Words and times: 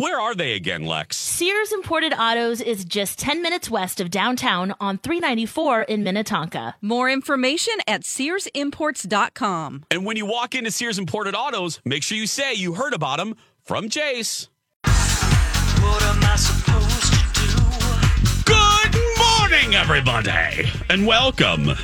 where 0.00 0.18
are 0.18 0.34
they 0.34 0.54
again, 0.54 0.86
Lex? 0.86 1.18
Sears 1.18 1.72
Imported 1.72 2.14
Autos 2.14 2.62
is 2.62 2.86
just 2.86 3.18
10 3.18 3.42
minutes 3.42 3.70
west 3.70 4.00
of 4.00 4.10
downtown 4.10 4.74
on 4.80 4.96
394 4.96 5.82
in 5.82 6.02
Minnetonka. 6.02 6.74
More 6.80 7.10
information 7.10 7.74
at 7.86 8.00
SearsImports.com. 8.00 9.84
And 9.90 10.06
when 10.06 10.16
you 10.16 10.24
walk 10.24 10.54
into 10.54 10.70
Sears 10.70 10.98
Imported 10.98 11.34
Autos, 11.34 11.80
make 11.84 12.02
sure 12.02 12.16
you 12.16 12.26
say 12.26 12.54
you 12.54 12.72
heard 12.72 12.94
about 12.94 13.18
them 13.18 13.36
from 13.62 13.90
Jace. 13.90 14.48
What 14.84 16.02
am 16.02 16.24
I 16.24 16.36
supposed 16.36 17.12
to 17.12 17.20
do? 17.42 17.50
Good 18.46 18.96
morning, 19.18 19.74
everybody, 19.74 20.66
and 20.88 21.06
welcome 21.06 21.76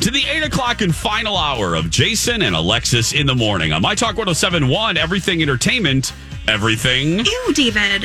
to 0.00 0.10
the 0.10 0.24
8 0.26 0.44
o'clock 0.44 0.80
and 0.80 0.94
final 0.94 1.36
hour 1.36 1.74
of 1.74 1.90
Jason 1.90 2.40
and 2.40 2.56
Alexis 2.56 3.12
in 3.12 3.26
the 3.26 3.34
morning 3.34 3.74
on 3.74 3.82
My 3.82 3.94
Talk 3.94 4.16
1071, 4.16 4.96
Everything 4.96 5.42
Entertainment, 5.42 6.14
Everything. 6.46 7.24
Ew, 7.24 7.52
David. 7.54 8.04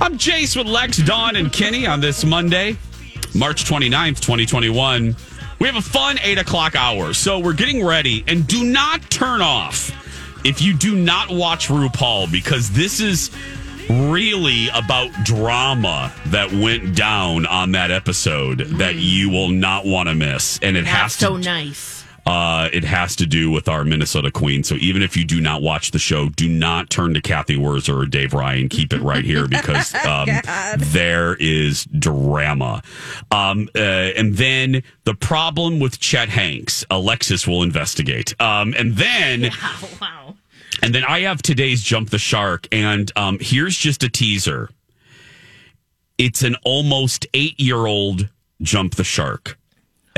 I'm 0.00 0.18
Jace 0.18 0.56
with 0.56 0.66
Lex, 0.66 0.98
Dawn, 0.98 1.36
and 1.36 1.50
Kenny 1.52 1.86
on 1.86 2.00
this 2.00 2.24
Monday, 2.24 2.76
March 3.34 3.64
29th, 3.64 4.20
2021. 4.20 5.16
We 5.58 5.66
have 5.66 5.76
a 5.76 5.82
fun 5.82 6.18
8 6.22 6.38
o'clock 6.38 6.74
hour, 6.76 7.14
so 7.14 7.38
we're 7.38 7.54
getting 7.54 7.84
ready. 7.84 8.24
And 8.26 8.46
do 8.46 8.64
not 8.64 9.10
turn 9.10 9.40
off 9.40 9.90
if 10.44 10.60
you 10.60 10.74
do 10.74 10.94
not 10.94 11.30
watch 11.30 11.68
RuPaul, 11.68 12.30
because 12.30 12.70
this 12.70 13.00
is 13.00 13.30
really 13.88 14.68
about 14.74 15.10
drama 15.24 16.12
that 16.26 16.52
went 16.52 16.94
down 16.94 17.46
on 17.46 17.72
that 17.72 17.90
episode 17.90 18.58
that 18.58 18.94
mm. 18.94 19.02
you 19.02 19.30
will 19.30 19.48
not 19.48 19.84
want 19.84 20.08
to 20.08 20.14
miss. 20.14 20.58
And 20.62 20.76
it 20.76 20.86
has 20.86 21.12
That's 21.12 21.14
so 21.16 21.36
nice. 21.36 21.99
Uh, 22.26 22.68
it 22.72 22.84
has 22.84 23.16
to 23.16 23.26
do 23.26 23.50
with 23.50 23.68
our 23.68 23.84
Minnesota 23.84 24.30
Queen. 24.30 24.62
So 24.62 24.74
even 24.76 25.02
if 25.02 25.16
you 25.16 25.24
do 25.24 25.40
not 25.40 25.62
watch 25.62 25.90
the 25.90 25.98
show, 25.98 26.28
do 26.28 26.48
not 26.48 26.90
turn 26.90 27.14
to 27.14 27.20
Cathy 27.20 27.56
Wurzer 27.56 28.02
or 28.02 28.06
Dave 28.06 28.34
Ryan. 28.34 28.68
Keep 28.68 28.92
it 28.92 29.00
right 29.00 29.24
here 29.24 29.48
because 29.48 29.94
um, 30.04 30.28
there 30.78 31.34
is 31.36 31.84
drama. 31.84 32.82
Um, 33.30 33.68
uh, 33.74 33.78
and 33.78 34.36
then 34.36 34.82
the 35.04 35.14
problem 35.14 35.80
with 35.80 35.98
Chet 35.98 36.28
Hanks, 36.28 36.84
Alexis 36.90 37.46
will 37.46 37.62
investigate. 37.62 38.40
Um, 38.40 38.74
and 38.76 38.94
then. 38.96 39.50
Oh, 39.52 39.90
wow. 40.00 40.34
And 40.82 40.94
then 40.94 41.04
I 41.04 41.20
have 41.20 41.42
today's 41.42 41.82
Jump 41.82 42.10
the 42.10 42.18
Shark. 42.18 42.66
And 42.72 43.10
um, 43.16 43.38
here's 43.40 43.76
just 43.76 44.02
a 44.02 44.08
teaser 44.08 44.70
it's 46.18 46.42
an 46.42 46.54
almost 46.64 47.26
eight 47.32 47.58
year 47.58 47.86
old 47.86 48.28
Jump 48.60 48.96
the 48.96 49.04
Shark. 49.04 49.58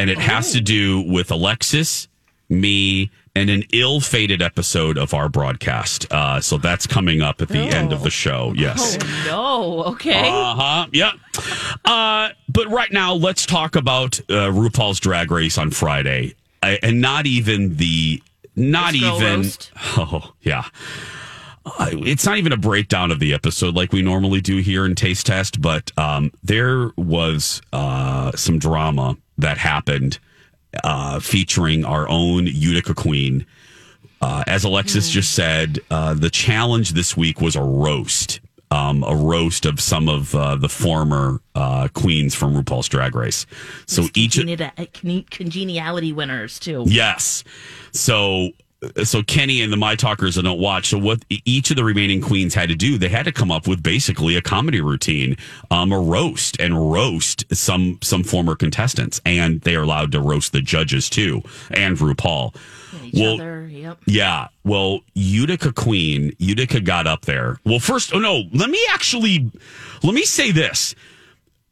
And 0.03 0.11
it 0.11 0.19
has 0.19 0.51
to 0.51 0.61
do 0.61 1.01
with 1.03 1.31
Alexis, 1.31 2.09
me, 2.49 3.09
and 3.37 3.49
an 3.49 3.63
ill 3.73 4.01
fated 4.01 4.43
episode 4.43 4.99
of 4.99 5.15
our 5.15 5.29
broadcast. 5.29 6.13
Uh, 6.13 6.41
so 6.41 6.59
that's 6.59 6.89
coming 6.89 7.23
up 7.23 7.41
at 7.41 7.47
the 7.47 7.61
end 7.61 7.93
of 7.93 8.03
the 8.03 8.11
show. 8.11 8.53
Yes. 8.57 8.99
Oh, 9.01 9.85
no. 9.85 9.85
Okay. 9.93 10.29
Uh 10.29 10.55
huh. 10.57 10.87
Yep. 10.91 11.13
Uh, 11.85 12.31
but 12.49 12.69
right 12.69 12.91
now, 12.91 13.15
let's 13.15 13.47
talk 13.47 13.77
about 13.77 14.19
uh, 14.29 14.51
RuPaul's 14.51 14.99
Drag 14.99 15.31
Race 15.31 15.57
on 15.57 15.71
Friday, 15.71 16.35
I, 16.65 16.81
and 16.83 17.01
not 17.01 17.27
even 17.27 17.77
the, 17.77 18.21
not 18.57 18.95
Let's 18.95 18.97
even. 19.23 19.51
Oh 20.11 20.33
yeah. 20.41 20.65
Uh, 21.65 21.91
it's 21.93 22.27
not 22.27 22.39
even 22.39 22.51
a 22.51 22.57
breakdown 22.57 23.13
of 23.13 23.21
the 23.21 23.33
episode 23.33 23.77
like 23.77 23.93
we 23.93 24.03
normally 24.03 24.41
do 24.41 24.57
here 24.57 24.85
in 24.85 24.97
Taste 24.97 25.27
Test, 25.27 25.61
but 25.61 25.97
um, 25.97 26.33
there 26.43 26.91
was 26.97 27.63
uh, 27.73 28.33
some 28.33 28.59
drama 28.59 29.17
that 29.43 29.59
happened 29.59 30.19
uh, 30.83 31.21
featuring 31.21 31.85
our 31.85 32.09
own 32.09 32.47
Utica 32.47 32.95
Queen. 32.95 33.47
Uh, 34.21 34.45
as 34.47 34.65
Alexis 34.65 35.11
just 35.11 35.35
said, 35.35 35.81
uh, 35.91 36.15
the 36.15 36.31
challenge 36.31 36.91
this 36.91 37.17
week 37.17 37.41
was 37.41 37.57
a 37.57 37.63
roast, 37.63 38.41
um, 38.71 39.03
a 39.03 39.15
roast 39.15 39.67
of 39.67 39.81
some 39.81 40.09
of 40.09 40.35
uh, 40.35 40.55
the 40.57 40.69
former 40.69 41.41
uh, 41.55 41.89
queens 41.93 42.35
from 42.35 42.55
RuPaul's 42.55 42.89
Drag 42.89 43.15
Race. 43.15 43.47
So 43.87 44.05
each, 44.15 44.37
Congeni- 44.37 45.29
congeniality 45.31 46.13
winners, 46.13 46.59
too. 46.61 46.85
yes, 46.87 47.43
so 47.93 48.51
so 49.05 49.23
Kenny 49.23 49.63
and 49.63 49.73
the 49.73 49.77
My 49.77 49.95
Talkers 49.95 50.35
that 50.35 50.43
don't 50.43 50.59
watch. 50.59 50.89
So 50.89 50.99
what 50.99 51.25
each 51.45 51.71
of 51.71 51.77
the 51.77 51.85
remaining 51.85 52.21
queens 52.21 52.55
had 52.55 52.69
to 52.69 52.75
do, 52.75 52.99
they 52.99 53.09
had 53.09 53.25
to 53.25 53.33
come 53.33 53.51
up 53.51 53.69
with 53.69 53.83
basically 53.83 54.37
a 54.37 54.43
comedy 54.43 54.81
routine, 54.81 55.37
um, 55.71 55.93
a 55.93 56.01
roast 56.01 56.61
and 56.61 56.91
roast 56.93 57.45
some 57.55 57.99
some 58.03 58.25
former 58.25 58.57
contestants, 58.57 59.21
and 59.25 59.61
they 59.63 59.77
are 59.77 59.83
allowed 59.83 60.13
to 60.13 60.21
roast 60.21 60.53
the 60.53 60.61
judges 60.63 61.09
too 61.09 61.43
and 61.71 61.97
RuPaul. 61.97 62.55
Well, 63.15 63.35
other. 63.35 63.67
Yep. 63.69 63.99
Yeah. 64.07 64.49
Well, 64.65 65.01
Utica 65.15 65.73
Queen, 65.73 66.33
Utica 66.39 66.81
got 66.81 67.07
up 67.07 67.23
there. 67.27 67.59
Well, 67.65 67.79
first, 67.79 68.15
oh 68.15 68.19
no, 68.19 68.43
let 68.53 68.71
me 68.71 68.81
actually, 68.91 69.51
let 70.03 70.15
me 70.15 70.23
say 70.25 70.51
this. 70.51 70.95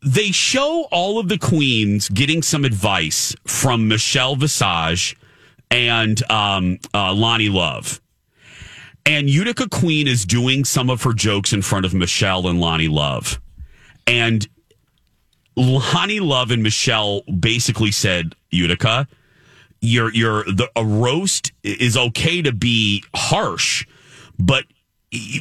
they 0.02 0.30
show 0.30 0.86
all 0.90 1.18
of 1.18 1.28
the 1.28 1.38
queens 1.38 2.08
getting 2.08 2.42
some 2.42 2.64
advice 2.64 3.34
from 3.46 3.88
Michelle 3.88 4.36
Visage 4.36 5.16
and 5.70 6.22
um, 6.30 6.78
uh, 6.92 7.12
Loni 7.12 7.52
Love. 7.52 8.00
And 9.06 9.30
Utica 9.30 9.68
Queen 9.68 10.06
is 10.06 10.24
doing 10.24 10.64
some 10.64 10.90
of 10.90 11.02
her 11.02 11.12
jokes 11.12 11.52
in 11.52 11.62
front 11.62 11.86
of 11.86 11.94
Michelle 11.94 12.46
and 12.48 12.58
Loni 12.58 12.90
Love. 12.90 13.40
And 14.06 14.46
Loni 15.56 16.20
Love 16.20 16.50
and 16.50 16.62
Michelle 16.62 17.22
basically 17.22 17.92
said, 17.92 18.34
Utica, 18.50 19.08
you're, 19.80 20.12
you're 20.12 20.44
the, 20.44 20.70
a 20.76 20.84
roast 20.84 21.52
is 21.62 21.96
okay 21.96 22.42
to 22.42 22.52
be 22.52 23.02
harsh, 23.14 23.86
but 24.38 24.64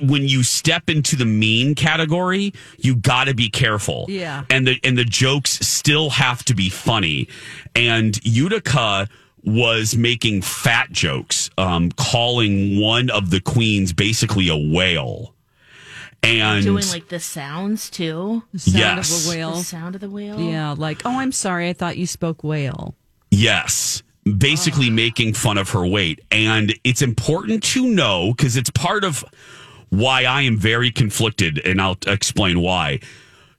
when 0.01 0.23
you 0.23 0.41
step 0.43 0.89
into 0.89 1.15
the 1.15 1.25
mean 1.25 1.75
category, 1.75 2.53
you 2.77 2.95
got 2.95 3.25
to 3.25 3.35
be 3.35 3.49
careful. 3.49 4.05
Yeah. 4.09 4.43
And 4.49 4.65
the 4.65 4.79
and 4.83 4.97
the 4.97 5.05
jokes 5.05 5.51
still 5.59 6.09
have 6.09 6.43
to 6.45 6.55
be 6.55 6.69
funny. 6.69 7.27
And 7.75 8.19
Utica 8.25 9.07
was 9.43 9.95
making 9.95 10.41
fat 10.41 10.91
jokes, 10.91 11.49
um, 11.57 11.91
calling 11.91 12.79
one 12.79 13.09
of 13.09 13.29
the 13.29 13.39
queens 13.41 13.93
basically 13.93 14.47
a 14.49 14.55
whale. 14.55 15.33
And 16.21 16.63
Doing 16.65 16.83
like 16.89 17.07
the 17.07 17.19
sounds 17.19 17.89
too. 17.89 18.43
The 18.51 18.59
sound 18.59 18.77
Yes. 18.77 19.27
of 19.27 19.33
a 19.33 19.37
The 19.37 19.63
sound 19.63 19.95
of 19.95 20.01
the 20.01 20.09
whale. 20.09 20.39
Yeah, 20.39 20.71
like, 20.77 21.01
oh, 21.05 21.17
I'm 21.19 21.31
sorry. 21.31 21.69
I 21.69 21.73
thought 21.73 21.97
you 21.97 22.05
spoke 22.05 22.43
whale. 22.43 22.95
Yes. 23.31 24.03
Basically 24.37 24.89
making 24.89 25.33
fun 25.33 25.57
of 25.57 25.69
her 25.69 25.87
weight. 25.87 26.19
And 26.29 26.73
it's 26.83 27.01
important 27.01 27.63
to 27.63 27.87
know 27.87 28.33
because 28.35 28.57
it's 28.57 28.69
part 28.69 29.05
of 29.05 29.23
why 29.89 30.25
I 30.25 30.41
am 30.41 30.57
very 30.57 30.91
conflicted, 30.91 31.59
and 31.65 31.81
I'll 31.81 31.97
explain 32.05 32.59
why. 32.59 32.99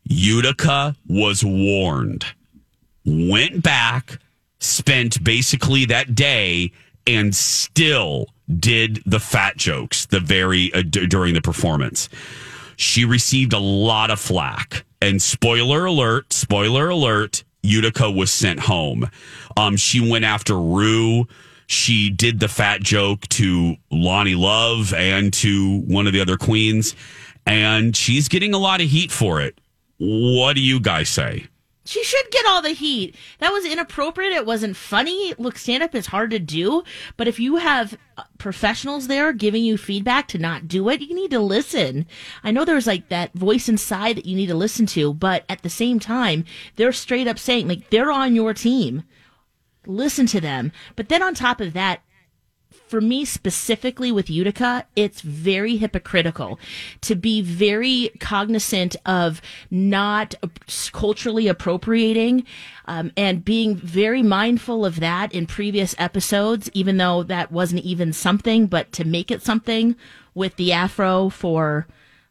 Utica 0.04 0.96
was 1.08 1.42
warned, 1.44 2.24
went 3.04 3.62
back, 3.62 4.18
spent 4.60 5.22
basically 5.24 5.84
that 5.86 6.14
day, 6.14 6.70
and 7.06 7.34
still 7.34 8.26
did 8.58 9.02
the 9.06 9.20
fat 9.20 9.56
jokes 9.56 10.06
the 10.06 10.20
very 10.20 10.72
uh, 10.74 10.82
d- 10.82 11.06
during 11.06 11.34
the 11.34 11.40
performance. 11.40 12.08
She 12.76 13.04
received 13.04 13.52
a 13.52 13.58
lot 13.58 14.10
of 14.10 14.20
flack. 14.20 14.84
And 15.02 15.20
spoiler 15.20 15.86
alert, 15.86 16.32
spoiler 16.32 16.90
alert, 16.90 17.42
Utica 17.62 18.10
was 18.10 18.30
sent 18.30 18.60
home. 18.60 19.10
Um, 19.56 19.76
she 19.76 20.00
went 20.10 20.24
after 20.24 20.58
Rue. 20.58 21.26
She 21.66 22.10
did 22.10 22.40
the 22.40 22.48
fat 22.48 22.82
joke 22.82 23.26
to 23.28 23.76
Loni 23.92 24.36
Love 24.36 24.92
and 24.92 25.32
to 25.34 25.80
one 25.82 26.06
of 26.06 26.12
the 26.12 26.20
other 26.20 26.36
queens. 26.36 26.94
And 27.46 27.96
she's 27.96 28.28
getting 28.28 28.54
a 28.54 28.58
lot 28.58 28.80
of 28.80 28.88
heat 28.88 29.10
for 29.10 29.40
it. 29.40 29.58
What 29.98 30.54
do 30.54 30.62
you 30.62 30.80
guys 30.80 31.08
say? 31.08 31.46
She 31.84 32.04
should 32.04 32.30
get 32.30 32.44
all 32.46 32.60
the 32.60 32.70
heat. 32.70 33.16
That 33.38 33.52
was 33.52 33.64
inappropriate. 33.64 34.34
It 34.34 34.44
wasn't 34.44 34.76
funny. 34.76 35.34
Look, 35.38 35.56
stand 35.56 35.82
up 35.82 35.94
is 35.94 36.06
hard 36.06 36.30
to 36.30 36.38
do, 36.38 36.84
but 37.16 37.26
if 37.26 37.40
you 37.40 37.56
have 37.56 37.96
uh, 38.18 38.24
professionals 38.36 39.06
there 39.08 39.32
giving 39.32 39.64
you 39.64 39.78
feedback 39.78 40.28
to 40.28 40.38
not 40.38 40.68
do 40.68 40.88
it, 40.90 41.00
you 41.00 41.14
need 41.14 41.30
to 41.30 41.40
listen. 41.40 42.06
I 42.44 42.50
know 42.50 42.66
there's 42.66 42.86
like 42.86 43.08
that 43.08 43.32
voice 43.32 43.68
inside 43.68 44.16
that 44.16 44.26
you 44.26 44.36
need 44.36 44.48
to 44.48 44.54
listen 44.54 44.84
to, 44.86 45.14
but 45.14 45.44
at 45.48 45.62
the 45.62 45.70
same 45.70 45.98
time, 45.98 46.44
they're 46.76 46.92
straight 46.92 47.26
up 47.26 47.38
saying 47.38 47.66
like 47.66 47.88
they're 47.88 48.12
on 48.12 48.34
your 48.34 48.52
team. 48.52 49.04
Listen 49.86 50.26
to 50.26 50.40
them. 50.40 50.72
But 50.96 51.08
then 51.08 51.22
on 51.22 51.34
top 51.34 51.62
of 51.62 51.72
that, 51.72 52.02
for 52.90 53.00
me 53.00 53.24
specifically 53.24 54.10
with 54.10 54.28
Utica, 54.28 54.84
it's 54.96 55.20
very 55.20 55.76
hypocritical 55.76 56.58
to 57.02 57.14
be 57.14 57.40
very 57.40 58.10
cognizant 58.18 58.96
of 59.06 59.40
not 59.70 60.34
culturally 60.92 61.46
appropriating 61.46 62.44
um, 62.86 63.12
and 63.16 63.44
being 63.44 63.76
very 63.76 64.22
mindful 64.22 64.84
of 64.84 64.98
that 64.98 65.32
in 65.32 65.46
previous 65.46 65.94
episodes, 65.98 66.68
even 66.74 66.96
though 66.96 67.22
that 67.22 67.52
wasn't 67.52 67.84
even 67.84 68.12
something, 68.12 68.66
but 68.66 68.90
to 68.90 69.04
make 69.04 69.30
it 69.30 69.42
something 69.42 69.94
with 70.34 70.56
the 70.56 70.72
afro 70.72 71.28
for 71.28 71.86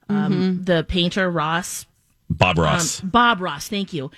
um, 0.09 0.63
the 0.65 0.83
painter 0.83 1.31
Ross 1.31 1.85
Bob 2.29 2.57
Ross. 2.57 3.01
um, 3.01 3.09
Bob 3.09 3.39
Ross, 3.39 3.69
thank 3.69 3.93
you. 3.93 4.11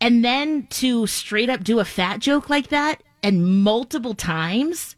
And 0.00 0.24
then 0.24 0.66
to 0.68 1.06
straight 1.06 1.50
up 1.50 1.62
do 1.62 1.78
a 1.78 1.84
fat 1.84 2.20
joke 2.20 2.48
like 2.48 2.68
that 2.68 3.02
and 3.22 3.62
multiple 3.62 4.14
times. 4.14 4.95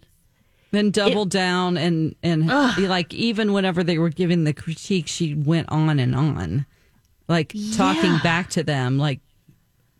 Then 0.70 0.91
double 0.91 1.25
down 1.25 1.79
and 1.79 2.15
and 2.23 2.47
like 2.47 3.15
even 3.15 3.53
whenever 3.55 3.82
they 3.82 3.97
were 3.97 4.11
giving 4.11 4.44
the 4.44 4.53
critique, 4.53 5.06
she 5.06 5.35
went 5.35 5.70
on 5.70 5.99
and 5.99 6.15
on, 6.15 6.67
like 7.26 7.55
talking 7.75 8.19
back 8.23 8.50
to 8.50 8.62
them, 8.62 8.99
like 8.99 9.20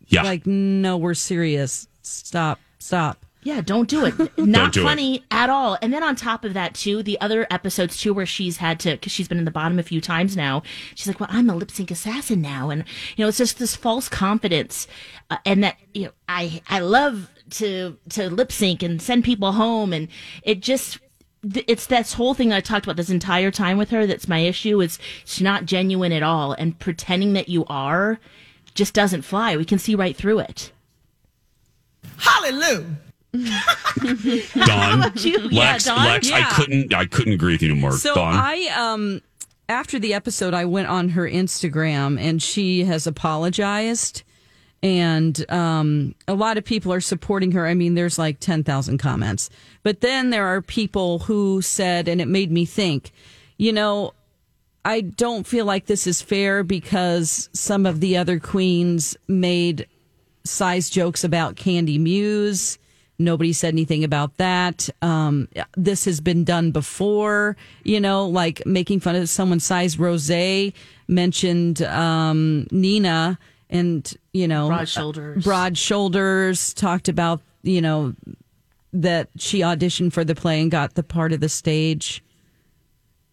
yeah. 0.07 0.23
like 0.23 0.45
no, 0.45 0.97
we're 0.97 1.15
serious. 1.15 1.87
Stop, 2.03 2.59
stop. 2.77 3.25
Yeah, 3.41 3.61
don't 3.61 3.87
do 3.87 4.05
it. 4.05 4.13
Not 4.37 4.73
do 4.73 4.81
it. 4.81 4.83
funny 4.83 5.23
at 5.31 5.49
all. 5.49 5.77
And 5.81 5.93
then 5.93 6.03
on 6.03 6.15
top 6.15 6.43
of 6.43 6.53
that, 6.55 6.73
too, 6.73 7.01
the 7.01 7.19
other 7.21 7.47
episodes 7.49 7.97
too, 7.97 8.13
where 8.13 8.25
she's 8.25 8.57
had 8.57 8.79
to, 8.81 8.91
because 8.91 9.13
she's 9.13 9.29
been 9.29 9.37
in 9.37 9.45
the 9.45 9.51
bottom 9.51 9.79
a 9.79 9.83
few 9.83 10.01
times 10.01 10.35
now. 10.35 10.61
She's 10.93 11.07
like, 11.07 11.19
"Well, 11.19 11.29
I'm 11.31 11.49
a 11.49 11.55
lip 11.55 11.71
sync 11.71 11.89
assassin 11.89 12.41
now," 12.41 12.69
and 12.69 12.83
you 13.15 13.23
know, 13.23 13.29
it's 13.29 13.37
just 13.37 13.57
this 13.57 13.75
false 13.75 14.09
confidence, 14.09 14.87
uh, 15.29 15.37
and 15.45 15.63
that 15.63 15.77
you 15.93 16.05
know, 16.05 16.11
I 16.27 16.61
I 16.67 16.79
love 16.79 17.29
to 17.51 17.97
to 18.09 18.29
lip 18.29 18.51
sync 18.51 18.83
and 18.83 19.01
send 19.01 19.23
people 19.23 19.51
home, 19.53 19.93
and 19.93 20.07
it 20.43 20.61
just. 20.61 20.99
It's 21.41 21.85
this 21.85 22.11
whole 22.11 22.33
thing 22.33 22.51
I 22.51 22.59
talked 22.59 22.85
about 22.85 22.97
this 22.97 23.09
entire 23.09 23.49
time 23.49 23.77
with 23.77 23.91
her. 23.91 24.05
That's 24.05 24.27
my 24.27 24.39
issue. 24.39 24.81
Is 24.81 24.99
she's 25.23 25.41
not 25.41 25.63
genuine 25.65 26.11
at 26.11 26.21
all, 26.21 26.51
and 26.51 26.77
pretending 26.77 27.31
that 27.33 27.47
you 27.47 27.63
are 27.67 28.19
just 28.73 28.93
doesn't 28.93 29.21
fly. 29.21 29.55
We 29.55 29.63
can 29.63 29.79
see 29.79 29.95
right 29.95 30.15
through 30.15 30.39
it. 30.39 30.71
Hallelujah. 32.17 32.97
Dawn. 34.65 35.11
you? 35.17 35.39
Yeah, 35.51 35.71
Lex, 35.71 35.85
Dawn? 35.85 36.05
Lex, 36.05 36.31
I 36.31 36.43
couldn't 36.51 36.93
I 36.93 37.05
couldn't 37.05 37.33
agree 37.33 37.53
with 37.53 37.61
you 37.61 37.69
no 37.69 37.75
more. 37.75 37.91
So 37.93 38.15
Dawn. 38.15 38.35
I 38.35 38.67
um 38.75 39.21
after 39.67 39.99
the 39.99 40.13
episode, 40.13 40.53
I 40.53 40.65
went 40.65 40.87
on 40.87 41.09
her 41.09 41.29
Instagram 41.29 42.19
and 42.19 42.41
she 42.41 42.85
has 42.85 43.05
apologized. 43.05 44.23
And 44.81 45.49
um, 45.51 46.15
a 46.27 46.33
lot 46.33 46.57
of 46.57 46.63
people 46.63 46.93
are 46.93 47.01
supporting 47.01 47.51
her. 47.51 47.67
I 47.67 47.73
mean, 47.73 47.95
there's 47.95 48.17
like 48.17 48.39
10,000 48.39 48.97
comments. 48.97 49.49
But 49.83 50.01
then 50.01 50.29
there 50.29 50.45
are 50.47 50.61
people 50.61 51.19
who 51.19 51.61
said, 51.61 52.07
and 52.07 52.21
it 52.21 52.27
made 52.27 52.51
me 52.51 52.65
think, 52.65 53.11
you 53.57 53.73
know, 53.73 54.13
I 54.85 55.01
don't 55.01 55.45
feel 55.45 55.65
like 55.65 55.87
this 55.87 56.07
is 56.07 56.21
fair 56.21 56.63
because 56.63 57.49
some 57.53 57.85
of 57.85 57.99
the 57.99 58.17
other 58.17 58.39
queens 58.39 59.17
made 59.27 59.87
size 60.45 60.89
jokes 60.89 61.23
about 61.23 61.55
Kandy 61.55 61.99
Muse. 61.99 62.77
Nobody 63.21 63.51
said 63.51 63.73
anything 63.73 64.05
about 64.05 64.37
that. 64.37 64.89
Um, 65.01 65.49
this 65.75 66.05
has 66.05 66.21
been 66.21 66.45
done 66.45 66.71
before, 66.71 67.57
you 67.83 67.99
know, 67.99 68.25
like 68.25 68.65
making 68.65 69.01
fun 69.01 69.17
of 69.17 69.27
someone's 69.27 69.65
size. 69.65 69.99
Rose 69.99 70.31
mentioned 71.09 71.81
um, 71.81 72.65
Nina 72.71 73.37
and, 73.69 74.11
you 74.33 74.47
know, 74.47 74.67
Broad 74.67 74.89
shoulders. 74.89 75.43
broad 75.43 75.77
shoulders, 75.77 76.73
talked 76.73 77.07
about, 77.07 77.41
you 77.61 77.81
know, 77.81 78.13
that 78.93 79.29
she 79.37 79.59
auditioned 79.59 80.13
for 80.13 80.23
the 80.23 80.33
play 80.35 80.61
and 80.61 80.71
got 80.71 80.95
the 80.95 81.03
part 81.03 81.31
of 81.33 81.39
the 81.39 81.49
stage. 81.49 82.23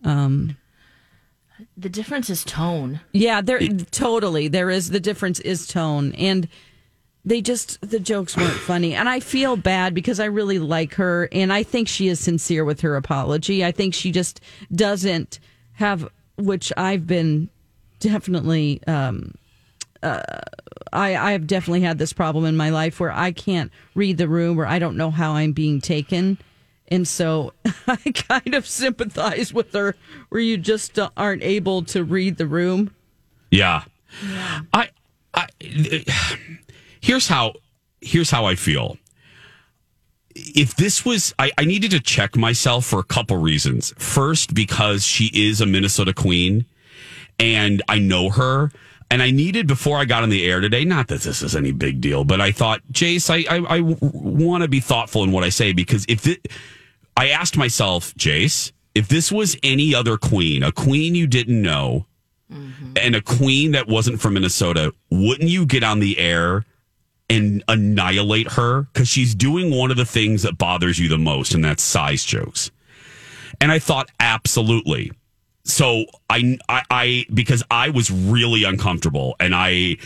Um 0.05 0.57
the 1.79 1.89
difference 1.89 2.29
is 2.29 2.45
tone. 2.45 3.01
Yeah, 3.13 3.41
there 3.41 3.61
totally 3.91 4.49
there 4.49 4.69
is 4.71 4.91
the 4.91 5.01
difference 5.01 5.41
is 5.41 5.67
tone 5.67 6.13
and 6.13 6.49
they 7.25 7.41
just 7.41 7.81
the 7.81 7.99
jokes 7.99 8.37
weren't 8.37 8.53
funny 8.53 8.95
and 8.95 9.09
I 9.09 9.21
feel 9.21 9.57
bad 9.57 9.95
because 9.95 10.21
I 10.21 10.27
really 10.27 10.59
like 10.59 10.95
her 10.95 11.29
and 11.33 11.53
I 11.53 11.63
think 11.63 11.89
she 11.89 12.09
is 12.09 12.21
sincere 12.21 12.65
with 12.65 12.83
her 12.83 12.95
apology. 12.95 13.65
I 13.65 13.73
think 13.73 13.95
she 13.95 14.13
just 14.13 14.41
doesn't 14.75 15.41
have 15.73 16.07
which 16.37 16.73
I've 16.77 17.07
been 17.07 17.49
definitely 18.01 18.83
um 18.87 19.33
uh, 20.03 20.23
I 20.93 21.17
I 21.17 21.33
have 21.33 21.47
definitely 21.47 21.83
had 21.83 21.99
this 21.99 22.13
problem 22.13 22.45
in 22.45 22.57
my 22.57 22.71
life 22.71 23.01
where 23.01 23.13
I 23.13 23.33
can't 23.33 23.71
read 23.95 24.19
the 24.19 24.29
room 24.29 24.59
or 24.59 24.67
I 24.67 24.79
don't 24.79 24.97
know 24.97 25.11
how 25.11 25.33
I'm 25.33 25.53
being 25.53 25.81
taken. 25.81 26.39
And 26.89 27.07
so 27.07 27.53
I 27.87 27.97
kind 27.97 28.55
of 28.55 28.67
sympathize 28.67 29.53
with 29.53 29.73
her 29.73 29.97
where 30.29 30.41
you 30.41 30.57
just 30.57 30.99
aren't 31.17 31.43
able 31.43 31.83
to 31.85 32.05
read 32.05 32.37
the 32.37 32.47
room. 32.47 32.95
Yeah. 33.51 33.85
I, 34.73 34.91
I, 35.35 35.49
here's 37.01 37.29
how, 37.29 37.55
here's 38.01 38.31
how 38.31 38.45
I 38.45 38.55
feel. 38.55 38.99
If 40.35 40.77
this 40.77 41.05
was, 41.05 41.35
I, 41.39 41.51
I 41.57 41.65
needed 41.65 41.91
to 41.93 42.01
check 42.01 42.37
myself 42.37 42.85
for 42.85 43.01
a 43.01 43.05
couple 43.05 43.39
reasons. 43.39 43.95
First, 43.97 44.55
because 44.55 45.05
she 45.05 45.31
is 45.33 45.61
a 45.61 45.67
Minnesota 45.67 46.13
queen 46.13 46.67
and 47.39 47.83
I 47.89 47.99
know 47.99 48.31
her. 48.31 48.71
And 49.11 49.23
I 49.23 49.31
needed 49.31 49.67
before 49.67 49.99
I 49.99 50.05
got 50.05 50.25
on 50.25 50.31
the 50.31 50.47
air 50.47 50.61
today, 50.61 50.85
not 50.85 51.09
that 51.09 51.21
this 51.21 51.41
is 51.43 51.55
any 51.55 51.71
big 51.71 52.01
deal, 52.01 52.25
but 52.25 52.41
I 52.41 52.51
thought, 52.51 52.81
Jace, 52.91 53.31
I, 53.31 53.55
I, 53.55 53.77
I 53.77 53.81
want 54.01 54.63
to 54.63 54.69
be 54.69 54.81
thoughtful 54.81 55.23
in 55.23 55.31
what 55.31 55.45
I 55.45 55.49
say 55.49 55.73
because 55.73 56.05
if 56.09 56.27
it, 56.27 56.49
I 57.17 57.29
asked 57.29 57.57
myself, 57.57 58.13
Jace, 58.15 58.73
if 58.95 59.09
this 59.09 59.31
was 59.31 59.57
any 59.63 59.95
other 59.95 60.17
queen, 60.17 60.63
a 60.63 60.73
queen 60.73 61.15
you 61.15 61.27
didn't 61.27 61.61
know, 61.63 62.07
mm-hmm. 62.51 62.93
and 62.97 63.15
a 63.15 63.21
queen 63.21 63.73
that 63.73 63.87
wasn't 63.87 64.21
from 64.21 64.35
Minnesota, 64.35 64.93
wouldn't 65.11 65.51
you 65.51 65.67
get 65.67 65.85
on 65.85 66.01
the 66.01 66.19
air 66.19 66.65
and 67.31 67.63
annihilate 67.69 68.53
her? 68.53 68.83
Because 68.93 69.09
she's 69.09 69.35
doing 69.35 69.71
one 69.71 69.91
of 69.91 69.97
the 69.97 70.05
things 70.05 70.43
that 70.43 70.59
bothers 70.59 70.99
you 70.99 71.09
the 71.09 71.19
most, 71.19 71.55
and 71.55 71.65
that's 71.65 71.83
size 71.83 72.25
jokes. 72.25 72.71
And 73.61 73.71
I 73.71 73.79
thought, 73.79 74.11
absolutely. 74.19 75.13
So 75.67 76.05
I, 76.31 76.59
I, 76.69 76.83
I 76.91 77.27
because 77.35 77.63
I 77.71 77.91
was 77.91 78.11
really 78.11 78.63
uncomfortable, 78.63 79.35
and 79.41 79.55
I 79.55 79.97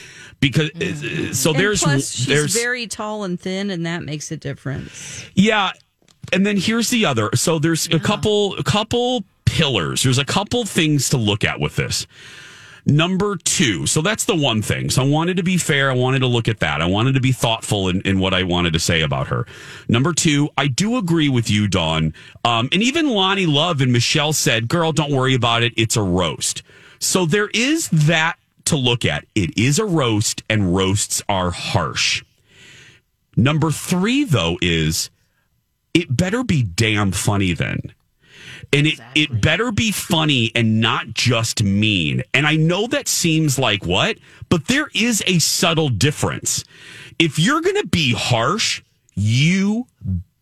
because 0.41 0.71
uh, 0.71 1.35
so 1.35 1.51
Mm. 1.51 1.55
And 1.55 1.59
there's 1.61 1.83
plus, 1.83 2.27
there's 2.27 2.55
very 2.55 2.87
tall 2.87 3.25
and 3.25 3.39
thin, 3.39 3.71
and 3.71 3.85
that 3.85 4.03
makes 4.03 4.31
a 4.33 4.37
difference. 4.37 5.27
yeah, 5.35 5.73
and 6.33 6.47
then 6.47 6.57
here's 6.57 6.89
the 6.89 7.05
other. 7.05 7.31
So 7.35 7.59
there's 7.59 7.87
a 7.89 8.01
couple 8.01 8.57
a 8.57 8.65
couple 8.65 9.25
pillars. 9.45 10.03
There's 10.03 10.19
a 10.19 10.25
couple 10.25 10.65
things 10.65 11.11
to 11.11 11.19
look 11.19 11.45
at 11.45 11.61
with 11.61 11.77
this. 11.77 12.07
Number 12.87 13.37
two, 13.37 13.87
so 13.87 14.03
that's 14.03 14.25
the 14.25 14.37
one 14.37 14.63
thing. 14.63 14.91
So 14.91 15.03
I 15.03 15.07
wanted 15.07 15.37
to 15.37 15.43
be 15.43 15.57
fair. 15.57 15.91
I 15.91 15.95
wanted 15.95 16.21
to 16.21 16.27
look 16.27 16.49
at 16.49 16.61
that. 16.61 16.81
I 16.81 16.87
wanted 16.87 17.15
to 17.15 17.21
be 17.21 17.33
thoughtful 17.33 17.89
in, 17.89 18.01
in 18.03 18.19
what 18.19 18.35
I 18.35 18.43
wanted 18.43 18.73
to 18.73 18.79
say 18.79 19.03
about 19.03 19.29
her. 19.29 19.47
Number 19.89 20.13
two, 20.13 20.49
I 20.57 20.67
do 20.67 20.97
agree 20.97 21.29
with 21.29 21.51
you, 21.51 21.69
Dawn. 21.69 22.15
Um, 22.45 22.69
and 22.73 22.83
even 22.83 23.07
Loni 23.07 23.53
Love 23.53 23.81
and 23.81 23.93
Michelle 23.93 24.33
said, 24.33 24.69
girl, 24.69 24.93
don't 24.93 25.13
worry 25.13 25.35
about 25.35 25.63
it. 25.63 25.73
It's 25.77 25.97
a 25.97 26.03
roast. 26.03 26.63
So 26.99 27.27
there 27.27 27.49
is 27.49 27.89
that 27.89 28.39
to 28.67 28.77
look 28.77 29.05
at. 29.05 29.25
It 29.35 29.57
is 29.59 29.79
a 29.79 29.85
roast, 29.85 30.43
and 30.49 30.75
roasts 30.75 31.23
are 31.29 31.51
harsh. 31.51 32.23
Number 33.37 33.71
three, 33.71 34.25
though, 34.25 34.59
is 34.61 35.11
it 35.95 36.15
better 36.15 36.45
be 36.45 36.63
damn 36.63 37.13
funny 37.13 37.53
then. 37.53 37.95
And 38.73 38.87
it, 38.87 39.01
it 39.17 39.41
better 39.41 39.73
be 39.73 39.91
funny 39.91 40.53
and 40.55 40.81
not 40.81 41.09
just 41.09 41.63
mean. 41.63 42.23
And 42.33 42.47
I 42.47 42.55
know 42.57 42.87
that 42.87 43.09
seems 43.09 43.59
like 43.59 43.85
what, 43.85 44.19
but 44.49 44.69
there 44.69 44.89
is 44.95 45.25
a 45.27 45.41
subtle 45.41 45.89
difference. 45.89 46.65
If 47.19 47.39
you're 47.39 47.61
going 47.61 47.81
to 47.81 47.87
be 47.87 48.15
harsh, 48.15 48.83
you 49.15 49.87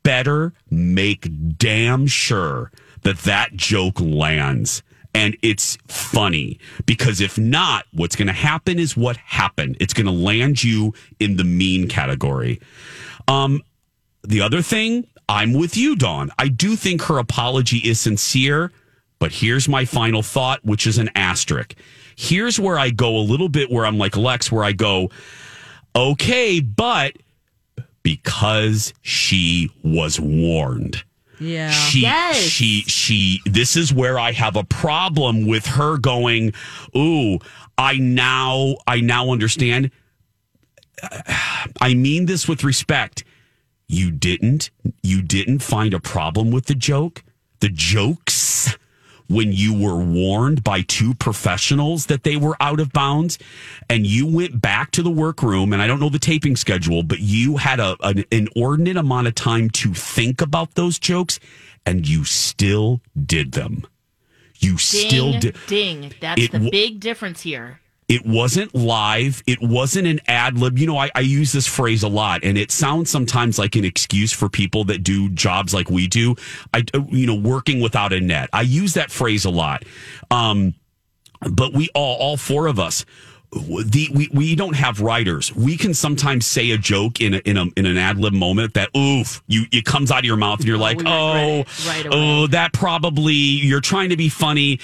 better 0.02 0.52
make 0.70 1.28
damn 1.56 2.06
sure 2.06 2.70
that 3.02 3.18
that 3.20 3.54
joke 3.54 4.00
lands 4.00 4.82
and 5.14 5.37
it's 5.42 5.78
funny 5.87 6.58
because 6.85 7.20
if 7.20 7.38
not 7.38 7.85
what's 7.92 8.16
going 8.16 8.26
to 8.26 8.32
happen 8.32 8.78
is 8.78 8.97
what 8.97 9.16
happened 9.18 9.76
it's 9.80 9.92
going 9.92 10.06
to 10.06 10.12
land 10.12 10.62
you 10.64 10.94
in 11.20 11.37
the 11.37 11.44
mean 11.44 11.88
category 11.88 12.61
um 13.26 13.62
the 14.23 14.40
other 14.40 14.62
thing, 14.62 15.06
I'm 15.28 15.52
with 15.52 15.76
you, 15.76 15.94
Dawn. 15.97 16.30
I 16.38 16.49
do 16.49 16.75
think 16.76 17.02
her 17.02 17.18
apology 17.18 17.78
is 17.78 18.00
sincere, 18.00 18.73
but 19.18 19.32
here's 19.32 19.68
my 19.68 19.85
final 19.85 20.23
thought, 20.23 20.64
which 20.64 20.87
is 20.87 20.99
an 20.99 21.11
asterisk. 21.14 21.75
Here's 22.16 22.58
where 22.58 22.78
I 22.78 22.90
go 22.90 23.16
a 23.16 23.20
little 23.20 23.49
bit 23.49 23.70
where 23.70 23.85
I'm 23.85 23.99
like 23.99 24.16
Lex, 24.16 24.50
where 24.50 24.64
I 24.64 24.73
go, 24.73 25.11
okay, 25.94 26.61
but 26.61 27.14
because 28.02 28.94
she 29.02 29.70
was 29.82 30.18
warned. 30.18 31.04
Yeah. 31.40 31.70
She, 31.70 32.00
Yes. 32.00 32.37
she, 32.37 32.82
she, 32.82 33.40
this 33.44 33.76
is 33.76 33.92
where 33.92 34.18
I 34.18 34.32
have 34.32 34.56
a 34.56 34.64
problem 34.64 35.47
with 35.47 35.66
her 35.66 35.99
going, 35.99 36.52
Ooh, 36.97 37.38
I 37.76 37.99
now, 37.99 38.76
I 38.87 39.00
now 39.00 39.30
understand. 39.30 39.90
I 41.80 41.94
mean 41.94 42.26
this 42.26 42.49
with 42.49 42.64
respect. 42.64 43.25
You 43.88 44.11
didn't, 44.11 44.71
you 45.02 45.23
didn't 45.23 45.61
find 45.61 45.95
a 45.95 46.00
problem 46.00 46.50
with 46.50 46.66
the 46.66 46.75
joke, 46.75 47.25
the 47.61 47.71
jokes 47.71 48.76
when 49.28 49.52
you 49.52 49.78
were 49.78 49.97
warned 49.97 50.64
by 50.64 50.80
two 50.83 51.14
professionals 51.14 52.07
that 52.07 52.23
they 52.23 52.37
were 52.37 52.57
out 52.61 52.80
of 52.80 52.92
bounds 52.92 53.38
and 53.90 54.07
you 54.07 54.26
went 54.26 54.61
back 54.61 54.90
to 54.90 55.02
the 55.02 55.11
workroom 55.11 55.73
and 55.73 55.83
I 55.83 55.87
don't 55.87 56.00
know 56.00 56.09
the 56.09 56.18
taping 56.18 56.57
schedule, 56.57 57.02
but 57.02 57.21
you 57.21 57.59
had 57.59 57.78
a, 57.78 57.97
an 58.02 58.25
inordinate 58.30 58.97
amount 58.97 59.26
of 59.26 59.35
time 59.35 59.68
to 59.71 59.92
think 59.92 60.40
about 60.40 60.75
those 60.75 60.99
jokes 60.99 61.38
and 61.85 62.09
you 62.09 62.25
still 62.25 63.00
did 63.26 63.52
them. 63.52 63.87
You 64.61 64.71
Ding, 64.71 64.78
still 64.78 65.38
did. 65.38 65.57
ding. 65.66 66.12
That's 66.21 66.42
It 66.42 66.52
the 66.52 66.71
big 66.71 67.00
difference 67.00 67.42
here. 67.42 67.80
It 68.08 68.24
wasn't 68.24 68.74
live. 68.74 69.42
It 69.46 69.60
wasn't 69.60 70.06
an 70.06 70.20
ad 70.26 70.58
lib. 70.58 70.78
You 70.78 70.86
know, 70.86 70.96
I, 70.96 71.10
I 71.14 71.20
use 71.20 71.52
this 71.52 71.66
phrase 71.66 72.02
a 72.02 72.08
lot, 72.08 72.42
and 72.42 72.56
it 72.56 72.70
sounds 72.72 73.10
sometimes 73.10 73.58
like 73.58 73.76
an 73.76 73.84
excuse 73.84 74.32
for 74.32 74.48
people 74.48 74.84
that 74.84 75.02
do 75.02 75.28
jobs 75.28 75.74
like 75.74 75.90
we 75.90 76.06
do. 76.06 76.34
I, 76.72 76.84
you 77.08 77.26
know, 77.26 77.34
working 77.34 77.80
without 77.80 78.14
a 78.14 78.20
net. 78.20 78.48
I 78.52 78.62
use 78.62 78.94
that 78.94 79.10
phrase 79.10 79.44
a 79.44 79.50
lot. 79.50 79.84
Um, 80.30 80.74
but 81.50 81.74
we 81.74 81.90
all, 81.94 82.16
all 82.16 82.36
four 82.38 82.66
of 82.66 82.80
us, 82.80 83.04
the 83.52 84.08
we, 84.14 84.28
we 84.32 84.54
don't 84.54 84.74
have 84.74 85.00
writers. 85.00 85.54
We 85.54 85.76
can 85.76 85.94
sometimes 85.94 86.44
say 86.46 86.70
a 86.70 86.78
joke 86.78 87.20
in 87.20 87.34
a, 87.34 87.38
in 87.38 87.56
a 87.56 87.64
in 87.76 87.86
an 87.86 87.96
ad 87.96 88.18
lib 88.18 88.34
moment 88.34 88.74
that 88.74 88.94
oof, 88.96 89.42
you 89.46 89.64
it 89.72 89.84
comes 89.84 90.10
out 90.10 90.20
of 90.20 90.24
your 90.24 90.36
mouth 90.36 90.58
and 90.58 90.68
you're 90.68 90.76
like, 90.78 90.98
oh, 91.04 91.64
right 91.86 92.06
oh, 92.10 92.46
that 92.48 92.72
probably 92.72 93.34
you're 93.34 93.80
trying 93.80 94.10
to 94.10 94.16
be 94.16 94.28
funny. 94.28 94.80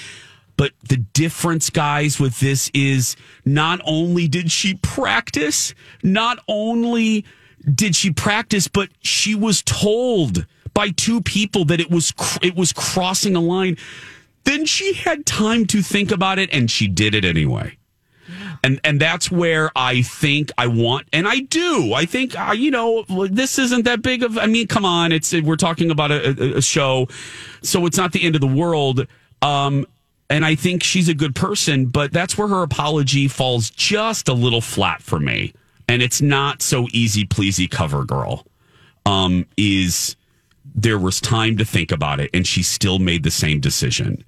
But 0.57 0.71
the 0.87 0.97
difference, 0.97 1.69
guys, 1.69 2.19
with 2.19 2.39
this 2.39 2.71
is 2.73 3.15
not 3.43 3.81
only 3.83 4.27
did 4.27 4.51
she 4.51 4.75
practice, 4.75 5.73
not 6.01 6.39
only 6.47 7.25
did 7.73 7.95
she 7.95 8.11
practice, 8.11 8.67
but 8.67 8.89
she 9.01 9.35
was 9.35 9.61
told 9.61 10.45
by 10.73 10.89
two 10.91 11.21
people 11.21 11.65
that 11.65 11.79
it 11.79 11.89
was 11.89 12.11
cr- 12.11 12.39
it 12.41 12.55
was 12.55 12.71
crossing 12.71 13.35
a 13.35 13.41
line. 13.41 13.77
Then 14.43 14.65
she 14.65 14.93
had 14.93 15.25
time 15.25 15.65
to 15.67 15.81
think 15.81 16.11
about 16.11 16.37
it, 16.37 16.49
and 16.53 16.69
she 16.69 16.87
did 16.87 17.15
it 17.15 17.25
anyway. 17.25 17.77
And 18.63 18.79
and 18.83 18.99
that's 18.99 19.29
where 19.29 19.71
I 19.75 20.01
think 20.01 20.51
I 20.57 20.67
want, 20.67 21.07
and 21.13 21.27
I 21.27 21.39
do. 21.39 21.93
I 21.93 22.05
think 22.05 22.39
uh, 22.39 22.53
you 22.53 22.71
know 22.71 23.03
this 23.07 23.59
isn't 23.59 23.85
that 23.85 24.01
big 24.01 24.23
of. 24.23 24.37
I 24.37 24.47
mean, 24.47 24.67
come 24.67 24.85
on, 24.85 25.11
it's 25.11 25.33
we're 25.33 25.55
talking 25.55 25.91
about 25.91 26.11
a, 26.11 26.29
a, 26.29 26.57
a 26.57 26.61
show, 26.61 27.07
so 27.61 27.85
it's 27.85 27.97
not 27.97 28.11
the 28.11 28.23
end 28.23 28.35
of 28.35 28.41
the 28.41 28.47
world. 28.47 29.07
Um, 29.41 29.85
and 30.29 30.45
I 30.45 30.55
think 30.55 30.83
she's 30.83 31.07
a 31.07 31.13
good 31.13 31.35
person, 31.35 31.85
but 31.87 32.11
that's 32.11 32.37
where 32.37 32.47
her 32.47 32.63
apology 32.63 33.27
falls 33.27 33.69
just 33.69 34.27
a 34.27 34.33
little 34.33 34.61
flat 34.61 35.01
for 35.01 35.19
me. 35.19 35.53
And 35.87 36.01
it's 36.01 36.21
not 36.21 36.61
so 36.61 36.87
easy 36.91 37.25
pleasy 37.25 37.67
cover 37.67 38.03
girl. 38.05 38.45
Um, 39.05 39.45
is 39.55 40.15
there 40.73 40.97
was 40.97 41.21
time 41.21 41.57
to 41.57 41.65
think 41.65 41.91
about 41.91 42.19
it, 42.19 42.31
and 42.33 42.45
she 42.45 42.63
still 42.63 42.97
made 42.97 43.23
the 43.23 43.29
same 43.29 43.59
decision. 43.59 44.25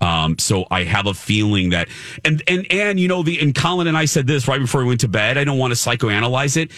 Um, 0.00 0.38
so 0.38 0.66
I 0.70 0.84
have 0.84 1.06
a 1.06 1.14
feeling 1.14 1.70
that, 1.70 1.88
and 2.24 2.42
and 2.48 2.66
and 2.70 3.00
you 3.00 3.08
know 3.08 3.22
the 3.22 3.40
and 3.40 3.54
Colin 3.54 3.86
and 3.86 3.96
I 3.96 4.04
said 4.04 4.26
this 4.26 4.46
right 4.46 4.60
before 4.60 4.82
we 4.82 4.88
went 4.88 5.00
to 5.00 5.08
bed. 5.08 5.38
I 5.38 5.44
don't 5.44 5.58
want 5.58 5.72
to 5.72 5.78
psychoanalyze 5.78 6.56
it, 6.56 6.70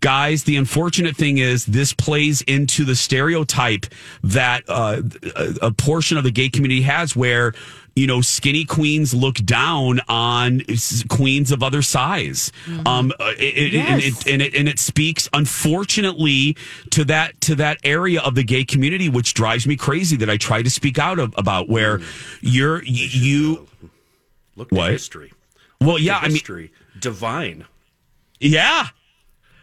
guys. 0.00 0.44
The 0.44 0.56
unfortunate 0.56 1.16
thing 1.16 1.38
is 1.38 1.66
this 1.66 1.92
plays 1.92 2.42
into 2.42 2.84
the 2.84 2.96
stereotype 2.96 3.86
that 4.24 4.64
uh, 4.68 5.02
a, 5.36 5.54
a 5.62 5.70
portion 5.70 6.18
of 6.18 6.24
the 6.24 6.32
gay 6.32 6.48
community 6.48 6.82
has, 6.82 7.14
where 7.14 7.52
you 7.96 8.06
know 8.06 8.20
skinny 8.20 8.64
queens 8.64 9.12
look 9.14 9.36
down 9.36 10.00
on 10.08 10.62
queens 11.08 11.50
of 11.50 11.62
other 11.62 11.82
size. 11.82 12.52
Um, 12.84 13.10
uh, 13.18 13.32
it, 13.38 13.74
it- 13.74 13.74
and, 13.74 14.02
it, 14.02 14.26
and 14.26 14.42
it 14.42 14.54
and 14.54 14.68
it 14.68 14.78
speaks 14.78 15.28
unfortunately 15.32 16.56
to 16.90 17.04
that 17.06 17.40
to 17.42 17.54
that 17.56 17.78
area 17.82 18.20
of 18.20 18.34
the 18.34 18.44
gay 18.44 18.64
community, 18.64 19.08
which 19.08 19.34
drives 19.34 19.66
me 19.66 19.76
crazy. 19.76 20.16
That 20.16 20.30
I 20.30 20.36
try 20.36 20.62
to 20.62 20.70
speak 20.70 20.98
out 20.98 21.18
of, 21.18 21.34
about 21.36 21.68
where 21.68 22.00
you're 22.40 22.78
y- 22.78 22.82
you. 22.86 23.66
Look 24.56 24.70
What? 24.72 24.86
at 24.86 24.92
history. 24.92 25.32
Well, 25.80 25.98
yeah, 25.98 26.18
I 26.18 26.22
mean, 26.28 26.32
history. 26.32 26.72
divine. 26.98 27.66
yeah, 28.40 28.88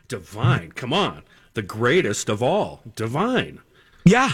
Divine. 0.08 0.72
Come 0.74 0.94
on. 0.94 1.24
The 1.56 1.62
greatest 1.64 2.30
of 2.30 2.44
all. 2.44 2.82
Divine. 2.96 3.60
yeah. 4.06 4.32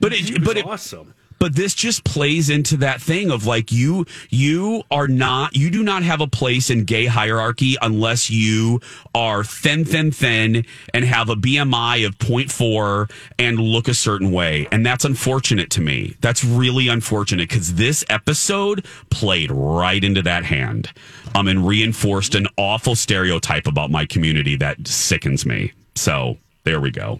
But 0.00 0.12
She 0.14 0.34
it, 0.34 0.38
was 0.40 0.46
but 0.48 0.56
it, 0.56 0.66
awesome. 0.66 1.14
But 1.42 1.56
this 1.56 1.74
just 1.74 2.04
plays 2.04 2.48
into 2.48 2.76
that 2.76 3.02
thing 3.02 3.32
of 3.32 3.46
like 3.46 3.72
you 3.72 4.06
you 4.30 4.84
are 4.92 5.08
not 5.08 5.56
you 5.56 5.70
do 5.70 5.82
not 5.82 6.04
have 6.04 6.20
a 6.20 6.26
place 6.28 6.70
in 6.70 6.84
gay 6.84 7.06
hierarchy 7.06 7.74
unless 7.82 8.30
you 8.30 8.80
are 9.12 9.42
thin 9.42 9.84
thin 9.84 10.12
thin 10.12 10.64
and 10.94 11.04
have 11.04 11.28
a 11.28 11.34
BMI 11.34 12.06
of 12.06 12.16
0.4 12.18 13.10
and 13.40 13.58
look 13.58 13.88
a 13.88 13.94
certain 13.94 14.30
way. 14.30 14.68
And 14.70 14.86
that's 14.86 15.04
unfortunate 15.04 15.68
to 15.70 15.80
me. 15.80 16.14
That's 16.20 16.44
really 16.44 16.86
unfortunate 16.86 17.50
cuz 17.50 17.74
this 17.74 18.04
episode 18.08 18.86
played 19.10 19.50
right 19.50 20.04
into 20.04 20.22
that 20.22 20.44
hand 20.44 20.92
um 21.34 21.48
and 21.48 21.66
reinforced 21.66 22.36
an 22.36 22.46
awful 22.56 22.94
stereotype 22.94 23.66
about 23.66 23.90
my 23.90 24.06
community 24.06 24.54
that 24.58 24.86
sickens 24.86 25.44
me. 25.44 25.72
So 25.96 26.38
there 26.62 26.80
we 26.80 26.92
go. 26.92 27.18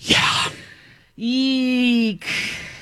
Yeah. 0.00 0.50
Eek. 1.16 2.26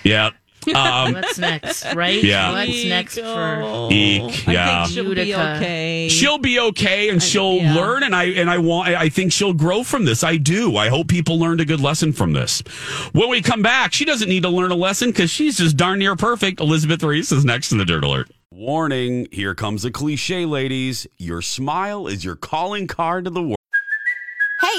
Yeah 0.04 0.30
um 0.74 1.14
What's 1.14 1.38
next, 1.38 1.92
right? 1.94 2.22
Yeah. 2.22 2.52
What's 2.52 2.84
next 2.84 3.18
for 3.18 3.88
Eek, 3.90 4.46
yeah. 4.46 4.82
I 4.82 4.86
think 4.86 4.94
she'll 4.94 5.14
be 5.14 5.20
Utica. 5.22 5.56
okay. 5.56 6.08
She'll 6.08 6.38
be 6.38 6.60
okay 6.60 7.08
and 7.08 7.20
she'll 7.22 7.54
yeah. 7.54 7.74
learn 7.74 8.04
and 8.04 8.14
I 8.14 8.24
and 8.24 8.48
I 8.48 8.58
want 8.58 8.88
I 8.88 9.08
think 9.08 9.32
she'll 9.32 9.54
grow 9.54 9.82
from 9.82 10.04
this. 10.04 10.22
I 10.22 10.36
do. 10.36 10.76
I 10.76 10.88
hope 10.88 11.08
people 11.08 11.38
learned 11.38 11.60
a 11.60 11.64
good 11.64 11.80
lesson 11.80 12.12
from 12.12 12.32
this. 12.32 12.62
When 13.12 13.28
we 13.28 13.42
come 13.42 13.62
back, 13.62 13.92
she 13.92 14.04
doesn't 14.04 14.28
need 14.28 14.44
to 14.44 14.48
learn 14.48 14.70
a 14.70 14.76
lesson 14.76 15.10
because 15.10 15.30
she's 15.30 15.58
just 15.58 15.76
darn 15.76 15.98
near 15.98 16.14
perfect. 16.14 16.60
Elizabeth 16.60 17.02
Reese 17.02 17.32
is 17.32 17.44
next 17.44 17.72
in 17.72 17.78
the 17.78 17.84
Dirt 17.84 18.04
Alert. 18.04 18.30
Warning, 18.52 19.26
here 19.32 19.54
comes 19.54 19.84
a 19.84 19.90
cliche, 19.90 20.44
ladies. 20.44 21.06
Your 21.18 21.42
smile 21.42 22.06
is 22.06 22.24
your 22.24 22.36
calling 22.36 22.86
card 22.86 23.24
to 23.24 23.30
the 23.30 23.42
world. 23.42 23.56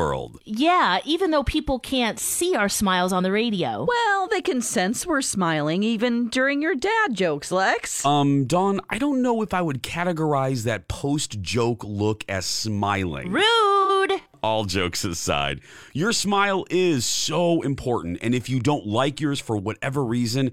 World. 0.00 0.38
Yeah, 0.44 0.98
even 1.06 1.30
though 1.30 1.42
people 1.42 1.78
can't 1.78 2.18
see 2.18 2.54
our 2.54 2.68
smiles 2.68 3.12
on 3.14 3.22
the 3.22 3.32
radio. 3.32 3.86
Well, 3.88 4.28
they 4.28 4.42
can 4.42 4.60
sense 4.60 5.06
we're 5.06 5.22
smiling 5.22 5.82
even 5.82 6.28
during 6.28 6.60
your 6.60 6.74
dad 6.74 7.14
jokes, 7.14 7.50
Lex. 7.50 8.04
Um, 8.04 8.44
Dawn, 8.44 8.80
I 8.90 8.98
don't 8.98 9.22
know 9.22 9.40
if 9.40 9.54
I 9.54 9.62
would 9.62 9.82
categorize 9.82 10.64
that 10.64 10.88
post 10.88 11.40
joke 11.40 11.82
look 11.82 12.24
as 12.28 12.44
smiling. 12.44 13.32
Rude. 13.32 14.20
All 14.42 14.66
jokes 14.66 15.02
aside, 15.02 15.60
your 15.94 16.12
smile 16.12 16.66
is 16.68 17.06
so 17.06 17.62
important. 17.62 18.18
And 18.20 18.34
if 18.34 18.50
you 18.50 18.60
don't 18.60 18.86
like 18.86 19.18
yours 19.20 19.40
for 19.40 19.56
whatever 19.56 20.04
reason, 20.04 20.52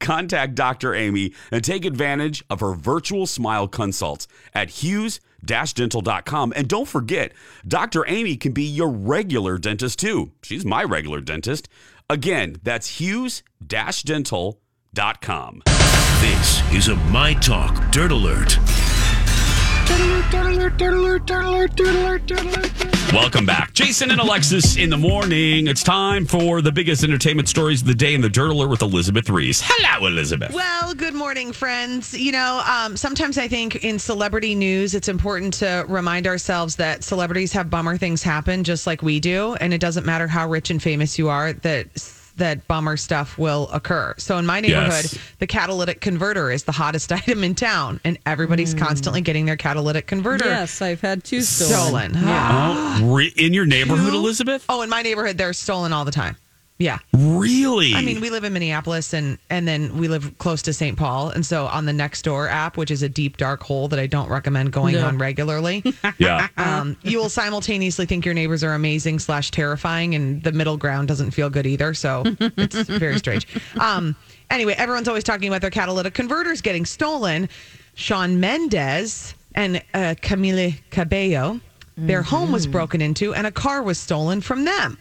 Contact 0.00 0.54
Dr. 0.54 0.94
Amy 0.94 1.32
and 1.50 1.64
take 1.64 1.84
advantage 1.84 2.44
of 2.48 2.60
her 2.60 2.74
virtual 2.74 3.26
smile 3.26 3.68
consults 3.68 4.28
at 4.54 4.70
hughes 4.70 5.20
dental.com. 5.44 6.52
And 6.56 6.68
don't 6.68 6.88
forget, 6.88 7.32
Dr. 7.66 8.04
Amy 8.08 8.36
can 8.36 8.52
be 8.52 8.64
your 8.64 8.90
regular 8.90 9.58
dentist 9.58 9.98
too. 9.98 10.32
She's 10.42 10.64
my 10.64 10.82
regular 10.84 11.20
dentist. 11.20 11.68
Again, 12.10 12.56
that's 12.62 12.98
hughes 12.98 13.42
dental.com. 13.66 15.62
This 16.20 16.72
is 16.72 16.88
a 16.88 16.96
My 16.96 17.34
Talk 17.34 17.92
Dirt 17.92 18.10
Alert. 18.12 18.58
Welcome 23.12 23.46
back. 23.46 23.72
Jason 23.72 24.10
and 24.10 24.20
Alexis 24.20 24.76
in 24.76 24.90
the 24.90 24.98
morning. 24.98 25.66
It's 25.66 25.82
time 25.82 26.26
for 26.26 26.60
the 26.60 26.70
biggest 26.70 27.02
entertainment 27.02 27.48
stories 27.48 27.80
of 27.80 27.86
the 27.86 27.94
day 27.94 28.12
in 28.12 28.20
the 28.20 28.28
Dirt 28.28 28.50
Alert 28.50 28.68
with 28.68 28.82
Elizabeth 28.82 29.30
Reese. 29.30 29.62
Hello, 29.64 30.06
Elizabeth. 30.06 30.52
Well, 30.52 30.92
good 30.92 31.14
morning, 31.14 31.52
friends. 31.54 32.12
You 32.12 32.32
know, 32.32 32.62
um, 32.66 32.98
sometimes 32.98 33.38
I 33.38 33.48
think 33.48 33.82
in 33.82 33.98
celebrity 33.98 34.54
news, 34.54 34.94
it's 34.94 35.08
important 35.08 35.54
to 35.54 35.86
remind 35.88 36.26
ourselves 36.26 36.76
that 36.76 37.02
celebrities 37.02 37.50
have 37.54 37.70
bummer 37.70 37.96
things 37.96 38.22
happen 38.22 38.62
just 38.62 38.86
like 38.86 39.00
we 39.00 39.20
do. 39.20 39.54
And 39.54 39.72
it 39.72 39.80
doesn't 39.80 40.04
matter 40.04 40.26
how 40.26 40.46
rich 40.46 40.70
and 40.70 40.82
famous 40.82 41.18
you 41.18 41.30
are, 41.30 41.54
that 41.54 41.86
that 42.38 42.66
bummer 42.66 42.96
stuff 42.96 43.38
will 43.38 43.68
occur. 43.72 44.14
So 44.18 44.38
in 44.38 44.46
my 44.46 44.60
neighborhood, 44.60 44.88
Yes. 44.88 45.18
the 45.38 45.46
catalytic 45.46 46.00
converter 46.00 46.50
is 46.50 46.64
the 46.64 46.72
hottest 46.72 47.12
item 47.20 47.44
in 47.44 47.54
town, 47.54 48.00
and 48.04 48.18
everybody's 48.26 48.74
mm. 48.74 48.78
constantly 48.78 49.20
getting 49.20 49.44
their 49.46 49.56
catalytic 49.56 50.06
converter 50.06 50.46
Yes, 50.46 50.80
I've 50.82 51.00
had 51.00 51.22
two 51.24 51.42
stolen. 51.42 52.14
stolen. 52.14 52.24
Oh, 52.28 53.00
re- 53.14 53.32
in 53.36 53.52
your 53.54 53.66
neighborhood, 53.66 54.14
Elizabeth? 54.14 54.64
Oh, 54.68 54.82
in 54.82 54.88
my 54.90 55.02
neighborhood, 55.02 55.38
they're 55.38 55.52
stolen 55.52 55.92
all 55.92 56.04
the 56.04 56.10
time. 56.10 56.36
Yeah. 56.80 56.98
Really? 57.12 57.92
I 57.94 58.02
mean, 58.02 58.20
we 58.20 58.30
live 58.30 58.44
in 58.44 58.52
Minneapolis 58.52 59.12
and 59.12 59.36
and 59.50 59.66
then 59.66 59.98
we 59.98 60.06
live 60.06 60.38
close 60.38 60.62
to 60.62 60.72
St. 60.72 60.96
Paul, 60.96 61.30
and 61.30 61.44
so 61.44 61.66
on 61.66 61.86
the 61.86 61.92
Nextdoor 61.92 62.48
app, 62.48 62.76
which 62.76 62.92
is 62.92 63.02
a 63.02 63.08
deep 63.08 63.36
dark 63.36 63.64
hole 63.64 63.88
that 63.88 63.98
I 63.98 64.06
don't 64.06 64.28
recommend 64.28 64.70
going 64.72 64.94
No. 64.94 65.06
on 65.06 65.18
regularly, 65.18 65.82
yeah. 66.18 66.46
um, 66.56 66.96
you 67.02 67.18
will 67.18 67.28
simultaneously 67.30 68.06
think 68.06 68.24
your 68.24 68.34
neighbors 68.34 68.62
are 68.62 68.74
amazing 68.74 69.18
slash 69.18 69.50
terrifying, 69.50 70.14
and 70.14 70.40
the 70.44 70.52
middle 70.52 70.76
ground 70.76 71.08
doesn't 71.08 71.32
feel 71.32 71.50
good 71.50 71.66
either. 71.66 71.94
So 71.94 72.22
it's 72.38 72.76
very 72.88 73.18
strange. 73.18 73.46
Um, 73.80 74.14
anyway, 74.50 74.74
everyone's 74.78 75.08
always 75.08 75.24
talking 75.24 75.48
about 75.48 75.60
their 75.60 75.70
catalytic 75.70 76.14
converters 76.14 76.60
getting 76.60 76.84
stolen. 76.86 77.48
Shawn 77.94 78.38
Mendes 78.40 79.34
and 79.54 79.78
uh, 79.94 80.14
Camila 80.22 80.78
Cabello, 80.90 81.60
their 81.96 82.22
home 82.22 82.52
was 82.52 82.66
broken 82.68 83.00
into, 83.00 83.34
and 83.34 83.46
a 83.46 83.50
car 83.52 83.82
was 83.82 83.98
stolen 83.98 84.40
from 84.40 84.64
them. 84.64 84.96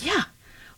Yeah. 0.00 0.22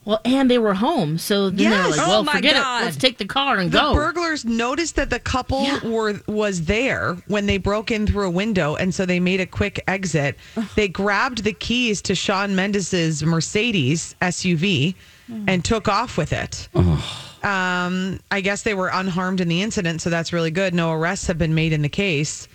Well, 0.06 0.20
and 0.24 0.48
they 0.48 0.58
were 0.58 0.72
home, 0.74 1.18
so 1.18 1.50
then 1.50 1.56
they 1.70 1.76
were 1.76 1.88
like, 1.90 2.00
Oh 2.00 2.08
"Well, 2.08 2.22
my 2.24 2.34
forget 2.34 2.54
God. 2.54 2.82
it. 2.82 2.84
Let's 2.86 2.96
take 2.96 3.18
the 3.18 3.24
car 3.26 3.58
and 3.58 3.72
The 3.72 3.78
go." 3.80 3.88
The 3.88 3.94
burglars 3.96 4.44
noticed 4.44 4.94
that 4.96 5.10
the 5.10 5.18
couple 5.18 5.64
Yeah. 5.64 5.84
were 5.84 6.20
was 6.28 6.62
there 6.66 7.16
when 7.26 7.46
they 7.46 7.58
broke 7.58 7.90
in 7.90 8.06
through 8.06 8.26
a 8.26 8.30
window, 8.30 8.76
and 8.76 8.94
so 8.94 9.04
they 9.04 9.18
made 9.18 9.40
a 9.40 9.46
quick 9.46 9.82
exit. 9.88 10.38
They 10.76 10.86
grabbed 10.86 11.42
the 11.42 11.52
keys 11.52 12.00
to 12.02 12.14
Shawn 12.14 12.54
Mendes's 12.54 13.24
Mercedes 13.24 14.14
SUV 14.22 14.94
and 15.48 15.64
took 15.64 15.88
off 15.88 16.16
with 16.16 16.32
it. 16.32 16.68
Um, 17.42 18.20
I 18.30 18.40
guess 18.42 18.62
they 18.62 18.74
were 18.74 18.90
unharmed 18.92 19.40
in 19.40 19.48
the 19.48 19.60
incident, 19.60 20.02
so 20.02 20.08
that's 20.10 20.32
really 20.32 20.52
good. 20.52 20.72
No 20.72 20.92
arrests 20.92 21.26
have 21.26 21.36
been 21.38 21.54
made 21.56 21.72
in 21.72 21.82
the 21.82 21.88
case, 21.88 22.46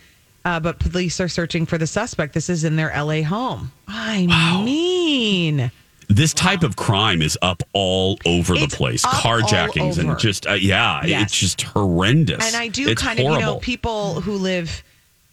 uh, 0.46 0.58
but 0.58 0.78
police 0.78 1.20
are 1.20 1.28
searching 1.28 1.66
for 1.66 1.76
the 1.76 1.86
suspect. 1.86 2.32
This 2.32 2.48
is 2.48 2.64
in 2.64 2.76
their 2.76 2.90
LA 2.96 3.22
home. 3.22 3.72
I 3.88 4.26
mean. 4.64 5.70
This 6.14 6.34
type 6.34 6.62
of 6.62 6.76
crime 6.76 7.22
is 7.22 7.38
up 7.42 7.62
all 7.72 8.18
over 8.26 8.54
It's 8.54 8.66
the 8.66 8.76
place. 8.76 9.04
Carjackings 9.04 9.98
and 9.98 10.18
just, 10.18 10.46
uh, 10.46 10.52
yeah, 10.52 11.04
Yes. 11.04 11.22
it's 11.24 11.38
just 11.40 11.62
horrendous. 11.62 12.46
And 12.46 12.54
I 12.54 12.68
do 12.68 12.88
It's 12.88 13.00
kind 13.00 13.18
of, 13.18 13.24
you 13.24 13.38
know, 13.38 13.56
people 13.56 14.20
who 14.20 14.32
live, 14.32 14.82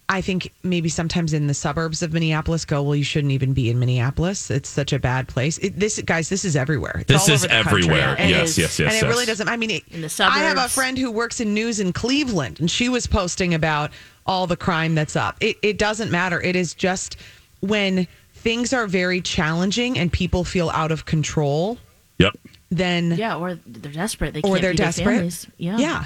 I 0.08 0.22
think 0.22 0.52
maybe 0.62 0.88
sometimes 0.88 1.34
in 1.34 1.46
the 1.48 1.54
suburbs 1.54 2.02
of 2.02 2.12
Minneapolis 2.14 2.64
go, 2.64 2.82
well, 2.82 2.96
you 2.96 3.04
shouldn't 3.04 3.32
even 3.32 3.52
be 3.52 3.68
in 3.68 3.78
Minneapolis. 3.78 4.50
It's 4.50 4.68
such 4.68 4.92
a 4.92 4.98
bad 4.98 5.28
place. 5.28 5.58
It, 5.58 5.78
this, 5.78 6.00
guys, 6.02 6.28
this 6.30 6.44
is 6.44 6.56
everywhere. 6.56 7.00
It's 7.00 7.08
This 7.08 7.28
all 7.28 7.34
is 7.34 7.44
over 7.44 7.48
the 7.56 7.62
country. 7.62 7.82
everywhere. 7.82 8.16
And 8.18 8.30
Yes, 8.30 8.56
yes, 8.56 8.78
yes, 8.78 8.94
And 8.94 9.04
it 9.06 9.08
really 9.08 9.26
doesn't, 9.26 9.48
I 9.48 9.56
mean, 9.58 9.70
it, 9.70 9.84
In 9.90 10.00
the 10.00 10.08
suburbs. 10.08 10.36
I 10.38 10.40
have 10.44 10.58
a 10.58 10.68
friend 10.68 10.96
who 10.96 11.10
works 11.10 11.40
in 11.40 11.52
news 11.52 11.78
in 11.78 11.92
Cleveland, 11.92 12.58
and 12.58 12.70
she 12.70 12.88
was 12.88 13.06
posting 13.06 13.52
about 13.54 13.90
all 14.26 14.46
the 14.46 14.56
crime 14.56 14.94
that's 14.94 15.14
up. 15.14 15.36
It, 15.40 15.58
it 15.62 15.76
doesn't 15.78 16.10
matter. 16.10 16.40
It 16.40 16.56
is 16.56 16.72
just 16.74 17.16
when 17.60 18.08
things 18.42 18.72
are 18.72 18.86
very 18.86 19.20
challenging 19.20 19.98
and 19.98 20.12
people 20.12 20.44
feel 20.44 20.70
out 20.70 20.90
of 20.92 21.04
control, 21.06 21.78
Yep. 22.18 22.34
then 22.70 23.12
yeah, 23.16 23.36
or 23.36 23.54
they're 23.66 23.92
desperate. 23.92 24.34
They 24.34 24.40
or 24.40 24.42
can't 24.56 24.62
they're 24.62 24.70
feed 24.72 24.78
their 24.78 24.86
desperate. 24.86 25.04
families. 25.14 25.46
Yeah. 25.58 25.78
Yeah. 25.78 26.04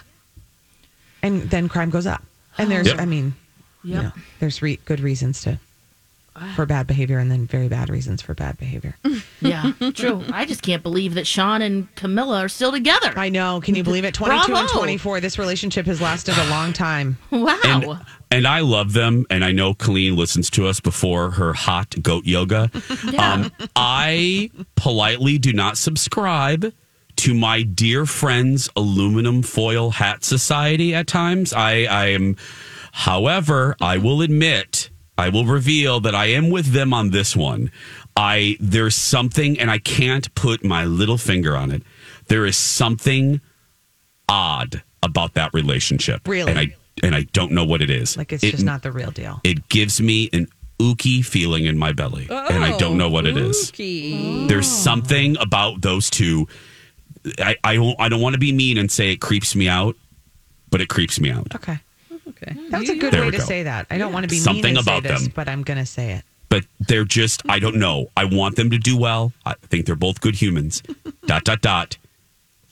And 1.22 1.42
then 1.50 1.68
crime 1.68 1.90
goes 1.90 2.06
up. 2.06 2.22
And 2.58 2.70
there's, 2.70 2.86
Yep. 2.88 3.00
I 3.00 3.04
mean, 3.06 3.34
you 3.82 3.94
know, 3.94 4.12
there's 4.40 4.62
re- 4.62 4.78
good 4.84 5.00
reasons 5.00 5.42
to 5.42 5.58
for 6.56 6.66
bad 6.66 6.86
behavior 6.86 7.18
and 7.18 7.30
then 7.30 7.46
very 7.46 7.68
bad 7.68 7.88
reasons 7.88 8.20
for 8.22 8.34
bad 8.34 8.56
behavior. 8.58 8.96
Yeah, 9.40 9.72
true. 9.94 10.24
I 10.32 10.46
just 10.46 10.62
can't 10.62 10.82
believe 10.82 11.14
that 11.14 11.26
Shawn 11.26 11.60
and 11.60 11.94
Camilla 11.96 12.38
are 12.40 12.48
still 12.48 12.72
together. 12.72 13.12
I 13.14 13.28
know. 13.28 13.60
Can 13.60 13.74
you 13.74 13.84
believe 13.84 14.06
it? 14.06 14.14
22 14.14 14.54
and 14.54 14.68
24. 14.70 15.20
This 15.20 15.38
relationship 15.38 15.84
has 15.84 16.00
lasted 16.00 16.34
a 16.38 16.48
long 16.48 16.72
time. 16.72 17.18
Wow. 17.30 17.58
And, 17.64 18.00
and 18.30 18.46
I 18.46 18.60
love 18.60 18.94
them. 18.94 19.26
And 19.28 19.44
I 19.44 19.52
know 19.52 19.74
Colleen 19.74 20.16
listens 20.16 20.48
to 20.50 20.66
us 20.66 20.80
before 20.80 21.32
her 21.32 21.52
hot 21.52 21.94
goat 22.02 22.24
yoga. 22.24 22.70
Um, 23.18 23.52
I 23.76 24.50
politely 24.76 25.36
do 25.36 25.52
not 25.52 25.76
subscribe 25.76 26.72
to 27.16 27.34
my 27.34 27.62
dear 27.62 28.06
friend's 28.06 28.70
aluminum 28.76 29.42
foil 29.42 29.90
hat 29.90 30.24
society 30.24 30.94
at 30.94 31.06
times. 31.06 31.52
I, 31.52 31.84
I 31.84 32.06
am, 32.06 32.36
however, 32.92 33.76
I 33.80 33.98
will 33.98 34.22
admit, 34.22 34.88
I 35.16 35.28
will 35.28 35.44
reveal 35.46 36.00
that 36.00 36.14
I 36.14 36.26
am 36.26 36.50
with 36.50 36.66
them 36.72 36.92
on 36.92 37.10
this 37.10 37.36
one. 37.36 37.70
I 38.16 38.56
there's 38.60 38.96
something, 38.96 39.58
and 39.60 39.70
I 39.70 39.78
can't 39.78 40.32
put 40.34 40.64
my 40.64 40.84
little 40.84 41.18
finger 41.18 41.56
on 41.56 41.70
it. 41.70 41.82
There 42.28 42.46
is 42.46 42.56
something 42.56 43.40
odd 44.28 44.82
about 45.02 45.34
that 45.34 45.52
relationship. 45.52 46.26
Really? 46.26 46.50
and 46.50 46.58
I 46.58 46.74
and 47.02 47.14
I 47.14 47.22
don't 47.32 47.52
know 47.52 47.64
what 47.64 47.82
it 47.82 47.90
is. 47.90 48.16
Like 48.16 48.32
it's 48.32 48.42
It- 48.44 48.52
just 48.52 48.64
not 48.64 48.82
the 48.82 48.92
real 48.92 49.10
deal. 49.10 49.40
It 49.44 49.68
gives 49.68 50.00
me 50.00 50.30
an 50.32 50.48
ooky 50.80 51.24
feeling 51.24 51.66
in 51.66 51.78
my 51.78 51.92
belly, 51.92 52.26
and 52.30 52.64
I 52.64 52.76
don't 52.78 52.96
know 52.98 53.08
what 53.08 53.26
it 53.26 53.36
is. 53.36 53.70
There's 54.48 54.66
something 54.68 55.36
about 55.38 55.82
those 55.82 56.10
two. 56.10 56.48
I 57.38 57.56
I 57.64 57.74
don't 57.76 57.96
I 58.00 58.08
don't 58.08 58.20
want 58.20 58.34
to 58.34 58.38
be 58.40 58.52
mean 58.52 58.78
and 58.78 58.90
say 58.90 59.10
it 59.12 59.20
creeps 59.20 59.54
me 59.54 59.68
out, 59.68 59.96
but 60.70 60.80
it 60.80 60.88
creeps 60.88 61.20
me 61.20 61.30
out. 61.30 61.54
Okay. 61.54 61.78
Okay. 62.28 62.54
That 62.70 62.80
was 62.80 62.88
a 62.88 62.96
good 62.96 63.12
There 63.12 63.22
way 63.24 63.30
to 63.30 63.38
go. 63.38 63.44
say 63.44 63.62
that. 63.64 63.86
I 63.90 63.98
don't 63.98 64.12
want 64.12 64.24
to 64.24 64.28
be 64.28 64.38
Something 64.38 64.62
mean 64.64 64.76
and 64.78 64.86
about 64.86 65.02
say 65.02 65.08
this, 65.10 65.22
them. 65.24 65.32
but 65.34 65.48
I'm 65.48 65.62
going 65.62 65.78
to 65.78 65.86
say 65.86 66.12
it. 66.12 66.24
But 66.48 66.64
they're 66.80 67.04
just 67.04 67.42
I 67.48 67.58
don't 67.58 67.76
know. 67.76 68.06
I 68.16 68.24
want 68.26 68.56
them 68.56 68.70
to 68.70 68.78
do 68.78 68.96
well. 68.96 69.32
I 69.44 69.54
think 69.62 69.86
they're 69.86 69.96
both 69.96 70.20
good 70.20 70.36
humans. 70.36 70.82
dot 71.26 71.44
dot 71.44 71.60
dot. 71.62 71.96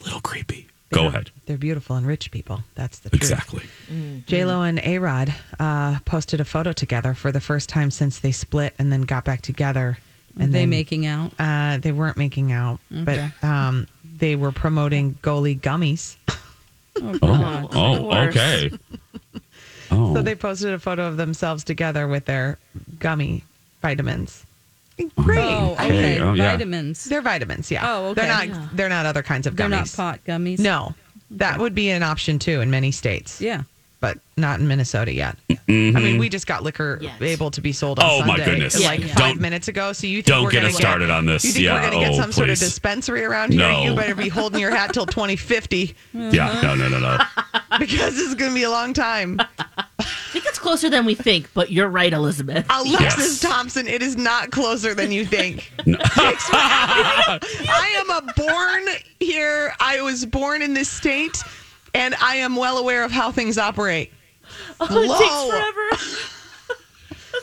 Little 0.04 0.20
creepy. 0.20 0.68
Go 0.90 1.06
ahead. 1.06 1.30
They're 1.46 1.56
beautiful 1.56 1.96
and 1.96 2.06
rich 2.06 2.30
people. 2.30 2.60
That's 2.74 2.98
the 2.98 3.08
truth. 3.08 3.22
Exactly. 3.22 3.62
J 4.26 4.44
Lo 4.44 4.60
and 4.62 4.78
A 4.84 4.98
Rod 4.98 5.32
uh, 5.58 5.98
posted 6.04 6.38
a 6.40 6.44
photo 6.44 6.72
together 6.72 7.14
for 7.14 7.32
the 7.32 7.40
first 7.40 7.68
time 7.70 7.90
since 7.90 8.18
they 8.18 8.30
split 8.30 8.74
and 8.78 8.92
then 8.92 9.02
got 9.02 9.24
back 9.24 9.40
together. 9.40 9.98
Are 10.38 10.42
And 10.42 10.52
they 10.52 10.60
then, 10.60 10.70
making 10.70 11.06
out? 11.06 11.32
Uh, 11.38 11.78
they 11.78 11.92
weren't 11.92 12.18
making 12.18 12.52
out, 12.52 12.78
Okay. 12.94 13.30
but 13.40 13.46
um, 13.48 13.86
they 14.18 14.36
were 14.36 14.52
promoting 14.52 15.14
Goli 15.22 15.58
gummies. 15.58 16.16
Oh, 17.00 17.18
Oh, 17.22 17.68
oh 17.72 18.12
okay. 18.28 18.70
Oh, 19.92 20.14
So 20.14 20.22
they 20.22 20.34
posted 20.34 20.72
a 20.72 20.78
photo 20.78 21.06
of 21.06 21.16
themselves 21.16 21.64
together 21.64 22.08
with 22.08 22.24
their 22.24 22.58
gummy 22.98 23.44
vitamins. 23.82 24.44
Great. 25.16 25.38
Oh, 25.38 25.72
Okay. 25.72 25.84
okay. 25.86 26.20
Oh, 26.20 26.34
yeah. 26.34 26.52
Vitamins. 26.52 27.04
They're 27.06 27.22
vitamins, 27.22 27.70
yeah. 27.70 27.82
Oh, 27.84 28.06
okay. 28.10 28.20
They're 28.20 28.28
not. 28.30 28.48
Yeah. 28.48 28.68
They're 28.72 28.88
not 28.88 29.06
other 29.06 29.22
kinds 29.22 29.46
of 29.46 29.56
They're 29.56 29.68
not 29.68 29.86
gummies. 29.86 29.96
pot 29.96 30.20
gummies. 30.26 30.58
No, 30.58 30.94
that 31.32 31.58
would 31.58 31.74
be 31.74 31.90
an 31.90 32.02
option 32.02 32.38
too 32.38 32.60
in 32.60 32.70
many 32.70 32.90
states. 32.92 33.40
Yeah. 33.40 33.62
but 34.00 34.18
not 34.36 34.58
in 34.58 34.66
Minnesota 34.66 35.12
yet. 35.14 35.36
Mhm. 35.68 35.94
I 35.96 36.00
mean, 36.00 36.18
we 36.18 36.28
just 36.28 36.48
got 36.48 36.64
liquor 36.64 36.98
Yes. 37.00 37.22
able 37.22 37.52
to 37.52 37.60
be 37.60 37.70
sold 37.70 38.00
on 38.00 38.04
Oh, 38.04 38.18
my 38.22 38.34
Sunday, 38.36 38.44
goodness. 38.46 38.82
like 38.84 38.98
Yeah, 38.98 39.06
yeah. 39.06 39.14
5 39.14 39.18
Don't- 39.34 39.40
minutes 39.40 39.68
ago. 39.68 39.92
So 39.92 40.08
you 40.08 40.16
think 40.22 40.26
don't 40.26 40.42
we're 40.42 40.50
get 40.50 40.64
us 40.64 40.74
started 40.74 41.08
on 41.08 41.24
this. 41.24 41.44
You 41.44 41.52
think 41.52 41.66
Yeah, 41.66 41.74
we're 41.74 41.80
going 41.88 41.92
to 41.92 42.10
get 42.10 42.18
oh, 42.18 42.20
some 42.20 42.32
sort 42.32 42.50
of 42.50 42.58
dispensary 42.58 43.22
around 43.24 43.52
here? 43.52 43.60
No. 43.60 43.84
You 43.84 43.94
better 43.94 44.16
be 44.16 44.28
holding 44.28 44.58
your 44.60 44.72
hat 44.74 44.92
till 44.92 45.06
2050 45.06 45.94
yeah. 46.14 46.60
No, 46.64 46.74
no, 46.74 46.88
no, 46.88 46.98
no. 46.98 47.16
because 47.78 48.16
this 48.16 48.26
is 48.26 48.34
going 48.34 48.50
to 48.50 48.54
be 48.56 48.64
a 48.64 48.70
long 48.70 48.92
time. 48.92 49.38
I 50.62 50.64
think 50.64 50.74
it's 50.74 50.80
closer 50.82 50.90
than 50.90 51.04
we 51.04 51.14
think, 51.14 51.48
but 51.54 51.70
you're 51.72 51.88
right, 51.88 52.12
Elizabeth. 52.12 52.66
Alexis 52.70 53.00
Yes. 53.00 53.40
Thompson, 53.40 53.86
it 53.88 54.00
is 54.02 54.16
not 54.16 54.50
closer 54.52 54.94
than 54.94 55.10
you 55.12 55.26
think. 55.26 55.70
No. 55.86 55.98
I 56.04 57.94
am 57.98 58.10
a 58.10 58.32
born 58.34 58.84
here. 59.20 59.74
I 59.80 60.00
was 60.02 60.24
born 60.24 60.62
in 60.62 60.74
this 60.74 60.88
state, 60.88 61.36
and 61.94 62.14
I 62.22 62.36
am 62.36 62.54
well 62.56 62.78
aware 62.78 63.02
of 63.04 63.10
how 63.10 63.32
things 63.32 63.58
operate. 63.58 64.12
Oh, 64.80 64.86
Slow. 64.86 65.02
it 65.02 65.18
takes 65.18 65.50
forever. 65.50 65.88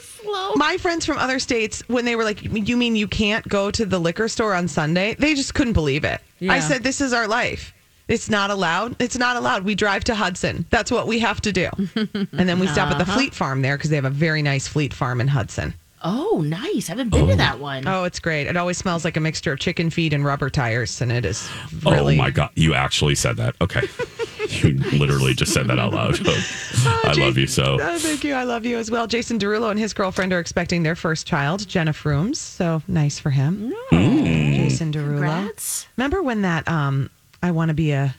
Slow. 0.22 0.52
My 0.54 0.76
friends 0.78 1.04
from 1.04 1.18
other 1.18 1.38
states, 1.38 1.82
when 1.88 2.04
they 2.06 2.16
were 2.16 2.24
like, 2.24 2.42
"You 2.42 2.76
mean 2.76 2.96
you 2.96 3.08
can't 3.08 3.46
go 3.48 3.70
to 3.70 3.84
the 3.86 3.98
liquor 3.98 4.28
store 4.28 4.54
on 4.54 4.68
Sunday?" 4.68 5.14
They 5.18 5.34
just 5.34 5.54
couldn't 5.54 5.72
believe 5.74 6.04
it. 6.04 6.20
Yeah. 6.38 6.52
I 6.52 6.60
said, 6.60 6.82
"This 6.82 7.00
is 7.00 7.12
our 7.12 7.26
life. 7.28 7.72
It's 8.10 8.28
not 8.28 8.50
allowed. 8.50 8.96
It's 9.00 9.16
not 9.16 9.36
allowed. 9.36 9.64
We 9.64 9.76
drive 9.76 10.02
to 10.04 10.14
Hudson. 10.16 10.66
That's 10.70 10.90
what 10.90 11.06
we 11.06 11.20
have 11.20 11.40
to 11.42 11.52
do, 11.52 11.70
and 11.96 12.48
then 12.48 12.58
we 12.58 12.66
stop 12.66 12.90
at 12.90 12.98
the 12.98 13.06
Fleet 13.06 13.32
Farm 13.32 13.62
there 13.62 13.76
because 13.76 13.88
they 13.88 13.96
have 13.96 14.04
a 14.04 14.10
very 14.10 14.42
nice 14.42 14.66
Fleet 14.66 14.92
Farm 14.92 15.20
in 15.20 15.28
Hudson. 15.28 15.74
Oh, 16.02 16.42
nice. 16.44 16.88
I 16.88 16.92
haven't 16.92 17.10
been 17.10 17.28
to 17.28 17.36
that 17.36 17.60
one. 17.60 17.86
Oh, 17.86 18.04
it's 18.04 18.18
great. 18.18 18.46
It 18.46 18.56
always 18.56 18.78
smells 18.78 19.04
like 19.04 19.18
a 19.18 19.20
mixture 19.20 19.52
of 19.52 19.58
chicken 19.58 19.90
feed 19.90 20.12
and 20.12 20.24
rubber 20.24 20.48
tires, 20.48 21.00
and 21.00 21.12
it 21.12 21.24
is 21.24 21.48
Oh 21.86 22.12
my 22.14 22.30
god, 22.30 22.50
you 22.56 22.74
actually 22.74 23.14
said 23.14 23.36
that. 23.36 23.54
Okay. 23.60 23.82
you 24.48 24.78
literally 24.98 25.34
just 25.34 25.52
said 25.52 25.68
that 25.68 25.78
out 25.78 25.92
loud. 25.92 26.18
I 26.26 27.12
love 27.16 27.38
you 27.38 27.46
so. 27.46 27.78
Oh, 27.80 27.98
thank 27.98 28.24
you. 28.24 28.34
I 28.34 28.42
love 28.42 28.64
you 28.64 28.78
as 28.78 28.90
well. 28.90 29.06
Jason 29.06 29.38
Derulo 29.38 29.70
and 29.70 29.78
his 29.78 29.92
girlfriend 29.92 30.32
are 30.32 30.40
expecting 30.40 30.82
their 30.82 30.96
first 30.96 31.26
child, 31.26 31.68
Jena 31.68 31.92
Frumes. 31.92 32.38
So 32.38 32.82
nice 32.88 33.18
for 33.18 33.30
him. 33.30 33.72
Jason 33.90 34.92
Derulo. 34.92 35.18
Congrats. 35.18 35.86
Remember 35.96 36.22
when 36.22 36.42
that 36.42 36.66
um 36.66 37.10
I 37.42 37.50
want 37.50 37.68
to 37.70 37.74
be 37.74 37.92
a 37.92 38.14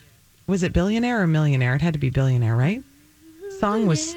was 0.46 0.62
it 0.62 0.72
billionaire 0.72 1.22
or 1.22 1.26
millionaire? 1.26 1.74
It 1.74 1.82
had 1.82 1.92
to 1.94 1.98
be 2.00 2.10
billionaire, 2.10 2.56
right? 2.56 2.82
Song 3.60 3.86
was 3.86 4.14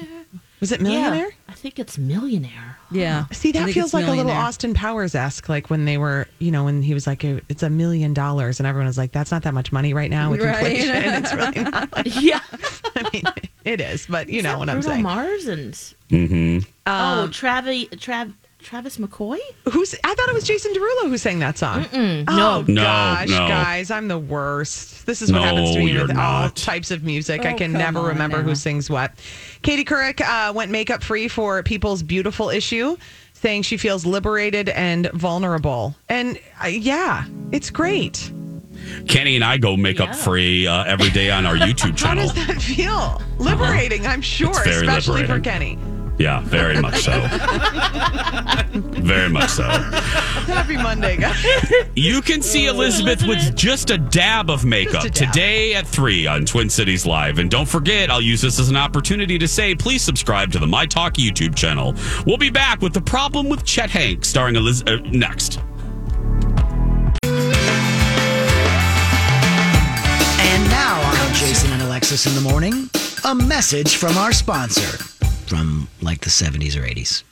was 0.60 0.72
it 0.72 0.80
millionaire? 0.80 1.26
Yeah, 1.26 1.30
I 1.48 1.52
think 1.52 1.78
it's 1.78 1.98
millionaire. 1.98 2.78
Yeah. 2.90 3.26
See, 3.30 3.52
that 3.52 3.68
feels 3.70 3.92
like 3.92 4.06
a 4.06 4.10
little. 4.12 4.32
Austin 4.32 4.74
Powers 4.74 5.14
esque, 5.14 5.48
like 5.48 5.68
when 5.70 5.84
they 5.84 5.98
were, 5.98 6.26
you 6.38 6.50
know, 6.50 6.64
when 6.64 6.82
he 6.82 6.94
was 6.94 7.06
like, 7.06 7.22
it's 7.24 7.62
a 7.62 7.70
million 7.70 8.14
dollars, 8.14 8.58
and 8.58 8.66
everyone 8.66 8.86
was 8.86 8.96
like, 8.98 9.12
that's 9.12 9.30
not 9.30 9.42
that 9.42 9.54
much 9.54 9.70
money 9.70 9.92
right 9.92 10.10
now 10.10 10.30
with 10.30 10.40
Right. 10.42 10.76
inflation. 10.76 10.94
It's 11.22 11.32
really 11.34 11.70
not. 11.70 11.92
Like, 11.92 12.06
Yeah. 12.22 12.40
I 12.96 13.10
mean, 13.12 13.22
it 13.64 13.80
is, 13.80 14.06
but 14.06 14.28
you 14.28 14.38
Is 14.38 14.44
know 14.44 14.50
that 14.52 14.58
what 14.58 14.68
I'm 14.70 14.82
saying. 14.82 15.02
Mars 15.02 15.46
and 15.46 15.76
hmm 16.10 16.58
oh, 16.86 17.28
Travis 17.28 17.84
Trav, 17.96 18.32
Travis 18.58 18.96
McCoy. 18.96 19.38
Who's? 19.70 19.94
I 20.02 20.14
thought 20.14 20.28
it 20.28 20.34
was 20.34 20.44
Jason 20.44 20.72
Derulo 20.72 21.08
who 21.08 21.18
sang 21.18 21.38
that 21.40 21.56
song. 21.58 21.84
Mm, 21.84 22.24
Oh 22.28 22.64
No. 22.66 22.74
gosh, 22.74 23.28
No. 23.28 23.46
guys, 23.46 23.90
I'm 23.92 24.08
the 24.08 24.18
worst. 24.18 25.06
This 25.06 25.22
is 25.22 25.30
what 25.30 25.40
No, 25.40 25.44
happens 25.44 25.72
to 25.72 25.78
me 25.78 25.92
you're 25.92 26.06
with 26.06 26.16
all 26.16 26.48
types 26.50 26.90
of 26.90 27.04
music. 27.04 27.44
I 27.44 27.52
Oh, 27.52 27.56
can 27.56 27.72
never 27.72 28.00
on 28.00 28.06
remember 28.06 28.42
who 28.42 28.54
sings 28.56 28.90
what. 28.90 29.12
Katie 29.62 29.84
Couric 29.84 30.20
uh, 30.20 30.52
went 30.52 30.72
makeup 30.72 31.02
free 31.04 31.28
for 31.28 31.62
People's 31.62 32.02
Beautiful 32.02 32.48
issue, 32.48 32.96
saying 33.34 33.62
she 33.62 33.76
feels 33.76 34.04
liberated 34.04 34.70
and 34.70 35.10
vulnerable. 35.12 35.94
And 36.08 36.38
uh, 36.64 36.66
yeah, 36.68 37.24
it's 37.52 37.70
great. 37.70 38.32
Kenny 39.06 39.36
and 39.36 39.44
I 39.44 39.58
go 39.58 39.76
makeup 39.76 40.08
Yeah. 40.08 40.12
free 40.14 40.66
uh, 40.66 40.84
every 40.84 41.10
day 41.10 41.30
on 41.30 41.46
our 41.46 41.54
YouTube 41.56 41.96
channel. 41.96 42.28
How 42.28 42.34
channel. 42.34 42.46
does 42.46 42.46
that 42.46 42.62
feel? 42.62 43.22
Liberating, 43.38 44.06
I'm 44.06 44.22
sure, 44.22 44.48
It's 44.50 44.60
very 44.64 44.86
especially 44.88 45.24
for. 45.26 45.38
Kenny. 45.38 45.78
Yeah, 46.18 46.40
very 46.44 46.80
much 46.80 47.02
so. 47.02 47.20
very 48.72 49.28
much 49.28 49.50
so. 49.50 49.64
Happy 49.64 50.76
Monday, 50.76 51.18
guys. 51.18 51.36
You 51.94 52.22
can 52.22 52.40
see 52.40 52.66
Elizabeth 52.66 53.22
with 53.26 53.54
just 53.54 53.90
a 53.90 53.98
dab 53.98 54.48
of 54.50 54.64
makeup 54.64 55.02
dab. 55.02 55.12
today 55.12 55.74
at 55.74 55.86
3 55.86 56.26
on 56.26 56.46
Twin 56.46 56.70
Cities 56.70 57.04
Live. 57.04 57.38
And 57.38 57.50
don't 57.50 57.68
forget, 57.68 58.10
I'll 58.10 58.22
use 58.22 58.40
this 58.40 58.58
as 58.58 58.70
an 58.70 58.76
opportunity 58.76 59.38
to 59.38 59.46
say 59.46 59.74
please 59.74 60.02
subscribe 60.02 60.52
to 60.52 60.58
the 60.58 60.66
My 60.66 60.86
Talk 60.86 61.14
YouTube 61.14 61.54
channel. 61.54 61.94
We'll 62.26 62.38
be 62.38 62.50
back 62.50 62.80
with 62.80 62.94
The 62.94 63.02
Problem 63.02 63.48
with 63.48 63.64
Chet 63.64 63.90
Hank 63.90 64.24
starring 64.24 64.56
Elizabeth, 64.56 65.00
uh, 65.00 65.08
next. 65.10 65.60
And 70.38 70.64
now 70.70 71.00
on 71.26 71.34
Jason 71.34 71.72
and 71.72 71.82
Alexis 71.82 72.26
in 72.26 72.34
the 72.34 72.40
morning, 72.40 72.88
a 73.24 73.34
message 73.34 73.96
from 73.96 74.16
our 74.16 74.32
sponsor 74.32 75.15
from 75.46 75.88
like 76.02 76.20
the 76.20 76.30
70s 76.30 76.76
or 76.76 76.82
80s. 76.82 77.22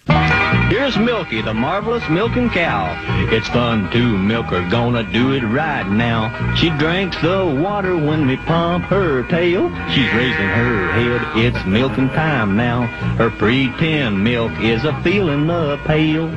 Here's 0.71 0.97
Milky, 0.97 1.43
the 1.43 1.55
marvelous 1.55 2.09
milking 2.09 2.49
cow. 2.51 2.97
It's 3.31 3.49
fun 3.49 3.91
to 3.91 4.19
milk 4.19 4.47
her, 4.47 4.69
gonna 4.71 5.03
do 5.03 5.33
it 5.33 5.43
right 5.43 5.87
now. 5.89 6.55
She 6.57 6.71
drinks 6.71 7.21
the 7.21 7.45
water 7.45 7.97
when 7.97 8.27
we 8.27 8.37
pump 8.37 8.85
her 8.87 9.23
tail. 9.29 9.69
She's 9.91 10.13
raising 10.15 10.49
her 10.49 10.93
head, 10.93 11.45
it's 11.45 11.67
milking 11.67 12.09
time 12.11 12.57
now. 12.57 12.87
Her 13.17 13.31
pretend 13.31 14.23
milk 14.25 14.53
is 14.61 14.85
a 14.85 15.01
feeling 15.03 15.47
the 15.47 15.79
pail. 15.85 16.31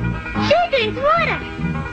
She 0.48 0.70
drinks 0.70 1.00
water 1.00 1.44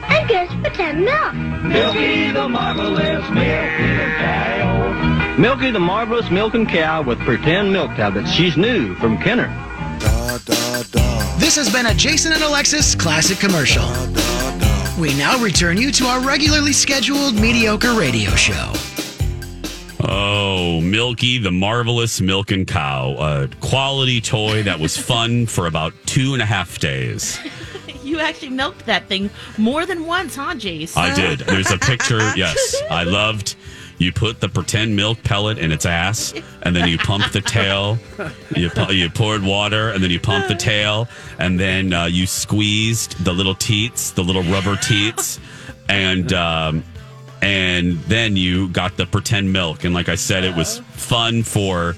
and 0.10 0.28
gets 0.30 0.54
pretend 0.56 1.06
milk. 1.06 1.34
Milky, 1.64 2.32
the 2.32 2.50
marvelous 2.50 3.30
milking 3.30 4.16
cow. 4.18 5.36
Milky, 5.38 5.72
the 5.72 5.80
marvelous 5.80 6.30
milking 6.32 6.66
cow 6.66 7.02
with 7.02 7.20
pretend 7.20 7.74
milk 7.74 7.92
tablets. 7.96 8.32
She's 8.32 8.56
new 8.56 8.96
from 8.96 9.18
Kenner. 9.18 9.48
This 10.46 11.56
has 11.56 11.72
been 11.72 11.88
a 11.88 11.94
Jason 11.94 12.32
and 12.34 12.44
Alexis 12.44 12.96
classic 12.96 13.40
commercial. 13.40 13.84
We 15.00 15.14
now 15.18 15.38
return 15.42 15.78
you 15.78 15.92
to 15.94 16.06
our 16.06 16.20
regularly 16.22 16.72
scheduled 16.74 17.36
mediocre 17.36 17.94
radio 17.94 18.30
show. 18.32 18.72
Oh, 20.08 20.82
Milky, 20.82 21.40
the 21.40 21.52
marvelous 21.52 22.22
milking 22.22 22.66
cow. 22.66 23.16
A 23.18 23.48
quality 23.60 24.22
toy 24.22 24.62
that 24.64 24.80
was 24.80 24.96
fun 25.12 25.48
for 25.48 25.66
about 25.66 25.94
two 26.06 26.34
and 26.34 26.42
a 26.42 26.46
half 26.46 26.80
days. 26.80 27.40
You 28.04 28.20
actually 28.20 28.50
milked 28.52 28.86
that 28.86 29.08
thing 29.08 29.32
more 29.58 29.88
than 29.88 30.06
once, 30.06 30.36
huh, 30.36 30.54
Jace? 30.54 30.96
I 30.96 31.14
did. 31.16 31.40
There's 31.40 31.72
a 31.72 31.80
picture. 31.80 32.20
Yes, 32.36 32.76
I 32.92 33.04
loved. 33.04 33.56
You 33.98 34.12
put 34.12 34.42
the 34.42 34.50
pretend 34.50 34.96
milk 34.96 35.24
pellet 35.24 35.58
in 35.58 35.72
its 35.72 35.86
ass, 35.86 36.34
and 36.64 36.76
then 36.76 36.88
you 36.88 36.98
pump 36.98 37.32
the 37.32 37.42
tail. 37.42 37.98
You 38.56 38.70
pu- 38.70 38.94
you 38.94 39.10
poured 39.10 39.44
water, 39.44 39.90
and 39.90 40.04
then 40.04 40.12
you 40.12 40.20
pump 40.20 40.48
the 40.48 40.56
tail, 40.56 41.08
and 41.40 41.60
then 41.60 41.94
uh, 41.94 42.06
you 42.06 42.28
squeezed 42.28 43.24
the 43.24 43.34
little 43.34 43.56
teats, 43.56 44.12
the 44.12 44.24
little 44.24 44.44
rubber 44.44 44.76
teats, 44.76 45.40
and 45.88 46.34
um, 46.34 46.84
and 47.42 48.00
then 48.02 48.36
you 48.36 48.68
got 48.70 48.98
the 48.98 49.06
pretend 49.06 49.54
milk. 49.54 49.84
And 49.84 49.94
like 49.94 50.10
I 50.10 50.16
said, 50.16 50.44
it 50.44 50.56
was 50.56 50.80
fun 50.94 51.44
for 51.44 51.96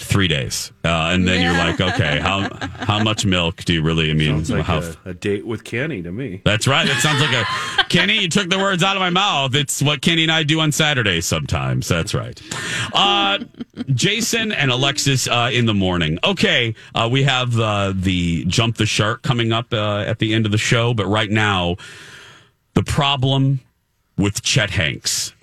three 0.00 0.28
days, 0.28 0.72
uh, 0.84 1.10
and 1.12 1.28
then 1.28 1.42
you're 1.42 1.52
like, 1.52 1.80
okay, 1.80 2.18
how 2.20 2.48
how 2.60 3.02
much 3.02 3.24
milk 3.26 3.64
do 3.64 3.72
you 3.74 3.82
really? 3.82 4.10
I 4.10 4.14
mean, 4.14 4.44
Sounds 4.44 4.50
like 4.50 4.64
how, 4.64 4.78
a, 4.78 5.10
a 5.10 5.14
date 5.14 5.46
with 5.46 5.62
Kenny 5.64 6.02
to 6.02 6.10
me. 6.10 6.42
that's 6.44 6.66
right. 6.66 6.86
That 6.86 7.00
sounds 7.00 7.20
like 7.20 7.32
a 7.34 7.84
Kenny. 7.88 8.20
You 8.22 8.28
took 8.28 8.48
the 8.50 8.58
words 8.58 8.82
out 8.82 8.96
of 8.96 9.00
my 9.00 9.10
mouth. 9.10 9.54
It's 9.54 9.82
what 9.82 10.00
Kenny 10.02 10.22
and 10.22 10.32
I 10.32 10.42
do 10.42 10.60
on 10.60 10.72
Saturdays 10.72 11.26
sometimes. 11.26 11.86
That's 11.88 12.14
right. 12.14 12.40
Uh, 12.94 13.38
Jason 13.94 14.52
and 14.52 14.70
Alexis 14.70 15.28
uh, 15.28 15.50
in 15.52 15.66
the 15.66 15.74
morning. 15.74 16.18
Okay, 16.24 16.74
uh, 16.94 17.08
we 17.10 17.22
have 17.24 17.58
uh, 17.58 17.92
the 17.94 18.44
jump 18.46 18.76
the 18.76 18.86
shark 18.86 19.22
coming 19.22 19.52
up 19.52 19.72
uh, 19.72 19.98
at 20.00 20.18
the 20.18 20.34
end 20.34 20.46
of 20.46 20.52
the 20.52 20.58
show, 20.58 20.94
but 20.94 21.06
right 21.06 21.30
now, 21.30 21.76
the 22.74 22.82
problem 22.82 23.60
with 24.16 24.42
Chet 24.42 24.70
Hanks. 24.70 25.32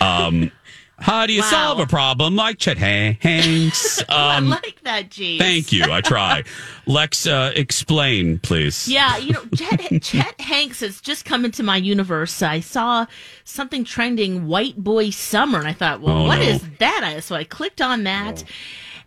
Um, 0.00 0.52
how 1.00 1.26
do 1.26 1.32
you 1.32 1.40
Wow. 1.42 1.50
solve 1.50 1.78
a 1.80 1.86
problem 1.86 2.34
like 2.36 2.58
Chet 2.58 2.76
Hanks? 2.78 4.02
I 4.08 4.36
Um, 4.36 4.48
like 4.48 4.80
that, 4.82 5.10
Jace. 5.10 5.38
Thank 5.38 5.72
you. 5.72 5.84
I 5.90 6.00
try. 6.00 6.44
Lex, 6.86 7.26
uh, 7.26 7.52
explain, 7.54 8.38
please. 8.40 8.88
Yeah, 8.88 9.16
you 9.16 9.32
know, 9.32 9.44
Chet, 9.54 10.02
Chet 10.02 10.40
Hanks 10.40 10.80
has 10.80 11.00
just 11.00 11.24
come 11.24 11.44
into 11.44 11.62
my 11.62 11.76
universe. 11.76 12.42
I 12.42 12.60
saw 12.60 13.06
something 13.44 13.84
trending, 13.84 14.46
"White 14.46 14.76
Boy 14.76 15.10
Summer," 15.10 15.58
and 15.58 15.68
I 15.68 15.72
thought, 15.72 16.00
"Well, 16.00 16.18
Oh, 16.18 16.24
what 16.24 16.38
no. 16.40 16.44
is 16.44 16.62
that?" 16.78 17.20
So 17.22 17.34
I 17.36 17.44
clicked 17.44 17.80
on 17.80 18.04
that, 18.04 18.42